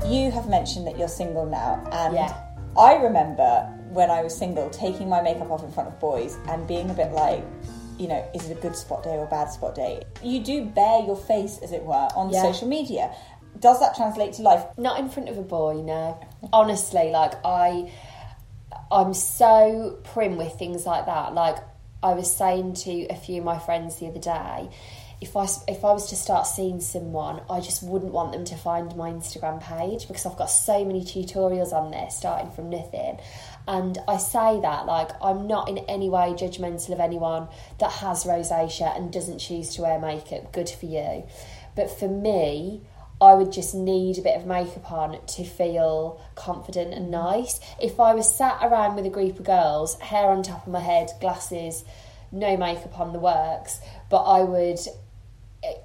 You 0.07 0.31
have 0.31 0.48
mentioned 0.48 0.87
that 0.87 0.98
you're 0.98 1.09
single 1.09 1.46
now, 1.46 1.83
and 1.90 2.14
Yeah. 2.14 2.33
I 2.77 2.94
remember 2.96 3.66
when 3.90 4.11
I 4.11 4.22
was 4.22 4.37
single 4.37 4.68
taking 4.70 5.09
my 5.09 5.22
makeup 5.22 5.50
off 5.50 5.62
in 5.64 5.72
front 5.72 5.88
of 5.88 5.98
boys 5.98 6.37
and 6.48 6.66
being 6.68 6.90
a 6.90 6.94
bit 6.94 7.12
like, 7.12 7.42
you 7.98 8.09
know, 8.09 8.24
is 8.35 8.48
it 8.50 8.59
a 8.59 8.61
good 8.61 8.74
spot 8.76 9.04
day 9.04 9.11
or 9.16 9.24
a 9.24 9.28
bad 9.28 9.50
spot 9.50 9.74
day? 9.74 10.02
You 10.22 10.40
do 10.42 10.64
bare 10.64 11.00
your 11.04 11.16
face, 11.16 11.59
as 11.62 11.72
it 11.72 11.83
were, 11.85 11.94
on 12.16 12.30
Yeah. 12.30 12.42
social 12.42 12.68
media. 12.68 13.14
does 13.61 13.78
that 13.80 13.94
translate 13.94 14.33
to 14.35 14.42
life? 14.42 14.64
Not 14.76 14.98
in 14.98 15.09
front 15.09 15.28
of 15.28 15.38
a 15.38 15.42
boy, 15.42 15.74
no. 15.74 16.18
Honestly, 16.52 17.11
like 17.11 17.35
I, 17.44 17.90
I'm 18.90 19.14
so 19.14 19.98
prim 20.02 20.37
with 20.37 20.59
things 20.59 20.85
like 20.85 21.07
that. 21.07 21.35
Like 21.35 21.59
I 22.02 22.14
was 22.14 22.30
saying 22.35 22.74
to 22.85 23.07
a 23.07 23.14
few 23.14 23.38
of 23.38 23.44
my 23.44 23.59
friends 23.59 23.96
the 24.00 24.09
other 24.09 24.18
day, 24.18 24.68
if 25.20 25.37
I 25.37 25.44
if 25.68 25.85
I 25.85 25.92
was 25.92 26.09
to 26.11 26.16
start 26.16 26.46
seeing 26.46 26.81
someone, 26.81 27.40
I 27.48 27.61
just 27.61 27.83
wouldn't 27.83 28.12
want 28.12 28.33
them 28.33 28.44
to 28.46 28.57
find 28.57 28.94
my 28.96 29.11
Instagram 29.11 29.62
page 29.62 30.07
because 30.07 30.27
I've 30.27 30.37
got 30.37 30.50
so 30.50 30.85
many 30.85 31.03
tutorials 31.03 31.72
on 31.72 31.90
there, 31.90 32.11
starting 32.11 32.50
from 32.50 32.70
nothing. 32.70 33.18
And 33.66 33.98
I 34.07 34.18
say 34.18 34.61
that 34.61 34.87
like 34.87 35.11
I'm 35.22 35.46
not 35.46 35.68
in 35.68 35.79
any 35.79 36.09
way 36.09 36.35
judgmental 36.35 36.90
of 36.90 37.00
anyone 37.00 37.48
that 37.79 37.92
has 37.92 38.24
rosacea 38.24 38.96
and 38.96 39.12
doesn't 39.12 39.38
choose 39.38 39.74
to 39.77 39.83
wear 39.83 39.98
makeup. 39.98 40.53
Good 40.53 40.68
for 40.68 40.87
you. 40.87 41.24
But 41.74 41.90
for 41.90 42.09
me, 42.09 42.83
I 43.20 43.35
would 43.35 43.53
just 43.53 43.74
need 43.74 44.18
a 44.18 44.22
bit 44.22 44.37
of 44.37 44.46
makeup 44.46 44.90
on 44.90 45.24
to 45.24 45.44
feel 45.44 46.20
confident 46.35 46.92
and 46.92 47.11
nice. 47.11 47.61
If 47.81 48.00
I 48.00 48.14
was 48.14 48.35
sat 48.35 48.59
around 48.62 48.96
with 48.96 49.07
a 49.07 49.11
group 49.11 49.38
of 49.38 49.46
girls, 49.46 49.98
hair 50.00 50.31
on 50.31 50.42
top 50.42 50.66
of 50.66 50.72
my 50.72 50.81
head, 50.81 51.11
glasses, 51.20 51.85
no 52.33 52.57
makeup 52.57 52.98
on 52.98 53.12
the 53.12 53.18
works, 53.18 53.81
but 54.11 54.24
I 54.24 54.42
would 54.42 54.81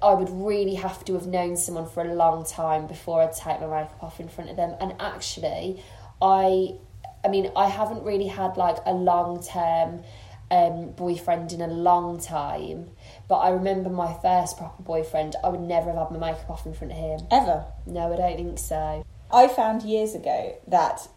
I 0.02 0.14
would 0.14 0.30
really 0.30 0.74
have 0.74 1.04
to 1.06 1.14
have 1.14 1.26
known 1.26 1.56
someone 1.56 1.86
for 1.86 2.02
a 2.02 2.14
long 2.14 2.44
time 2.44 2.86
before 2.86 3.22
I'd 3.22 3.32
take 3.32 3.60
my 3.60 3.66
makeup 3.66 4.02
off 4.02 4.20
in 4.20 4.28
front 4.28 4.50
of 4.50 4.56
them. 4.56 4.74
And 4.80 4.94
actually, 5.00 5.82
I 6.20 6.76
I 7.24 7.28
mean, 7.28 7.50
I 7.54 7.68
haven't 7.68 8.02
really 8.02 8.28
had 8.28 8.56
like 8.56 8.78
a 8.86 8.92
long 8.92 9.42
term 9.42 10.02
um, 10.50 10.92
boyfriend 10.92 11.52
in 11.52 11.60
a 11.60 11.66
long 11.66 12.20
time. 12.20 12.90
But 13.28 13.38
I 13.38 13.50
remember 13.50 13.90
my 13.90 14.12
first 14.20 14.58
proper 14.58 14.82
boyfriend, 14.82 15.36
I 15.44 15.48
would 15.48 15.60
never 15.60 15.92
have 15.92 16.08
had 16.08 16.10
my 16.10 16.32
makeup 16.32 16.50
off 16.50 16.66
in 16.66 16.74
front 16.74 16.92
of 16.92 16.98
him. 16.98 17.20
Ever? 17.30 17.66
No, 17.86 18.12
I 18.12 18.16
don't 18.16 18.36
think 18.36 18.58
so. 18.58 19.04
I 19.32 19.48
found 19.48 19.82
years 19.82 20.14
ago 20.14 20.58
that 20.66 21.08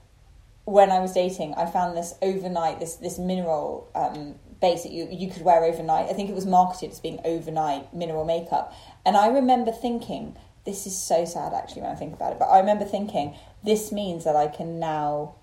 when 0.65 0.91
I 0.91 0.99
was 0.99 1.13
dating, 1.13 1.56
I 1.56 1.65
found 1.65 1.97
this 1.97 2.13
overnight, 2.21 2.80
this 2.80 2.95
this 2.95 3.17
mineral 3.17 3.89
um, 3.95 4.36
base 4.63 4.84
that 4.84 4.93
you 4.93 5.08
you 5.12 5.30
could 5.30 5.43
wear 5.43 5.63
overnight. 5.63 6.10
I 6.10 6.13
think 6.13 6.30
it 6.30 6.36
was 6.36 6.45
marketed 6.45 6.91
as 6.91 6.99
being 6.99 7.19
overnight 7.26 7.93
mineral 7.93 8.26
makeup, 8.26 8.73
and 9.06 9.15
I 9.15 9.28
remember 9.28 9.71
thinking, 9.71 10.36
this 10.65 10.88
is 10.88 10.97
so 10.97 11.26
sad 11.26 11.54
actually 11.54 11.82
when 11.84 11.91
I 11.91 11.95
think 11.95 12.13
about 12.13 12.32
it. 12.32 12.39
But 12.39 12.45
I 12.45 12.60
remember 12.60 12.86
thinking, 12.86 13.36
this 13.63 13.91
means 13.91 14.23
that 14.23 14.36
I 14.36 14.47
can 14.47 14.80
now 14.80 15.36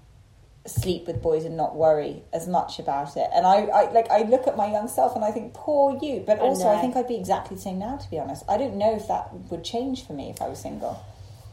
sleep 0.67 1.07
with 1.07 1.23
boys 1.23 1.45
and 1.45 1.57
not 1.57 1.75
worry 1.75 2.23
as 2.33 2.49
much 2.49 2.79
about 2.79 3.17
it. 3.17 3.29
And 3.35 3.47
I, 3.47 3.65
I 3.65 3.91
like 3.93 4.11
I 4.11 4.23
look 4.23 4.47
at 4.47 4.57
my 4.57 4.71
young 4.71 4.89
self 4.89 5.15
and 5.15 5.25
I 5.25 5.31
think, 5.31 5.53
poor 5.55 5.99
you. 6.03 6.25
But 6.27 6.39
also 6.39 6.69
I, 6.69 6.79
I, 6.79 6.81
think 6.81 6.97
I'd 6.97 7.09
be 7.09 7.17
exactly 7.17 7.57
the 7.57 7.63
same 7.63 7.79
now 7.79 7.97
to 7.97 8.11
be 8.11 8.19
honest. 8.19 8.45
I 8.49 8.57
don't 8.57 8.77
know 8.77 8.95
if 8.95 9.07
that 9.09 9.33
would 9.51 9.65
change 9.65 10.07
for 10.07 10.15
me 10.15 10.31
if 10.31 10.41
I 10.41 10.49
was 10.49 10.59
single. 10.61 10.99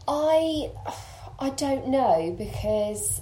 I 0.08 0.72
I 1.40 1.50
don't 1.52 1.88
know 1.88 2.34
because 2.38 3.22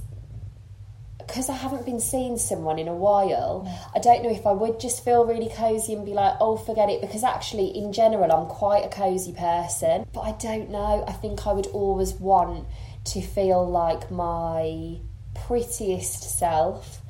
because 1.28 1.50
I 1.50 1.54
haven't 1.54 1.86
been 1.86 2.00
seeing 2.00 2.38
someone 2.38 2.80
in 2.80 2.88
a 2.88 2.96
while, 2.96 3.66
mm. 3.68 3.90
I 3.96 4.00
don't 4.00 4.24
know 4.24 4.30
if 4.30 4.46
I 4.46 4.52
would 4.52 4.80
just 4.80 5.04
feel 5.04 5.26
really 5.26 5.50
cozy 5.50 5.94
and 5.94 6.06
be 6.06 6.14
like, 6.14 6.36
oh, 6.40 6.58
forget 6.58 6.90
it. 6.90 7.02
Because 7.02 7.24
actually, 7.24 7.68
in 7.68 7.94
general, 7.94 8.32
I'm 8.32 8.48
quite 8.48 8.86
a 8.86 8.90
cozy 8.90 9.34
person. 9.34 10.06
But 10.14 10.22
I 10.22 10.32
don't 10.34 10.70
know. 10.70 11.04
I 11.08 11.12
think 11.14 11.46
I 11.48 11.54
would 11.54 11.68
always 11.68 12.14
want 12.14 12.68
to 13.06 13.22
feel 13.22 13.70
like 13.70 14.10
my 14.12 14.98
prettiest 15.34 16.38
self 16.40 17.02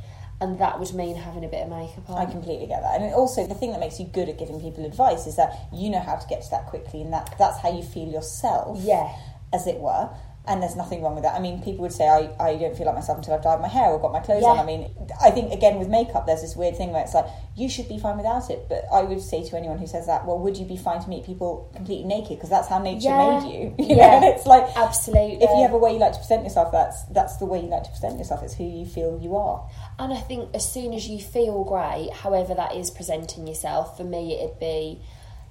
and 0.41 0.60
that 0.60 0.80
would 0.80 0.93
mean 0.93 1.15
having 1.15 1.45
a 1.45 1.47
bit 1.47 1.63
of 1.63 1.69
makeup 1.69 2.10
on. 2.10 2.17
I 2.17 2.30
completely 2.30 2.67
get 2.67 2.82
that. 2.82 2.99
And 2.99 3.13
also 3.13 3.47
the 3.47 3.54
thing 3.54 3.71
that 3.71 3.80
makes 3.80 3.99
you 3.99 4.06
good 4.06 4.28
at 4.28 4.38
giving 4.38 4.60
people 4.60 4.86
advice 4.86 5.28
is 5.28 5.38
that 5.38 5.67
you 5.71 5.89
know 5.89 5.99
how 5.99 6.15
to 6.15 6.28
get 6.28 6.43
to 6.43 6.49
that 6.51 6.65
quickly 6.65 7.01
and 7.01 7.13
that 7.13 7.34
that's 7.39 7.60
how 7.60 7.71
you 7.71 7.84
feel 7.84 8.10
yourself. 8.10 8.80
Yeah. 8.82 9.15
As 9.54 9.67
it 9.67 9.80
were 9.80 10.10
and 10.47 10.62
there's 10.62 10.75
nothing 10.75 11.01
wrong 11.01 11.15
with 11.15 11.23
that. 11.23 11.36
I 11.36 11.39
mean, 11.39 11.62
people 11.62 11.81
would 11.81 11.91
say 11.91 12.08
I, 12.08 12.29
I 12.39 12.55
don't 12.55 12.77
feel 12.77 12.86
like 12.86 12.95
myself 12.95 13.17
until 13.17 13.34
I've 13.34 13.43
dyed 13.43 13.62
my 13.62 13.67
hair 13.67 13.86
or 13.86 13.99
got 13.99 14.12
my 14.12 14.19
clothes 14.19 14.43
yeah. 14.43 14.49
on. 14.49 14.60
I 14.60 14.65
mean, 14.65 14.91
I 15.21 15.31
think 15.31 15.51
again 15.51 15.79
with 15.79 15.88
makeup, 15.88 16.25
there's 16.25 16.41
this 16.41 16.55
weird 16.55 16.77
thing 16.77 16.91
where 16.91 17.03
it's 17.03 17.13
like 17.13 17.25
you 17.55 17.69
should 17.69 17.88
be 17.89 17.97
fine 17.97 18.17
without 18.17 18.49
it. 18.49 18.67
But 18.69 18.86
I 18.93 19.01
would 19.01 19.21
say 19.21 19.43
to 19.47 19.58
anyone 19.58 19.77
who 19.77 19.88
says 19.88 20.05
that, 20.08 20.25
well, 20.25 20.38
would 20.39 20.58
you 20.58 20.65
be 20.65 20.77
fine 20.77 21.01
to 21.01 21.10
meet 21.10 21.25
people 21.25 21.71
completely 21.75 22.05
naked 22.05 22.38
because 22.38 22.49
that's 22.49 22.67
how 22.67 22.79
nature 22.79 23.10
yeah. 23.10 23.39
made 23.39 23.53
you? 23.53 23.75
you 23.79 23.95
yeah, 23.95 24.19
know? 24.19 24.34
it's 24.36 24.45
like 24.45 24.65
absolutely. 24.75 25.43
If 25.43 25.49
you 25.49 25.62
have 25.63 25.73
a 25.73 25.77
way 25.77 25.93
you 25.93 25.99
like 25.99 26.13
to 26.13 26.19
present 26.19 26.43
yourself, 26.43 26.71
that's 26.71 27.03
that's 27.05 27.38
the 27.38 27.45
way 27.45 27.62
you 27.62 27.67
like 27.67 27.84
to 27.84 27.91
present 27.91 28.17
yourself. 28.17 28.43
It's 28.43 28.53
who 28.53 28.63
you 28.63 28.86
feel 28.86 29.19
you 29.21 29.36
are. 29.36 29.67
And 29.97 30.13
I 30.13 30.19
think 30.19 30.53
as 30.53 30.71
soon 30.71 30.93
as 30.93 31.08
you 31.08 31.19
feel 31.19 31.63
great, 31.63 32.12
however 32.13 32.53
that 32.53 32.75
is 32.75 32.91
presenting 32.91 33.47
yourself, 33.47 33.97
for 33.97 34.03
me 34.03 34.39
it'd 34.39 34.60
be 34.60 35.01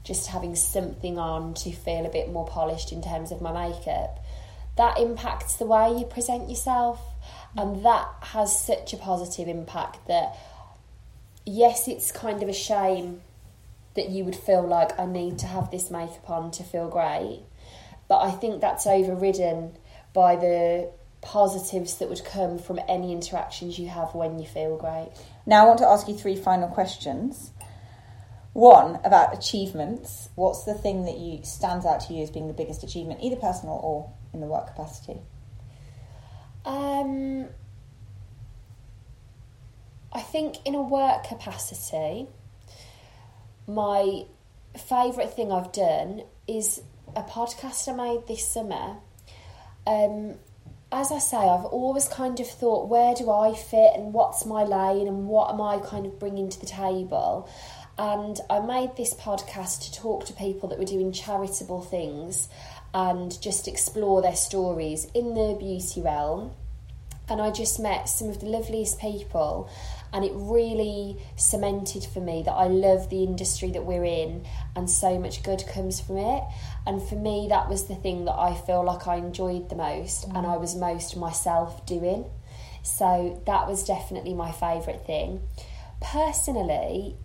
just 0.04 0.26
having 0.28 0.54
something 0.54 1.18
on 1.18 1.54
to 1.54 1.72
feel 1.72 2.04
a 2.04 2.10
bit 2.10 2.30
more 2.30 2.46
polished 2.46 2.92
in 2.92 3.02
terms 3.02 3.32
of 3.32 3.40
my 3.40 3.50
makeup 3.50 4.23
that 4.76 4.98
impacts 4.98 5.56
the 5.56 5.66
way 5.66 5.96
you 5.96 6.04
present 6.04 6.48
yourself 6.48 7.00
and 7.56 7.84
that 7.84 8.08
has 8.20 8.58
such 8.58 8.92
a 8.92 8.96
positive 8.96 9.48
impact 9.48 10.06
that 10.08 10.36
yes 11.46 11.88
it's 11.88 12.10
kind 12.10 12.42
of 12.42 12.48
a 12.48 12.52
shame 12.52 13.20
that 13.94 14.08
you 14.08 14.24
would 14.24 14.36
feel 14.36 14.66
like 14.66 14.98
I 14.98 15.06
need 15.06 15.38
to 15.40 15.46
have 15.46 15.70
this 15.70 15.90
makeup 15.90 16.28
on 16.28 16.50
to 16.52 16.64
feel 16.64 16.88
great 16.88 17.42
but 18.08 18.18
I 18.18 18.32
think 18.32 18.60
that's 18.60 18.86
overridden 18.86 19.76
by 20.12 20.36
the 20.36 20.90
positives 21.24 21.98
that 21.98 22.08
would 22.08 22.24
come 22.24 22.58
from 22.58 22.78
any 22.86 23.12
interactions 23.12 23.78
you 23.78 23.88
have 23.88 24.14
when 24.14 24.38
you 24.38 24.46
feel 24.46 24.76
great. 24.76 25.10
Now 25.46 25.64
I 25.64 25.66
want 25.66 25.78
to 25.78 25.86
ask 25.86 26.06
you 26.06 26.14
three 26.14 26.36
final 26.36 26.68
questions. 26.68 27.50
One 28.54 29.00
about 29.04 29.36
achievements. 29.36 30.30
What's 30.36 30.62
the 30.62 30.74
thing 30.74 31.04
that 31.04 31.18
you 31.18 31.42
stands 31.42 31.84
out 31.84 32.00
to 32.06 32.14
you 32.14 32.22
as 32.22 32.30
being 32.30 32.46
the 32.46 32.54
biggest 32.54 32.84
achievement, 32.84 33.20
either 33.20 33.36
personal 33.36 33.74
or 33.82 34.12
in 34.32 34.40
the 34.40 34.46
work 34.46 34.68
capacity? 34.68 35.18
Um, 36.64 37.48
I 40.12 40.20
think 40.20 40.64
in 40.64 40.76
a 40.76 40.82
work 40.82 41.24
capacity, 41.24 42.28
my 43.66 44.24
favourite 44.78 45.32
thing 45.32 45.50
I've 45.50 45.72
done 45.72 46.22
is 46.46 46.80
a 47.16 47.22
podcast 47.22 47.88
I 47.88 47.96
made 47.96 48.28
this 48.28 48.46
summer. 48.46 48.98
Um, 49.84 50.36
as 50.92 51.10
I 51.10 51.18
say, 51.18 51.38
I've 51.38 51.64
always 51.64 52.06
kind 52.06 52.38
of 52.38 52.46
thought, 52.46 52.88
where 52.88 53.14
do 53.16 53.30
I 53.30 53.52
fit 53.52 53.92
and 53.96 54.12
what's 54.12 54.46
my 54.46 54.62
lane 54.62 55.08
and 55.08 55.26
what 55.26 55.52
am 55.52 55.60
I 55.60 55.78
kind 55.78 56.06
of 56.06 56.20
bringing 56.20 56.48
to 56.50 56.60
the 56.60 56.66
table? 56.66 57.48
And 57.98 58.40
I 58.50 58.60
made 58.60 58.96
this 58.96 59.14
podcast 59.14 59.84
to 59.84 59.92
talk 59.92 60.26
to 60.26 60.32
people 60.32 60.68
that 60.70 60.78
were 60.78 60.84
doing 60.84 61.12
charitable 61.12 61.82
things 61.82 62.48
and 62.92 63.40
just 63.40 63.68
explore 63.68 64.22
their 64.22 64.36
stories 64.36 65.06
in 65.14 65.34
the 65.34 65.56
beauty 65.58 66.00
realm. 66.00 66.52
And 67.28 67.40
I 67.40 67.50
just 67.50 67.80
met 67.80 68.08
some 68.08 68.28
of 68.28 68.40
the 68.40 68.46
loveliest 68.46 69.00
people, 69.00 69.70
and 70.12 70.26
it 70.26 70.32
really 70.34 71.16
cemented 71.36 72.04
for 72.04 72.20
me 72.20 72.42
that 72.42 72.52
I 72.52 72.66
love 72.66 73.08
the 73.08 73.24
industry 73.24 73.70
that 73.70 73.86
we're 73.86 74.04
in, 74.04 74.44
and 74.76 74.90
so 74.90 75.18
much 75.18 75.42
good 75.42 75.64
comes 75.66 76.02
from 76.02 76.18
it. 76.18 76.42
And 76.86 77.02
for 77.02 77.14
me, 77.14 77.46
that 77.48 77.70
was 77.70 77.86
the 77.86 77.94
thing 77.94 78.26
that 78.26 78.38
I 78.38 78.54
feel 78.54 78.84
like 78.84 79.08
I 79.08 79.16
enjoyed 79.16 79.70
the 79.70 79.74
most, 79.74 80.28
mm. 80.28 80.36
and 80.36 80.46
I 80.46 80.58
was 80.58 80.76
most 80.76 81.16
myself 81.16 81.86
doing. 81.86 82.26
So 82.82 83.42
that 83.46 83.66
was 83.66 83.84
definitely 83.84 84.34
my 84.34 84.52
favourite 84.52 85.06
thing. 85.06 85.40
Personally, 86.02 87.16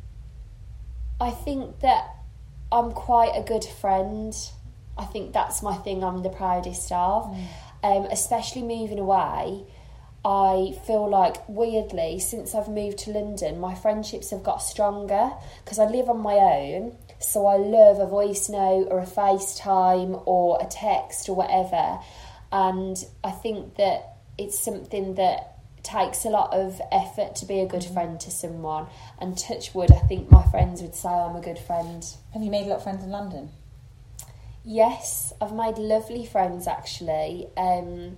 I 1.19 1.31
think 1.31 1.79
that 1.81 2.15
I'm 2.71 2.91
quite 2.91 3.31
a 3.35 3.43
good 3.43 3.63
friend 3.63 4.33
I 4.99 5.05
think 5.05 5.31
that's 5.31 5.63
my 5.63 5.75
thing 5.75 6.03
I'm 6.03 6.21
the 6.21 6.29
proudest 6.29 6.91
of. 6.91 7.23
Mm. 7.23 7.47
Um, 7.81 8.05
especially 8.11 8.63
moving 8.63 8.99
away, 8.99 9.63
I 10.25 10.77
feel 10.85 11.09
like 11.09 11.37
weirdly, 11.47 12.19
since 12.19 12.53
I've 12.53 12.67
moved 12.67 12.97
to 12.99 13.11
London, 13.11 13.59
my 13.61 13.73
friendships 13.73 14.31
have 14.31 14.43
got 14.43 14.57
stronger 14.57 15.31
because 15.63 15.79
I 15.79 15.85
live 15.85 16.09
on 16.09 16.19
my 16.19 16.33
own. 16.33 16.97
So 17.19 17.47
I 17.47 17.55
love 17.55 17.99
a 17.99 18.05
voice 18.05 18.49
note 18.49 18.89
or 18.91 18.99
a 18.99 19.05
FaceTime 19.05 20.21
or 20.25 20.59
a 20.61 20.65
text 20.65 21.29
or 21.29 21.35
whatever. 21.35 21.99
And 22.51 22.97
I 23.23 23.31
think 23.31 23.75
that 23.75 24.17
it's 24.37 24.59
something 24.59 25.15
that 25.15 25.58
takes 25.91 26.25
a 26.25 26.29
lot 26.29 26.53
of 26.53 26.81
effort 26.91 27.35
to 27.37 27.45
be 27.45 27.59
a 27.59 27.65
good 27.65 27.81
mm. 27.81 27.93
friend 27.93 28.19
to 28.21 28.31
someone. 28.31 28.87
And 29.19 29.37
touch 29.37 29.73
wood, 29.73 29.91
I 29.91 29.99
think 30.07 30.31
my 30.31 30.43
friends 30.49 30.81
would 30.81 30.95
say 30.95 31.09
I'm 31.09 31.35
a 31.35 31.41
good 31.41 31.59
friend. 31.59 32.05
Have 32.33 32.43
you 32.43 32.51
made 32.51 32.65
a 32.65 32.69
lot 32.69 32.77
of 32.77 32.83
friends 32.83 33.03
in 33.03 33.09
London? 33.09 33.49
Yes, 34.63 35.33
I've 35.41 35.53
made 35.53 35.77
lovely 35.77 36.25
friends 36.25 36.67
actually. 36.67 37.47
Um, 37.57 38.17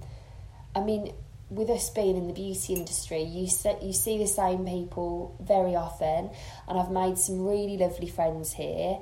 I 0.76 0.82
mean, 0.82 1.14
with 1.50 1.70
us 1.70 1.90
being 1.90 2.16
in 2.16 2.28
the 2.28 2.34
beauty 2.34 2.74
industry, 2.74 3.24
you 3.24 3.48
see, 3.48 3.74
you 3.82 3.94
see 3.94 4.18
the 4.18 4.28
same 4.28 4.66
people 4.66 5.36
very 5.42 5.76
often, 5.76 6.30
and 6.68 6.80
I've 6.80 6.92
made 6.92 7.18
some 7.18 7.46
really 7.46 7.78
lovely 7.78 8.08
friends 8.08 8.54
here. 8.54 9.00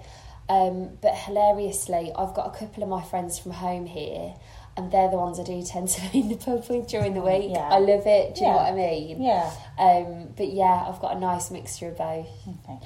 Um, 0.49 0.97
but 0.99 1.13
hilariously, 1.13 2.11
I've 2.15 2.33
got 2.33 2.47
a 2.47 2.57
couple 2.57 2.81
of 2.81 2.89
my 2.89 3.03
friends 3.03 3.37
from 3.37 3.51
home 3.51 3.85
here, 3.85 4.33
and 4.79 4.91
they're 4.93 5.09
the 5.09 5.17
ones 5.17 5.37
I 5.39 5.43
do 5.43 5.61
tend 5.61 5.89
to 5.89 6.09
be 6.09 6.21
in 6.21 6.29
the 6.29 6.37
pub 6.37 6.63
with 6.69 6.87
during 6.87 7.13
the 7.13 7.21
week. 7.21 7.51
Yeah. 7.51 7.67
I 7.69 7.79
love 7.79 8.07
it. 8.07 8.35
Do 8.35 8.41
you 8.41 8.47
yeah. 8.47 8.51
know 8.53 8.57
what 8.57 8.71
I 8.71 8.75
mean? 8.75 9.21
Yeah. 9.21 9.51
Um, 9.77 10.33
but 10.37 10.47
yeah, 10.53 10.85
I've 10.87 11.01
got 11.01 11.17
a 11.17 11.19
nice 11.19 11.51
mixture 11.51 11.89
of 11.89 11.97
both. 11.97 12.29
Okay. 12.47 12.79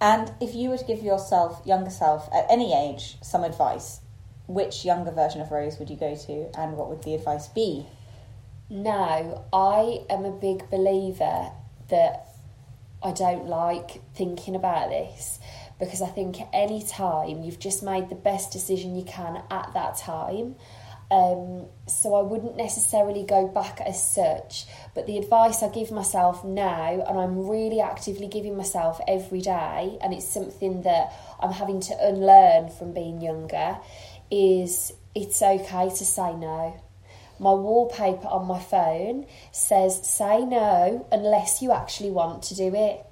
And 0.00 0.32
if 0.40 0.54
you 0.54 0.70
were 0.70 0.78
to 0.78 0.84
give 0.84 1.02
yourself, 1.02 1.60
younger 1.66 1.90
self, 1.90 2.28
at 2.32 2.46
any 2.48 2.72
age, 2.72 3.16
some 3.22 3.42
advice, 3.42 4.00
which 4.46 4.84
younger 4.84 5.10
version 5.10 5.40
of 5.40 5.50
Rose 5.50 5.78
would 5.80 5.90
you 5.90 5.96
go 5.96 6.14
to, 6.14 6.50
and 6.56 6.76
what 6.76 6.88
would 6.88 7.02
the 7.02 7.14
advice 7.14 7.48
be? 7.48 7.86
No, 8.70 9.44
I 9.52 10.04
am 10.08 10.24
a 10.24 10.30
big 10.30 10.70
believer 10.70 11.50
that 11.88 12.28
I 13.02 13.10
don't 13.10 13.46
like 13.46 14.00
thinking 14.14 14.54
about 14.54 14.90
this 14.90 15.40
because 15.80 16.00
I 16.00 16.06
think 16.06 16.36
any 16.52 16.84
time 16.84 17.42
you've 17.42 17.58
just 17.58 17.82
made 17.82 18.08
the 18.08 18.14
best 18.14 18.52
decision 18.52 18.94
you 18.94 19.04
can 19.04 19.42
at 19.50 19.74
that 19.74 19.96
time. 19.96 20.54
Um, 21.12 21.66
so 21.86 22.14
I 22.14 22.22
wouldn't 22.22 22.56
necessarily 22.56 23.22
go 23.22 23.46
back 23.46 23.82
as 23.82 24.02
such, 24.02 24.64
but 24.94 25.06
the 25.06 25.18
advice 25.18 25.62
I 25.62 25.68
give 25.68 25.90
myself 25.90 26.42
now, 26.42 27.04
and 27.06 27.18
I'm 27.18 27.46
really 27.46 27.82
actively 27.82 28.28
giving 28.28 28.56
myself 28.56 28.98
every 29.06 29.42
day, 29.42 29.98
and 30.00 30.14
it's 30.14 30.26
something 30.26 30.80
that 30.82 31.12
I'm 31.38 31.52
having 31.52 31.80
to 31.80 31.94
unlearn 32.00 32.70
from 32.70 32.94
being 32.94 33.20
younger, 33.20 33.76
is 34.30 34.94
it's 35.14 35.42
okay 35.42 35.90
to 35.90 36.04
say 36.04 36.34
no. 36.34 36.80
My 37.38 37.52
wallpaper 37.52 38.28
on 38.28 38.46
my 38.46 38.60
phone 38.60 39.26
says, 39.50 40.08
say 40.08 40.46
no 40.46 41.06
unless 41.12 41.60
you 41.60 41.72
actually 41.72 42.10
want 42.10 42.44
to 42.44 42.54
do 42.54 42.74
it. 42.74 43.04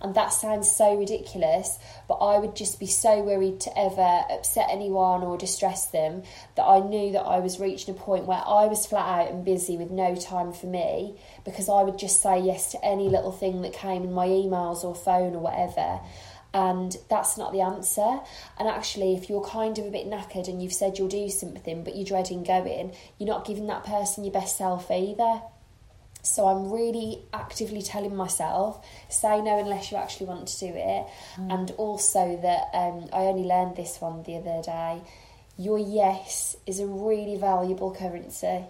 And 0.00 0.14
that 0.14 0.32
sounds 0.32 0.70
so 0.70 0.96
ridiculous, 0.96 1.78
but 2.08 2.14
I 2.14 2.38
would 2.38 2.56
just 2.56 2.80
be 2.80 2.86
so 2.86 3.22
worried 3.22 3.60
to 3.60 3.78
ever 3.78 4.24
upset 4.30 4.68
anyone 4.70 5.22
or 5.22 5.36
distress 5.36 5.86
them 5.86 6.22
that 6.56 6.64
I 6.64 6.80
knew 6.80 7.12
that 7.12 7.22
I 7.22 7.38
was 7.38 7.60
reaching 7.60 7.94
a 7.94 7.98
point 7.98 8.26
where 8.26 8.42
I 8.46 8.66
was 8.66 8.86
flat 8.86 9.06
out 9.06 9.32
and 9.32 9.44
busy 9.44 9.76
with 9.76 9.90
no 9.90 10.14
time 10.14 10.52
for 10.52 10.66
me 10.66 11.16
because 11.44 11.68
I 11.68 11.82
would 11.82 11.98
just 11.98 12.22
say 12.22 12.40
yes 12.40 12.72
to 12.72 12.84
any 12.84 13.08
little 13.08 13.32
thing 13.32 13.62
that 13.62 13.72
came 13.72 14.02
in 14.04 14.12
my 14.12 14.26
emails 14.26 14.84
or 14.84 14.94
phone 14.94 15.34
or 15.34 15.40
whatever 15.40 16.00
and 16.54 16.96
that's 17.08 17.38
not 17.38 17.52
the 17.52 17.60
answer. 17.60 18.20
And 18.58 18.68
actually, 18.68 19.14
if 19.14 19.28
you're 19.28 19.44
kind 19.44 19.78
of 19.78 19.86
a 19.86 19.90
bit 19.90 20.06
knackered 20.06 20.48
and 20.48 20.62
you've 20.62 20.72
said 20.72 20.98
you'll 20.98 21.08
do 21.08 21.28
something 21.28 21.82
but 21.82 21.96
you're 21.96 22.04
dreading 22.04 22.42
going, 22.42 22.94
you're 23.18 23.28
not 23.28 23.46
giving 23.46 23.66
that 23.68 23.84
person 23.84 24.24
your 24.24 24.32
best 24.32 24.58
self 24.58 24.90
either. 24.90 25.42
So 26.22 26.46
I'm 26.46 26.70
really 26.70 27.24
actively 27.32 27.82
telling 27.82 28.14
myself, 28.14 28.84
say 29.08 29.40
no 29.42 29.58
unless 29.58 29.90
you 29.90 29.98
actually 29.98 30.26
want 30.26 30.48
to 30.48 30.58
do 30.60 30.72
it. 30.74 31.06
Mm. 31.36 31.52
And 31.52 31.70
also 31.72 32.38
that 32.42 32.68
um, 32.72 33.08
I 33.12 33.22
only 33.22 33.44
learned 33.44 33.76
this 33.76 34.00
one 34.00 34.22
the 34.22 34.36
other 34.36 34.62
day. 34.62 35.02
Your 35.58 35.78
yes 35.78 36.56
is 36.66 36.80
a 36.80 36.86
really 36.86 37.36
valuable 37.36 37.94
currency 37.94 38.64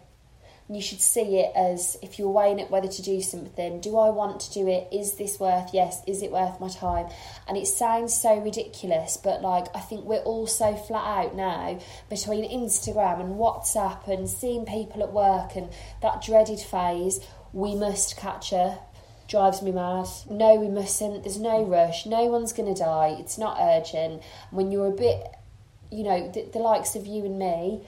you 0.74 0.80
should 0.80 1.00
see 1.00 1.38
it 1.38 1.52
as 1.56 1.96
if 2.02 2.18
you're 2.18 2.30
weighing 2.30 2.58
it 2.58 2.70
whether 2.70 2.88
to 2.88 3.02
do 3.02 3.20
something 3.20 3.80
do 3.80 3.98
i 3.98 4.08
want 4.08 4.40
to 4.40 4.52
do 4.52 4.68
it 4.68 4.88
is 4.92 5.14
this 5.14 5.38
worth 5.40 5.70
yes 5.72 6.02
is 6.06 6.22
it 6.22 6.30
worth 6.30 6.60
my 6.60 6.68
time 6.68 7.06
and 7.48 7.56
it 7.56 7.66
sounds 7.66 8.14
so 8.14 8.38
ridiculous 8.38 9.16
but 9.16 9.42
like 9.42 9.66
i 9.74 9.80
think 9.80 10.04
we're 10.04 10.18
all 10.20 10.46
so 10.46 10.74
flat 10.74 11.24
out 11.24 11.34
now 11.34 11.78
between 12.08 12.44
instagram 12.44 13.20
and 13.20 13.34
whatsapp 13.34 14.06
and 14.08 14.28
seeing 14.28 14.64
people 14.64 15.02
at 15.02 15.12
work 15.12 15.56
and 15.56 15.68
that 16.00 16.22
dreaded 16.22 16.60
phase 16.60 17.20
we 17.52 17.74
must 17.74 18.16
catch 18.16 18.52
up 18.52 18.92
drives 19.32 19.62
me 19.62 19.72
mad. 19.72 20.06
No, 20.28 20.56
we 20.56 20.68
mustn't. 20.68 21.24
There's 21.24 21.40
no 21.40 21.64
rush. 21.64 22.04
No 22.04 22.24
one's 22.24 22.52
going 22.52 22.72
to 22.72 22.78
die. 22.78 23.16
It's 23.18 23.38
not 23.38 23.56
urgent. 23.58 24.22
When 24.50 24.70
you're 24.70 24.88
a 24.88 24.92
bit, 24.92 25.24
you 25.90 26.04
know, 26.04 26.30
the, 26.30 26.42
the 26.52 26.58
likes 26.58 26.94
of 26.94 27.06
you 27.06 27.24
and 27.24 27.38
me, 27.38 27.80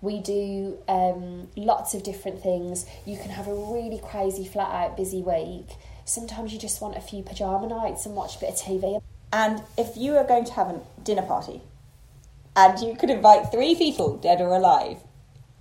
we 0.00 0.20
do 0.20 0.78
um, 0.88 1.48
lots 1.56 1.94
of 1.94 2.04
different 2.04 2.40
things. 2.40 2.86
You 3.04 3.16
can 3.16 3.30
have 3.30 3.48
a 3.48 3.54
really 3.54 4.00
crazy, 4.02 4.44
flat 4.44 4.72
out, 4.72 4.96
busy 4.96 5.22
week. 5.22 5.76
Sometimes 6.04 6.52
you 6.52 6.58
just 6.58 6.80
want 6.80 6.96
a 6.96 7.00
few 7.00 7.22
pajama 7.22 7.66
nights 7.66 8.06
and 8.06 8.14
watch 8.14 8.36
a 8.36 8.40
bit 8.40 8.50
of 8.50 8.56
TV. 8.56 9.02
And 9.32 9.62
if 9.76 9.96
you 9.96 10.16
are 10.16 10.24
going 10.24 10.44
to 10.44 10.52
have 10.52 10.68
a 10.68 10.80
dinner 11.02 11.22
party 11.22 11.62
and 12.54 12.78
you 12.78 12.94
could 12.94 13.10
invite 13.10 13.50
three 13.50 13.74
people, 13.74 14.18
dead 14.18 14.40
or 14.40 14.54
alive, 14.54 14.98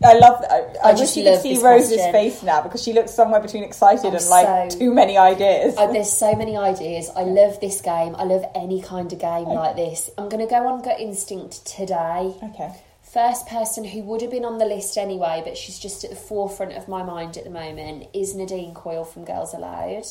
I 0.03 0.13
love 0.13 0.41
that. 0.41 0.51
I, 0.51 0.89
I, 0.89 0.91
I 0.91 0.93
wish 0.93 1.15
you 1.15 1.23
could 1.23 1.41
see 1.41 1.61
Rose's 1.61 1.95
question. 1.95 2.11
face 2.11 2.43
now 2.43 2.61
because 2.61 2.81
she 2.83 2.93
looks 2.93 3.13
somewhere 3.13 3.39
between 3.39 3.63
excited 3.63 4.07
I'm 4.07 4.15
and 4.15 4.29
like 4.29 4.71
so, 4.71 4.79
too 4.79 4.93
many 4.93 5.17
ideas. 5.17 5.75
Oh, 5.77 5.91
there's 5.91 6.11
so 6.11 6.35
many 6.35 6.57
ideas. 6.57 7.09
I 7.15 7.23
love 7.23 7.59
this 7.59 7.81
game. 7.81 8.15
I 8.15 8.23
love 8.23 8.45
any 8.55 8.81
kind 8.81 9.11
of 9.11 9.19
game 9.19 9.47
okay. 9.47 9.55
like 9.55 9.75
this. 9.75 10.09
I'm 10.17 10.29
going 10.29 10.45
to 10.45 10.49
go 10.49 10.67
on 10.67 10.81
gut 10.81 10.99
instinct 10.99 11.65
today. 11.65 12.33
Okay 12.43 12.73
first 13.11 13.45
person 13.47 13.83
who 13.83 14.01
would 14.03 14.21
have 14.21 14.31
been 14.31 14.45
on 14.45 14.57
the 14.57 14.65
list 14.65 14.97
anyway, 14.97 15.41
but 15.43 15.57
she's 15.57 15.77
just 15.77 16.03
at 16.05 16.09
the 16.09 16.15
forefront 16.15 16.71
of 16.73 16.87
my 16.87 17.03
mind 17.03 17.35
at 17.35 17.43
the 17.43 17.49
moment, 17.49 18.07
is 18.13 18.33
Nadine 18.33 18.73
Coyle 18.73 19.03
from 19.03 19.25
Girls 19.25 19.53
Aloud. 19.53 20.05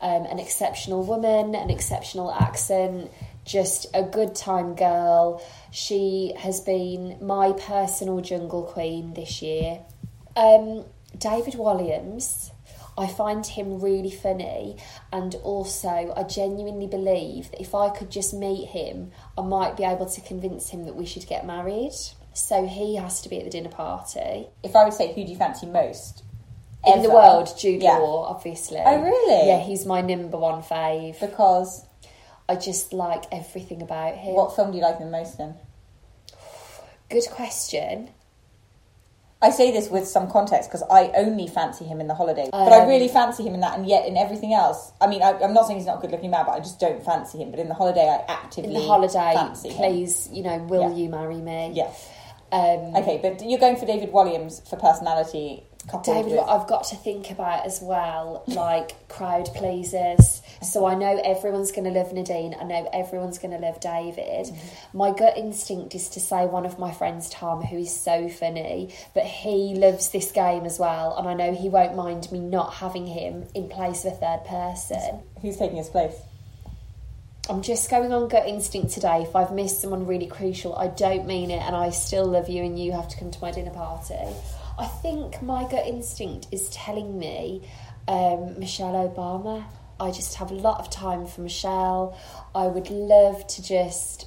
Um, 0.00 0.24
an 0.26 0.38
exceptional 0.38 1.02
woman, 1.02 1.56
an 1.56 1.70
exceptional 1.70 2.32
accent, 2.32 3.10
just 3.48 3.86
a 3.94 4.02
good 4.02 4.34
time 4.34 4.74
girl. 4.74 5.42
She 5.72 6.34
has 6.38 6.60
been 6.60 7.16
my 7.20 7.52
personal 7.52 8.20
jungle 8.20 8.62
queen 8.62 9.14
this 9.14 9.42
year. 9.42 9.80
Um, 10.36 10.84
David 11.16 11.54
Walliams. 11.54 12.52
I 12.96 13.06
find 13.06 13.46
him 13.46 13.78
really 13.78 14.10
funny, 14.10 14.76
and 15.12 15.36
also 15.44 16.12
I 16.16 16.24
genuinely 16.24 16.88
believe 16.88 17.48
that 17.52 17.60
if 17.60 17.72
I 17.72 17.90
could 17.90 18.10
just 18.10 18.34
meet 18.34 18.70
him, 18.70 19.12
I 19.38 19.42
might 19.42 19.76
be 19.76 19.84
able 19.84 20.06
to 20.06 20.20
convince 20.20 20.70
him 20.70 20.84
that 20.84 20.96
we 20.96 21.06
should 21.06 21.24
get 21.28 21.46
married. 21.46 21.92
So 22.32 22.66
he 22.66 22.96
has 22.96 23.20
to 23.20 23.28
be 23.28 23.38
at 23.38 23.44
the 23.44 23.50
dinner 23.50 23.68
party. 23.68 24.48
If 24.64 24.74
I 24.74 24.82
would 24.82 24.94
say, 24.94 25.14
who 25.14 25.24
do 25.24 25.30
you 25.30 25.36
fancy 25.36 25.66
most? 25.66 26.24
In 26.84 26.94
ever? 26.94 27.02
the 27.02 27.10
world, 27.10 27.56
Jude 27.56 27.82
yeah. 27.82 27.98
Law, 27.98 28.24
obviously. 28.24 28.80
Oh, 28.84 29.00
really? 29.00 29.46
Yeah, 29.48 29.60
he's 29.60 29.86
my 29.86 30.00
number 30.00 30.38
one 30.38 30.62
fave. 30.62 31.20
Because? 31.20 31.84
I 32.48 32.56
just 32.56 32.92
like 32.92 33.24
everything 33.30 33.82
about 33.82 34.16
him. 34.16 34.34
What 34.34 34.56
film 34.56 34.70
do 34.70 34.78
you 34.78 34.82
like 34.82 34.98
the 34.98 35.06
most 35.06 35.36
then? 35.38 35.54
Good 37.10 37.28
question. 37.30 38.10
I 39.40 39.50
say 39.50 39.70
this 39.70 39.88
with 39.88 40.06
some 40.08 40.28
context 40.28 40.68
because 40.68 40.82
I 40.90 41.12
only 41.16 41.46
fancy 41.46 41.84
him 41.84 42.00
in 42.00 42.08
the 42.08 42.14
holiday, 42.14 42.50
um, 42.52 42.64
but 42.64 42.72
I 42.72 42.88
really 42.88 43.06
um, 43.06 43.12
fancy 43.12 43.44
him 43.44 43.54
in 43.54 43.60
that, 43.60 43.78
and 43.78 43.86
yet 43.86 44.06
in 44.06 44.16
everything 44.16 44.52
else, 44.52 44.90
I 45.00 45.06
mean, 45.06 45.22
I, 45.22 45.30
am 45.40 45.54
not 45.54 45.66
saying 45.66 45.78
he's 45.78 45.86
not 45.86 45.98
a 45.98 46.00
good-looking 46.00 46.30
man, 46.30 46.44
but 46.44 46.52
I 46.52 46.58
just 46.58 46.80
don't 46.80 47.04
fancy 47.04 47.38
him. 47.38 47.52
But 47.52 47.60
in 47.60 47.68
the 47.68 47.74
holiday, 47.74 48.08
I 48.08 48.24
actively 48.32 48.74
in 48.74 48.80
the 48.80 48.86
holiday, 48.86 49.36
please, 49.76 50.26
him. 50.26 50.34
you 50.34 50.42
know, 50.42 50.58
will 50.64 50.90
yeah. 50.90 50.96
you 50.96 51.08
marry 51.08 51.36
me? 51.36 51.70
Yeah. 51.72 51.92
Um, 52.50 52.96
okay, 52.96 53.18
but 53.22 53.46
you're 53.48 53.60
going 53.60 53.76
for 53.76 53.86
David 53.86 54.10
Walliams 54.10 54.66
for 54.68 54.76
personality. 54.76 55.64
David, 56.04 56.32
with... 56.32 56.40
I've 56.40 56.66
got 56.66 56.84
to 56.84 56.96
think 56.96 57.30
about 57.30 57.66
as 57.66 57.80
well, 57.80 58.44
like 58.46 59.08
crowd 59.08 59.48
pleasers. 59.54 60.42
So 60.62 60.86
I 60.86 60.94
know 60.94 61.20
everyone's 61.24 61.72
going 61.72 61.84
to 61.84 61.98
love 61.98 62.12
Nadine. 62.12 62.54
I 62.58 62.64
know 62.64 62.88
everyone's 62.92 63.38
going 63.38 63.52
to 63.52 63.58
love 63.58 63.80
David. 63.80 64.46
Mm-hmm. 64.46 64.98
My 64.98 65.12
gut 65.12 65.36
instinct 65.38 65.94
is 65.94 66.08
to 66.10 66.20
say 66.20 66.46
one 66.46 66.66
of 66.66 66.78
my 66.78 66.92
friends, 66.92 67.30
Tom, 67.30 67.62
who 67.62 67.78
is 67.78 67.94
so 67.94 68.28
funny, 68.28 68.94
but 69.14 69.24
he 69.24 69.74
loves 69.74 70.10
this 70.10 70.30
game 70.32 70.64
as 70.64 70.78
well, 70.78 71.16
and 71.16 71.28
I 71.28 71.34
know 71.34 71.54
he 71.54 71.68
won't 71.68 71.96
mind 71.96 72.30
me 72.32 72.40
not 72.40 72.74
having 72.74 73.06
him 73.06 73.46
in 73.54 73.68
place 73.68 74.04
of 74.04 74.12
a 74.12 74.16
third 74.16 74.44
person. 74.46 75.22
Who's 75.40 75.56
taking 75.56 75.76
his 75.76 75.88
place? 75.88 76.14
I'm 77.50 77.62
just 77.62 77.88
going 77.88 78.12
on 78.12 78.28
gut 78.28 78.46
instinct 78.46 78.92
today. 78.92 79.22
If 79.22 79.34
I've 79.34 79.52
missed 79.52 79.80
someone 79.80 80.06
really 80.06 80.26
crucial, 80.26 80.76
I 80.76 80.88
don't 80.88 81.26
mean 81.26 81.50
it, 81.50 81.62
and 81.62 81.74
I 81.74 81.88
still 81.88 82.26
love 82.26 82.50
you, 82.50 82.62
and 82.62 82.78
you 82.78 82.92
have 82.92 83.08
to 83.08 83.16
come 83.16 83.30
to 83.30 83.40
my 83.40 83.50
dinner 83.50 83.70
party. 83.70 84.14
I 84.78 84.86
think 84.86 85.40
my 85.40 85.62
gut 85.62 85.86
instinct 85.86 86.48
is 86.52 86.68
telling 86.68 87.18
me 87.18 87.66
um, 88.06 88.58
Michelle 88.58 88.92
Obama. 88.92 89.64
I 89.98 90.10
just 90.10 90.34
have 90.34 90.50
a 90.50 90.54
lot 90.54 90.78
of 90.78 90.90
time 90.90 91.26
for 91.26 91.40
Michelle. 91.40 92.18
I 92.54 92.66
would 92.66 92.90
love 92.90 93.46
to 93.46 93.62
just 93.62 94.26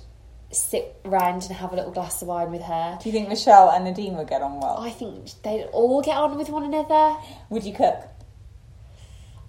sit 0.52 1.00
around 1.06 1.44
and 1.44 1.52
have 1.52 1.72
a 1.72 1.76
little 1.76 1.92
glass 1.92 2.22
of 2.24 2.28
wine 2.28 2.52
with 2.52 2.64
her. 2.64 2.98
Do 3.02 3.08
you 3.08 3.14
think 3.14 3.30
Michelle 3.30 3.70
and 3.70 3.86
Nadine 3.86 4.18
would 4.18 4.28
get 4.28 4.42
on 4.42 4.60
well? 4.60 4.78
I 4.80 4.90
think 4.90 5.30
they'd 5.44 5.66
all 5.72 6.02
get 6.02 6.18
on 6.18 6.38
with 6.38 6.50
one 6.50 6.64
another. 6.64 7.18
Would 7.50 7.64
you 7.64 7.74
cook? 7.74 8.04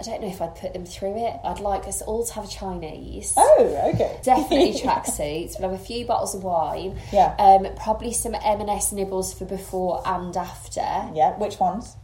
I 0.02 0.04
don't 0.04 0.22
know 0.22 0.28
if 0.28 0.42
I'd 0.42 0.56
put 0.56 0.72
them 0.72 0.84
through 0.84 1.28
it. 1.28 1.40
I'd 1.44 1.60
like 1.60 1.86
us 1.86 2.02
all 2.02 2.26
to 2.26 2.34
have 2.34 2.44
a 2.44 2.48
Chinese. 2.48 3.34
Oh, 3.36 3.92
okay. 3.94 4.18
Definitely 4.24 4.72
tracksuits. 4.80 5.60
We'll 5.60 5.70
have 5.70 5.80
a 5.80 5.84
few 5.84 6.04
bottles 6.04 6.34
of 6.34 6.42
wine. 6.42 6.98
Yeah. 7.12 7.36
Um, 7.38 7.68
probably 7.76 8.12
some 8.12 8.34
M&S 8.34 8.90
nibbles 8.90 9.32
for 9.32 9.44
before 9.44 10.02
and 10.04 10.36
after. 10.36 10.80
Yeah. 11.14 11.38
Which 11.38 11.60
ones? 11.60 11.96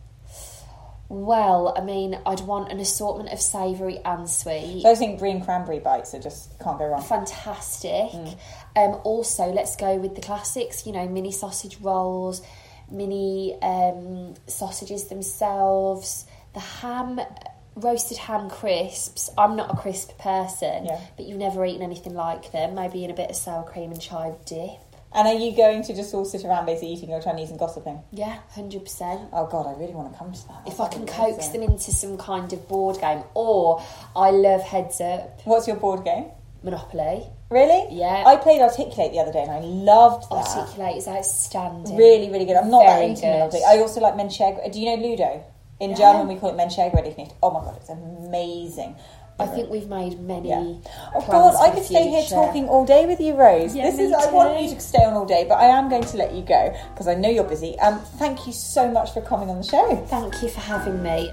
Well, 1.09 1.75
I 1.77 1.81
mean, 1.81 2.21
I'd 2.25 2.41
want 2.41 2.71
an 2.71 2.79
assortment 2.79 3.33
of 3.33 3.41
savoury 3.41 3.99
and 4.05 4.31
sweet. 4.31 4.83
Those 4.85 5.01
think 5.01 5.19
green 5.19 5.43
cranberry 5.45 5.81
bites 5.81 6.15
are 6.15 6.21
just 6.21 6.57
can't 6.61 6.79
go 6.79 6.87
wrong. 6.87 7.03
Fantastic. 7.03 7.91
Mm. 7.91 8.39
Um, 8.77 9.01
also, 9.03 9.47
let's 9.47 9.75
go 9.75 9.97
with 9.97 10.15
the 10.15 10.21
classics. 10.21 10.87
You 10.87 10.93
know, 10.93 11.09
mini 11.09 11.33
sausage 11.33 11.79
rolls, 11.81 12.43
mini 12.93 13.59
um, 13.61 14.35
sausages 14.47 15.07
themselves, 15.07 16.27
the 16.55 16.61
ham 16.61 17.21
roasted 17.81 18.19
ham 18.19 18.51
crisps. 18.51 19.31
I'm 19.39 19.57
not 19.57 19.73
a 19.73 19.77
crisp 19.77 20.19
person, 20.19 20.87
yeah. 20.87 21.01
but 21.17 21.27
you've 21.27 21.39
never 21.39 21.65
eaten 21.65 21.83
anything 21.83 22.15
like 22.15 22.53
them. 22.53 22.75
Maybe 22.75 23.05
in 23.05 23.11
a 23.11 23.15
bit 23.15 23.31
of 23.31 23.37
sour 23.37 23.65
cream 23.65 23.93
and 23.93 24.01
chive 24.01 24.45
dip. 24.45 24.81
And 25.15 25.27
are 25.27 25.35
you 25.35 25.57
going 25.57 25.83
to 25.85 25.95
just 25.95 26.13
all 26.13 26.27
sit 26.27 26.45
around 26.45 26.67
basically 26.67 26.93
eating 26.93 27.09
your 27.09 27.23
Chinese 27.23 27.51
and 27.51 27.59
gossiping? 27.59 28.03
Yeah, 28.13 28.39
hundred 28.51 28.83
percent. 28.83 29.31
Oh 29.33 29.47
god, 29.47 29.67
I 29.67 29.79
really 29.79 29.95
want 29.95 30.13
to 30.13 30.19
come 30.19 30.33
to 30.33 30.49
that. 30.49 30.63
if 30.67 30.81
I 30.81 30.89
can 30.89 31.07
coax 31.07 31.49
them 31.49 31.63
into 31.63 31.93
some 31.93 32.19
kind 32.19 32.53
of 32.53 32.69
board 32.69 33.01
game, 33.01 33.23
or 33.35 33.83
I 34.15 34.31
love 34.31 34.63
Heads 34.63 35.01
Up. 35.01 35.41
What's 35.45 35.67
your 35.67 35.77
board 35.77 36.05
game? 36.05 36.27
Monopoly. 36.63 37.25
Really? 37.51 37.97
Yeah. 37.97 38.25
I 38.27 38.37
played 38.37 38.61
Articulate 38.61 39.13
the 39.13 39.21
other 39.21 39.33
day 39.33 39.43
and 39.43 39.51
I 39.51 39.61
loved 39.61 40.29
that. 40.31 40.47
Articulate 40.49 40.97
is 40.97 41.09
outstanding. 41.09 41.97
Really, 41.97 42.31
really 42.31 42.45
good. 42.45 42.57
I'm 42.57 42.71
not 42.71 42.85
that 42.85 43.03
into. 43.03 43.27
Monopoly. 43.27 43.63
I 43.67 43.79
also 43.79 44.01
like 44.01 44.15
Menscheg. 44.15 44.71
Do 44.71 44.79
you 44.79 44.95
know 44.95 45.03
Ludo? 45.03 45.45
In 45.81 45.91
Yeah. 45.91 45.97
German, 45.97 46.29
we 46.29 46.37
call 46.37 46.51
it 46.51 46.57
Menscheg 46.57 46.93
Oh 47.43 47.51
my 47.51 47.61
god, 47.61 47.77
it's 47.77 47.89
amazing. 47.91 48.97
I 49.41 49.47
think 49.47 49.71
we've 49.71 49.89
made 49.89 50.19
many. 50.21 50.49
Yeah. 50.49 50.57
Oh 51.15 51.21
plans 51.21 51.55
God, 51.55 51.69
I 51.69 51.71
could 51.71 51.85
stay 51.85 52.09
here 52.09 52.25
talking 52.25 52.69
all 52.69 52.85
day 52.85 53.07
with 53.07 53.21
you, 53.21 53.35
Rose. 53.35 53.75
Yeah, 53.75 53.89
this 53.89 54.01
is. 54.01 54.13
I 54.13 54.31
want 54.33 54.61
you 54.61 54.75
to 54.75 54.81
stay 54.81 55.05
on 55.05 55.15
all 55.15 55.27
day, 55.27 55.47
but 55.49 55.57
I 55.59 55.67
am 55.67 55.89
going 55.89 56.03
to 56.03 56.17
let 56.17 56.35
you 56.35 56.43
go 56.43 56.77
because 56.93 57.07
I 57.07 57.15
know 57.15 57.29
you're 57.29 57.45
busy. 57.45 57.79
Um, 57.79 58.01
thank 58.19 58.47
you 58.47 58.53
so 58.53 58.91
much 58.91 59.13
for 59.15 59.21
coming 59.21 59.49
on 59.49 59.59
the 59.59 59.63
show. 59.63 60.05
Thank 60.09 60.43
you 60.43 60.49
for 60.49 60.61
having 60.61 61.03
me. 61.03 61.31